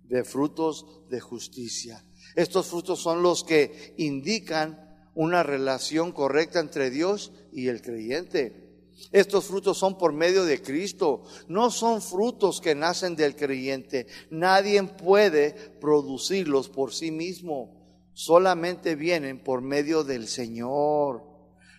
de 0.04 0.24
frutos 0.24 0.86
de 1.08 1.20
justicia. 1.20 2.04
Estos 2.36 2.66
frutos 2.66 3.00
son 3.00 3.22
los 3.22 3.42
que 3.44 3.94
indican 3.98 4.88
una 5.14 5.42
relación 5.42 6.12
correcta 6.12 6.60
entre 6.60 6.90
Dios 6.90 7.32
y 7.52 7.68
el 7.68 7.82
creyente. 7.82 8.67
Estos 9.12 9.46
frutos 9.46 9.78
son 9.78 9.96
por 9.96 10.12
medio 10.12 10.44
de 10.44 10.60
Cristo, 10.60 11.24
no 11.48 11.70
son 11.70 12.02
frutos 12.02 12.60
que 12.60 12.74
nacen 12.74 13.16
del 13.16 13.36
creyente. 13.36 14.06
Nadie 14.30 14.82
puede 14.82 15.52
producirlos 15.80 16.68
por 16.68 16.92
sí 16.92 17.10
mismo 17.10 17.78
solamente 18.18 18.96
vienen 18.96 19.38
por 19.38 19.62
medio 19.62 20.02
del 20.02 20.26
Señor. 20.26 21.22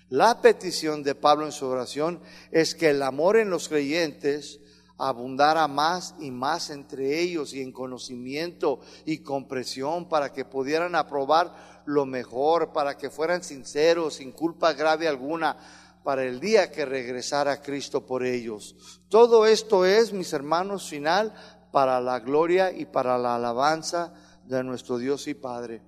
La 0.08 0.42
petición 0.42 1.04
de 1.04 1.14
Pablo 1.14 1.46
en 1.46 1.52
su 1.52 1.66
oración 1.66 2.22
es 2.50 2.76
que 2.76 2.92
el 2.92 3.04
amor 3.04 3.36
en 3.36 3.50
los 3.50 3.68
creyentes 3.68 4.62
abundara 4.98 5.68
más 5.68 6.16
y 6.18 6.32
más 6.32 6.70
entre 6.70 7.20
ellos 7.20 7.54
y 7.54 7.62
en 7.62 7.74
conocimiento 7.74 8.80
y 9.06 9.18
comprensión 9.18 10.08
para 10.08 10.32
que 10.32 10.46
pudieran 10.46 10.96
aprobar 10.96 11.84
lo 11.86 12.06
mejor, 12.06 12.72
para 12.72 12.98
que 12.98 13.10
fueran 13.10 13.44
sinceros, 13.44 14.14
sin 14.14 14.32
culpa 14.32 14.72
grave 14.72 15.10
alguna, 15.10 15.58
para 16.04 16.24
el 16.24 16.40
día 16.40 16.72
que 16.72 16.86
regresara 16.86 17.62
Cristo 17.62 18.06
por 18.06 18.24
ellos. 18.24 18.76
Todo 19.10 19.46
esto 19.46 19.86
es, 19.86 20.14
mis 20.14 20.34
hermanos, 20.34 20.90
final 20.90 21.34
para 21.72 22.02
la 22.02 22.20
gloria 22.20 22.72
y 22.72 22.86
para 22.86 23.18
la 23.18 23.36
alabanza 23.36 24.14
de 24.46 24.64
nuestro 24.64 24.98
Dios 24.98 25.28
y 25.28 25.34
Padre. 25.34 25.82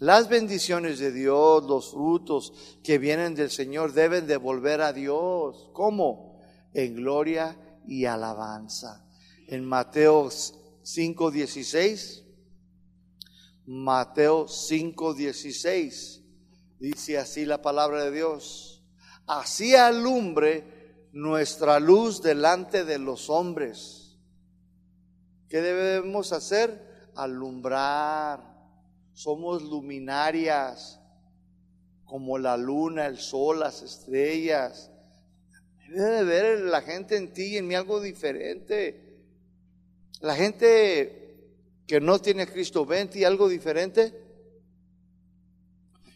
Las 0.00 0.28
bendiciones 0.28 1.00
de 1.00 1.10
Dios, 1.10 1.64
los 1.64 1.90
frutos 1.90 2.52
que 2.84 2.98
vienen 2.98 3.34
del 3.34 3.50
Señor 3.50 3.92
deben 3.92 4.26
devolver 4.26 4.80
a 4.80 4.92
Dios. 4.92 5.70
¿Cómo? 5.72 6.40
En 6.72 6.94
gloria 6.94 7.58
y 7.86 8.04
alabanza. 8.04 9.04
En 9.48 9.64
Mateo 9.64 10.30
5:16, 10.82 12.24
Mateo 13.66 14.46
5:16, 14.46 16.22
dice 16.78 17.18
así 17.18 17.44
la 17.44 17.60
palabra 17.60 18.04
de 18.04 18.12
Dios. 18.12 18.77
Así 19.28 19.76
alumbre 19.76 20.64
nuestra 21.12 21.78
luz 21.78 22.22
delante 22.22 22.84
de 22.84 22.98
los 22.98 23.30
hombres. 23.30 24.16
¿Qué 25.48 25.60
debemos 25.60 26.32
hacer? 26.32 27.10
Alumbrar 27.14 28.48
somos 29.18 29.64
luminarias 29.64 31.00
como 32.04 32.38
la 32.38 32.56
luna, 32.56 33.06
el 33.06 33.18
sol, 33.18 33.58
las 33.58 33.82
estrellas. 33.82 34.92
Debe 35.88 36.10
de 36.10 36.24
ver 36.24 36.60
la 36.60 36.82
gente 36.82 37.16
en 37.16 37.32
ti 37.32 37.46
y 37.46 37.56
en 37.56 37.66
mí 37.66 37.74
algo 37.74 38.00
diferente. 38.00 39.24
La 40.20 40.36
gente 40.36 41.52
que 41.88 42.00
no 42.00 42.20
tiene 42.20 42.46
Cristo 42.46 42.86
ve 42.86 43.00
en 43.00 43.10
ti 43.10 43.24
algo 43.24 43.48
diferente. 43.48 44.14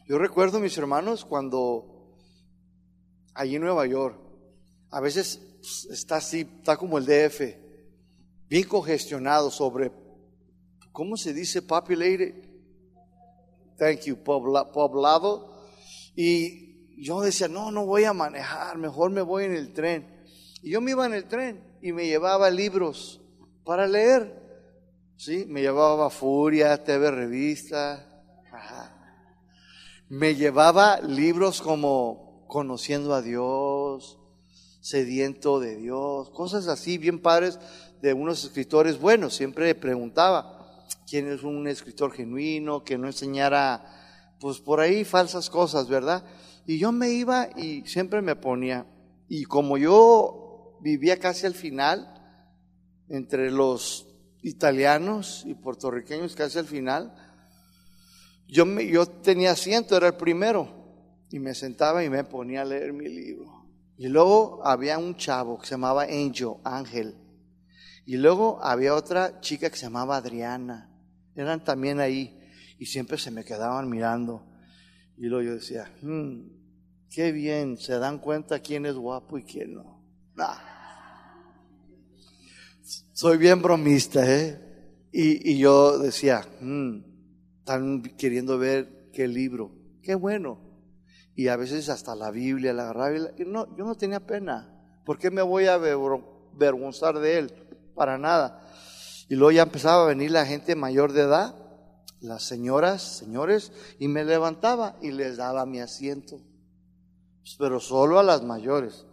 Yo 0.06 0.16
recuerdo, 0.16 0.60
mis 0.60 0.78
hermanos, 0.78 1.24
cuando 1.24 1.91
allí 3.34 3.56
en 3.56 3.62
Nueva 3.62 3.86
York, 3.86 4.18
a 4.90 5.00
veces 5.00 5.40
pues, 5.60 5.88
está 5.90 6.16
así, 6.16 6.48
está 6.58 6.76
como 6.76 6.98
el 6.98 7.06
DF, 7.06 7.40
bien 8.48 8.68
congestionado 8.68 9.50
sobre, 9.50 9.90
¿cómo 10.92 11.16
se 11.16 11.32
dice? 11.32 11.62
Populated 11.62 12.52
thank 13.82 14.02
you, 14.02 14.16
poblado. 14.16 15.66
Y 16.14 17.02
yo 17.02 17.20
decía, 17.20 17.48
no, 17.48 17.72
no 17.72 17.84
voy 17.84 18.04
a 18.04 18.12
manejar, 18.12 18.78
mejor 18.78 19.10
me 19.10 19.22
voy 19.22 19.44
en 19.44 19.54
el 19.54 19.72
tren. 19.72 20.24
Y 20.62 20.70
yo 20.70 20.80
me 20.80 20.92
iba 20.92 21.04
en 21.04 21.14
el 21.14 21.24
tren 21.24 21.78
y 21.82 21.92
me 21.92 22.06
llevaba 22.06 22.48
libros 22.48 23.20
para 23.64 23.88
leer. 23.88 24.40
Sí, 25.16 25.46
me 25.48 25.60
llevaba 25.60 26.10
Furia, 26.10 26.82
TV 26.82 27.10
Revista. 27.10 28.08
Me 30.08 30.34
llevaba 30.36 31.00
libros 31.00 31.60
como 31.60 32.21
Conociendo 32.52 33.14
a 33.14 33.22
Dios, 33.22 34.18
Sediento 34.82 35.58
de 35.58 35.76
Dios, 35.76 36.28
cosas 36.28 36.68
así 36.68 36.98
bien 36.98 37.18
padres 37.18 37.58
de 38.02 38.12
unos 38.12 38.44
escritores 38.44 39.00
buenos. 39.00 39.34
Siempre 39.34 39.74
preguntaba 39.74 40.84
quién 41.08 41.32
es 41.32 41.44
un 41.44 41.66
escritor 41.66 42.12
genuino, 42.12 42.84
que 42.84 42.98
no 42.98 43.06
enseñara, 43.06 44.36
pues 44.38 44.58
por 44.58 44.80
ahí 44.80 45.02
falsas 45.02 45.48
cosas, 45.48 45.88
¿verdad? 45.88 46.26
Y 46.66 46.76
yo 46.76 46.92
me 46.92 47.08
iba 47.08 47.48
y 47.56 47.86
siempre 47.86 48.20
me 48.20 48.36
ponía. 48.36 48.84
Y 49.30 49.44
como 49.44 49.78
yo 49.78 50.76
vivía 50.82 51.18
casi 51.18 51.46
al 51.46 51.54
final, 51.54 52.06
entre 53.08 53.50
los 53.50 54.08
italianos 54.42 55.44
y 55.46 55.54
puertorriqueños 55.54 56.36
casi 56.36 56.58
al 56.58 56.66
final, 56.66 57.14
yo, 58.46 58.66
me, 58.66 58.86
yo 58.86 59.06
tenía 59.06 59.52
asiento, 59.52 59.96
era 59.96 60.08
el 60.08 60.16
primero, 60.16 60.81
y 61.32 61.38
me 61.38 61.54
sentaba 61.54 62.04
y 62.04 62.10
me 62.10 62.24
ponía 62.24 62.60
a 62.60 62.64
leer 62.66 62.92
mi 62.92 63.08
libro. 63.08 63.66
Y 63.96 64.08
luego 64.08 64.60
había 64.64 64.98
un 64.98 65.16
chavo 65.16 65.58
que 65.58 65.66
se 65.66 65.72
llamaba 65.72 66.02
Angel, 66.02 66.54
Ángel. 66.62 67.16
Y 68.04 68.18
luego 68.18 68.62
había 68.62 68.94
otra 68.94 69.40
chica 69.40 69.70
que 69.70 69.76
se 69.76 69.86
llamaba 69.86 70.16
Adriana. 70.16 70.90
Eran 71.34 71.64
también 71.64 72.00
ahí. 72.00 72.38
Y 72.78 72.86
siempre 72.86 73.16
se 73.16 73.30
me 73.30 73.44
quedaban 73.44 73.88
mirando. 73.88 74.46
Y 75.16 75.26
luego 75.26 75.42
yo 75.44 75.54
decía, 75.54 75.90
hmm, 76.02 76.40
qué 77.08 77.32
bien, 77.32 77.78
se 77.78 77.98
dan 77.98 78.18
cuenta 78.18 78.58
quién 78.58 78.84
es 78.84 78.94
guapo 78.94 79.38
y 79.38 79.44
quién 79.44 79.74
no. 79.74 80.04
Soy 83.12 83.38
bien 83.38 83.62
bromista, 83.62 84.30
¿eh? 84.30 84.58
Y, 85.12 85.58
yo 85.58 85.98
decía, 85.98 86.46
hmm, 86.60 86.98
están 87.60 88.02
queriendo 88.18 88.58
ver 88.58 89.10
qué 89.12 89.28
libro, 89.28 89.72
qué 90.02 90.14
bueno. 90.14 90.61
Y 91.34 91.48
a 91.48 91.56
veces 91.56 91.88
hasta 91.88 92.14
la 92.14 92.30
Biblia 92.30 92.72
la 92.72 92.90
agarraba. 92.90 93.30
Y 93.36 93.44
no, 93.44 93.74
yo 93.76 93.84
no 93.84 93.94
tenía 93.94 94.20
pena. 94.20 94.68
¿Por 95.04 95.18
qué 95.18 95.30
me 95.30 95.42
voy 95.42 95.66
a 95.66 95.74
avergonzar 95.74 97.18
de 97.18 97.38
él? 97.38 97.52
Para 97.94 98.18
nada. 98.18 98.60
Y 99.28 99.34
luego 99.34 99.52
ya 99.52 99.62
empezaba 99.62 100.04
a 100.04 100.06
venir 100.06 100.30
la 100.30 100.46
gente 100.46 100.76
mayor 100.76 101.12
de 101.12 101.22
edad, 101.22 101.54
las 102.20 102.42
señoras, 102.42 103.02
señores, 103.02 103.72
y 103.98 104.08
me 104.08 104.24
levantaba 104.24 104.96
y 105.00 105.10
les 105.10 105.36
daba 105.36 105.66
mi 105.66 105.80
asiento. 105.80 106.38
Pero 107.58 107.80
solo 107.80 108.18
a 108.18 108.22
las 108.22 108.42
mayores. 108.42 109.06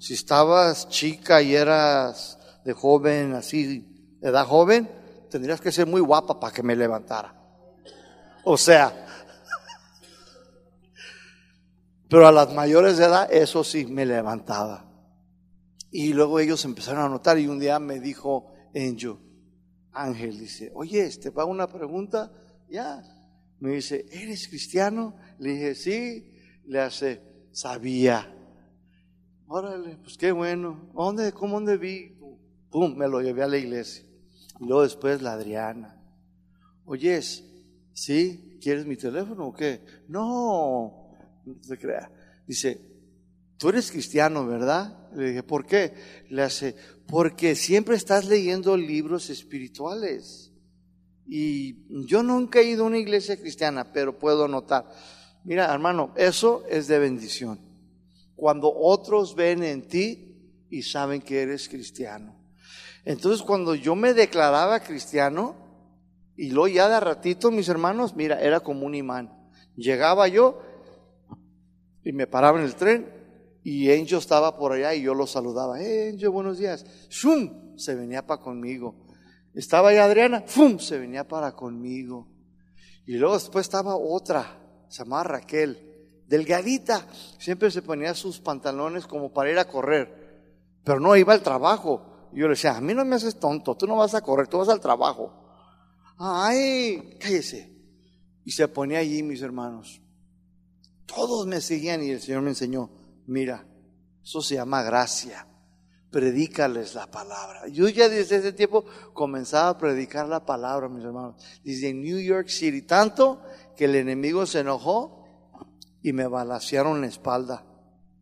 Si 0.00 0.14
estabas 0.14 0.88
chica 0.88 1.42
y 1.42 1.54
eras 1.54 2.38
de 2.64 2.72
joven, 2.72 3.34
así, 3.34 4.16
edad 4.22 4.46
joven, 4.46 4.90
tendrías 5.30 5.60
que 5.60 5.72
ser 5.72 5.86
muy 5.86 6.00
guapa 6.00 6.40
para 6.40 6.52
que 6.52 6.62
me 6.62 6.74
levantara. 6.74 7.34
O 8.44 8.56
sea, 8.56 9.07
pero 12.08 12.26
a 12.26 12.32
las 12.32 12.52
mayores 12.54 12.96
de 12.96 13.04
edad, 13.04 13.32
eso 13.32 13.62
sí, 13.62 13.86
me 13.86 14.06
levantaba. 14.06 14.88
Y 15.90 16.12
luego 16.12 16.40
ellos 16.40 16.64
empezaron 16.64 17.02
a 17.04 17.08
notar 17.08 17.38
y 17.38 17.46
un 17.46 17.58
día 17.58 17.78
me 17.78 18.00
dijo 18.00 18.52
Angel, 18.74 19.16
Ángel, 19.92 20.38
dice, 20.38 20.70
oye, 20.74 21.08
¿te 21.10 21.32
pago 21.32 21.50
una 21.50 21.66
pregunta? 21.66 22.32
Ya. 22.68 23.02
Me 23.58 23.72
dice, 23.72 24.06
¿eres 24.10 24.48
cristiano? 24.48 25.16
Le 25.38 25.50
dije, 25.50 25.74
sí. 25.74 26.34
Le 26.66 26.80
hace, 26.80 27.22
sabía. 27.50 28.32
Órale, 29.46 29.96
pues 29.96 30.16
qué 30.16 30.30
bueno. 30.30 30.90
¿Dónde, 30.94 31.32
cómo, 31.32 31.54
dónde 31.54 31.78
vi? 31.78 32.16
Pum, 32.70 32.94
me 32.94 33.08
lo 33.08 33.20
llevé 33.20 33.42
a 33.42 33.48
la 33.48 33.56
iglesia. 33.56 34.04
Y 34.60 34.66
luego 34.66 34.82
después 34.82 35.22
la 35.22 35.32
Adriana. 35.32 36.00
Oyes, 36.84 37.44
¿sí? 37.92 38.58
¿Quieres 38.60 38.86
mi 38.86 38.96
teléfono 38.96 39.48
o 39.48 39.52
qué? 39.54 39.80
No 40.08 41.07
se 41.62 41.78
crea. 41.78 42.10
Dice, 42.46 42.80
tú 43.56 43.68
eres 43.68 43.90
cristiano, 43.90 44.46
¿verdad? 44.46 45.10
Le 45.14 45.28
dije, 45.28 45.42
¿por 45.42 45.66
qué? 45.66 45.94
Le 46.30 46.42
hace, 46.42 46.74
porque 47.06 47.54
siempre 47.54 47.96
estás 47.96 48.26
leyendo 48.26 48.76
libros 48.76 49.30
espirituales. 49.30 50.52
Y 51.26 51.84
yo 52.06 52.22
nunca 52.22 52.60
he 52.60 52.64
ido 52.64 52.84
a 52.84 52.86
una 52.86 52.98
iglesia 52.98 53.36
cristiana, 53.36 53.92
pero 53.92 54.18
puedo 54.18 54.48
notar. 54.48 54.90
Mira, 55.44 55.72
hermano, 55.72 56.12
eso 56.16 56.64
es 56.68 56.88
de 56.88 56.98
bendición. 56.98 57.60
Cuando 58.34 58.72
otros 58.74 59.34
ven 59.34 59.62
en 59.62 59.86
ti 59.88 60.64
y 60.70 60.82
saben 60.82 61.20
que 61.20 61.42
eres 61.42 61.68
cristiano. 61.68 62.36
Entonces, 63.04 63.42
cuando 63.42 63.74
yo 63.74 63.94
me 63.94 64.14
declaraba 64.14 64.80
cristiano, 64.80 65.56
y 66.36 66.50
luego 66.50 66.68
ya 66.68 66.88
de 66.88 67.00
ratito, 67.00 67.50
mis 67.50 67.68
hermanos, 67.68 68.14
mira, 68.14 68.40
era 68.40 68.60
como 68.60 68.86
un 68.86 68.94
imán. 68.94 69.32
Llegaba 69.76 70.28
yo 70.28 70.62
y 72.08 72.12
me 72.14 72.26
paraba 72.26 72.58
en 72.58 72.64
el 72.64 72.74
tren 72.74 73.06
y 73.62 73.90
Angel 73.92 74.16
estaba 74.16 74.56
por 74.56 74.72
allá 74.72 74.94
y 74.94 75.02
yo 75.02 75.12
lo 75.12 75.26
saludaba. 75.26 75.78
Eh, 75.78 76.08
Angel, 76.08 76.30
buenos 76.30 76.56
días. 76.56 76.86
¡Shum! 77.10 77.76
Se 77.76 77.94
venía 77.94 78.26
para 78.26 78.40
conmigo. 78.40 78.94
Estaba 79.52 79.90
ahí 79.90 79.98
Adriana, 79.98 80.42
¡fum! 80.46 80.78
Se 80.78 80.98
venía 80.98 81.28
para 81.28 81.52
conmigo. 81.52 82.26
Y 83.04 83.18
luego 83.18 83.34
después 83.34 83.66
estaba 83.66 83.94
otra, 83.94 84.58
se 84.88 85.04
llamaba 85.04 85.24
Raquel, 85.24 86.22
delgadita. 86.26 87.06
Siempre 87.38 87.70
se 87.70 87.82
ponía 87.82 88.14
sus 88.14 88.40
pantalones 88.40 89.06
como 89.06 89.30
para 89.30 89.50
ir 89.50 89.58
a 89.58 89.68
correr, 89.68 90.80
pero 90.84 91.00
no 91.00 91.14
iba 91.14 91.34
al 91.34 91.42
trabajo. 91.42 92.30
Y 92.32 92.40
yo 92.40 92.46
le 92.46 92.54
decía, 92.54 92.74
a 92.74 92.80
mí 92.80 92.94
no 92.94 93.04
me 93.04 93.16
haces 93.16 93.38
tonto, 93.38 93.76
tú 93.76 93.86
no 93.86 93.96
vas 93.96 94.14
a 94.14 94.22
correr, 94.22 94.48
tú 94.48 94.56
vas 94.56 94.70
al 94.70 94.80
trabajo. 94.80 95.30
Ay, 96.16 97.18
cállese. 97.20 97.70
Y 98.46 98.52
se 98.52 98.66
ponía 98.66 99.00
allí, 99.00 99.22
mis 99.22 99.42
hermanos. 99.42 100.00
Todos 101.08 101.46
me 101.46 101.62
seguían 101.62 102.02
y 102.02 102.10
el 102.10 102.20
Señor 102.20 102.42
me 102.42 102.50
enseñó, 102.50 102.90
mira, 103.26 103.66
eso 104.22 104.42
se 104.42 104.56
llama 104.56 104.82
gracia. 104.82 105.46
Predícales 106.10 106.94
la 106.94 107.10
palabra. 107.10 107.66
Yo 107.68 107.88
ya 107.88 108.08
desde 108.08 108.36
ese 108.36 108.52
tiempo 108.52 108.84
comenzaba 109.14 109.70
a 109.70 109.78
predicar 109.78 110.28
la 110.28 110.44
palabra, 110.44 110.88
mis 110.88 111.04
hermanos. 111.04 111.42
Desde 111.64 111.94
New 111.94 112.18
York 112.18 112.48
City, 112.48 112.82
tanto 112.82 113.40
que 113.74 113.86
el 113.86 113.94
enemigo 113.94 114.44
se 114.44 114.60
enojó 114.60 115.24
y 116.02 116.12
me 116.12 116.26
balacearon 116.26 117.00
la 117.00 117.06
espalda. 117.06 117.64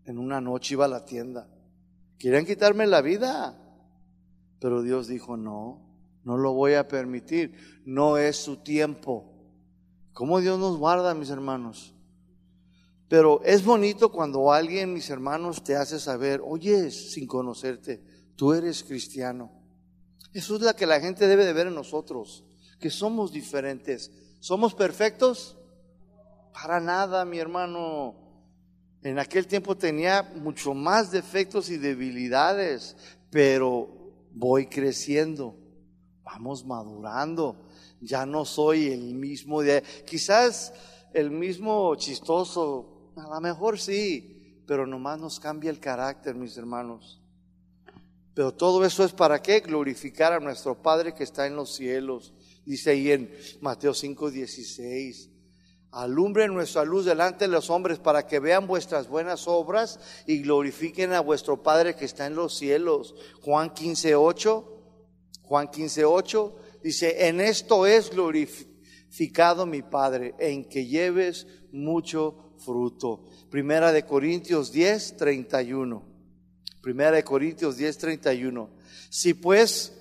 En 0.05 0.19
una 0.19 0.41
noche 0.41 0.75
iba 0.75 0.85
a 0.85 0.89
la 0.89 1.05
tienda. 1.05 1.49
Querían 2.19 2.47
quitarme 2.47 2.87
la 2.87 3.03
vida. 3.03 3.61
Pero 4.61 4.83
Dios 4.83 5.09
dijo, 5.09 5.37
no, 5.37 5.83
no 6.23 6.37
lo 6.37 6.53
voy 6.53 6.75
a 6.75 6.87
permitir. 6.87 7.83
No 7.85 8.17
es 8.17 8.37
su 8.37 8.59
tiempo. 8.59 9.33
¿Cómo 10.13 10.41
Dios 10.41 10.59
nos 10.59 10.77
guarda, 10.77 11.15
mis 11.15 11.31
hermanos? 11.31 11.96
Pero 13.09 13.41
es 13.45 13.65
bonito 13.65 14.11
cuando 14.11 14.53
alguien, 14.53 14.93
mis 14.93 15.11
hermanos, 15.11 15.63
te 15.63 15.77
hace 15.77 16.01
saber, 16.01 16.41
oye, 16.45 16.91
sin 16.91 17.27
conocerte, 17.27 18.03
tú 18.35 18.53
eres 18.53 18.83
cristiano. 18.83 19.53
Eso 20.33 20.57
es 20.57 20.63
lo 20.63 20.75
que 20.75 20.87
la 20.87 21.01
gente 21.01 21.29
debe 21.29 21.45
de 21.45 21.53
ver 21.53 21.69
en 21.69 21.75
nosotros, 21.75 22.45
que 22.81 22.91
somos 22.91 23.33
diferentes. 23.33 24.11
¿Somos 24.41 24.75
perfectos? 24.75 25.57
Para 26.53 26.81
nada, 26.81 27.25
mi 27.25 27.39
hermano. 27.39 28.17
En 29.03 29.21
aquel 29.21 29.47
tiempo 29.47 29.77
tenía 29.77 30.23
mucho 30.23 30.75
más 30.75 31.13
defectos 31.13 31.71
y 31.71 31.79
debilidades, 31.79 32.97
pero 33.31 33.89
voy 34.33 34.67
creciendo, 34.67 35.57
vamos 36.25 36.67
madurando. 36.67 37.69
Ya 38.01 38.27
no 38.27 38.45
soy 38.45 38.89
el 38.89 39.15
mismo 39.15 39.63
de, 39.63 39.83
quizás 40.05 40.75
el 41.15 41.31
mismo 41.31 41.95
chistoso 41.95 42.96
a 43.17 43.29
lo 43.29 43.41
mejor 43.41 43.79
sí, 43.79 44.63
pero 44.67 44.87
nomás 44.87 45.19
nos 45.19 45.41
cambia 45.41 45.71
el 45.71 45.81
carácter, 45.81 46.35
mis 46.35 46.57
hermanos. 46.57 47.21
Pero 48.35 48.53
todo 48.53 48.85
eso 48.85 49.03
es 49.05 49.13
para 49.13 49.41
qué? 49.41 49.61
Glorificar 49.61 50.35
a 50.35 50.41
nuestro 50.41 50.83
Padre 50.83 51.15
que 51.15 51.25
está 51.25 51.47
en 51.47 51.57
los 51.57 51.75
cielos. 51.75 52.35
Dice 52.67 52.91
ahí 52.91 53.11
en 53.11 53.33
Mateo 53.63 53.95
5, 53.95 54.31
16. 54.31 55.31
Alumbre 55.93 56.47
nuestra 56.49 56.85
luz 56.85 57.07
delante 57.07 57.47
de 57.47 57.53
los 57.53 57.71
hombres 57.71 57.99
para 57.99 58.27
que 58.27 58.39
vean 58.39 58.67
vuestras 58.67 59.09
buenas 59.09 59.49
obras 59.49 59.99
y 60.27 60.43
glorifiquen 60.43 61.15
a 61.15 61.21
vuestro 61.21 61.63
Padre 61.63 61.97
que 61.97 62.05
está 62.05 62.27
en 62.27 62.35
los 62.35 62.55
cielos. 62.55 63.15
Juan 63.41 63.73
15, 63.73 64.15
8. 64.15 64.73
Juan 65.43 65.69
15, 65.69 66.05
8 66.05 66.57
dice, 66.83 67.29
en 67.29 67.41
esto 67.41 67.87
es 67.87 68.11
glorificado 68.11 69.65
mi 69.65 69.81
Padre, 69.81 70.35
en 70.39 70.65
que 70.69 70.87
lleves 70.87 71.47
mucho 71.73 72.46
fruto. 72.59 73.21
Primera 73.51 73.93
de 73.93 74.05
Corintios 74.05 74.73
10, 74.73 75.17
31. 75.17 76.03
Primera 76.81 77.17
de 77.17 77.25
Corintios 77.25 77.77
10, 77.77 77.99
31. 77.99 78.71
Si 79.11 79.35
pues 79.35 79.93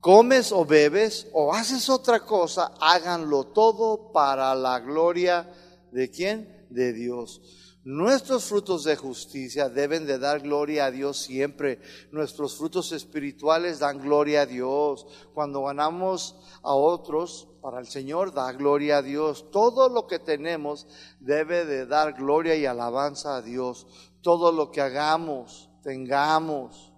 comes 0.00 0.52
o 0.52 0.64
bebes 0.64 1.26
o 1.32 1.52
haces 1.52 1.88
otra 1.88 2.20
cosa, 2.20 2.72
háganlo 2.80 3.44
todo 3.44 4.12
para 4.12 4.54
la 4.54 4.80
gloria 4.80 5.52
de 5.90 6.10
quién? 6.10 6.66
De 6.70 6.92
Dios. 6.92 7.40
Nuestros 7.84 8.44
frutos 8.44 8.84
de 8.84 8.96
justicia 8.96 9.70
deben 9.70 10.04
de 10.04 10.18
dar 10.18 10.40
gloria 10.40 10.84
a 10.84 10.90
Dios 10.90 11.16
siempre. 11.16 11.80
Nuestros 12.12 12.56
frutos 12.56 12.92
espirituales 12.92 13.78
dan 13.78 13.98
gloria 13.98 14.42
a 14.42 14.46
Dios. 14.46 15.06
Cuando 15.32 15.62
ganamos 15.62 16.36
a 16.62 16.74
otros, 16.74 17.47
para 17.60 17.80
el 17.80 17.86
Señor 17.86 18.32
da 18.32 18.52
gloria 18.52 18.98
a 18.98 19.02
Dios. 19.02 19.50
Todo 19.50 19.88
lo 19.88 20.06
que 20.06 20.18
tenemos 20.18 20.86
debe 21.20 21.64
de 21.64 21.86
dar 21.86 22.14
gloria 22.14 22.54
y 22.56 22.66
alabanza 22.66 23.36
a 23.36 23.42
Dios. 23.42 23.86
Todo 24.20 24.52
lo 24.52 24.70
que 24.70 24.80
hagamos, 24.80 25.70
tengamos, 25.82 26.92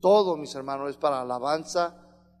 todo, 0.00 0.36
mis 0.36 0.54
hermanos, 0.54 0.90
es 0.90 0.96
para 0.96 1.20
alabanza 1.20 1.96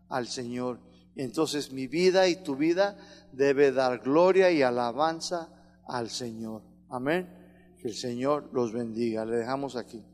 al 0.08 0.28
Señor. 0.28 0.80
Entonces 1.16 1.72
mi 1.72 1.86
vida 1.86 2.28
y 2.28 2.36
tu 2.36 2.56
vida 2.56 2.96
debe 3.32 3.72
dar 3.72 4.00
gloria 4.00 4.50
y 4.50 4.62
alabanza 4.62 5.48
al 5.86 6.10
Señor. 6.10 6.62
Amén. 6.88 7.28
Que 7.78 7.88
el 7.88 7.94
Señor 7.94 8.50
los 8.52 8.72
bendiga. 8.72 9.24
Le 9.24 9.36
dejamos 9.36 9.76
aquí. 9.76 10.04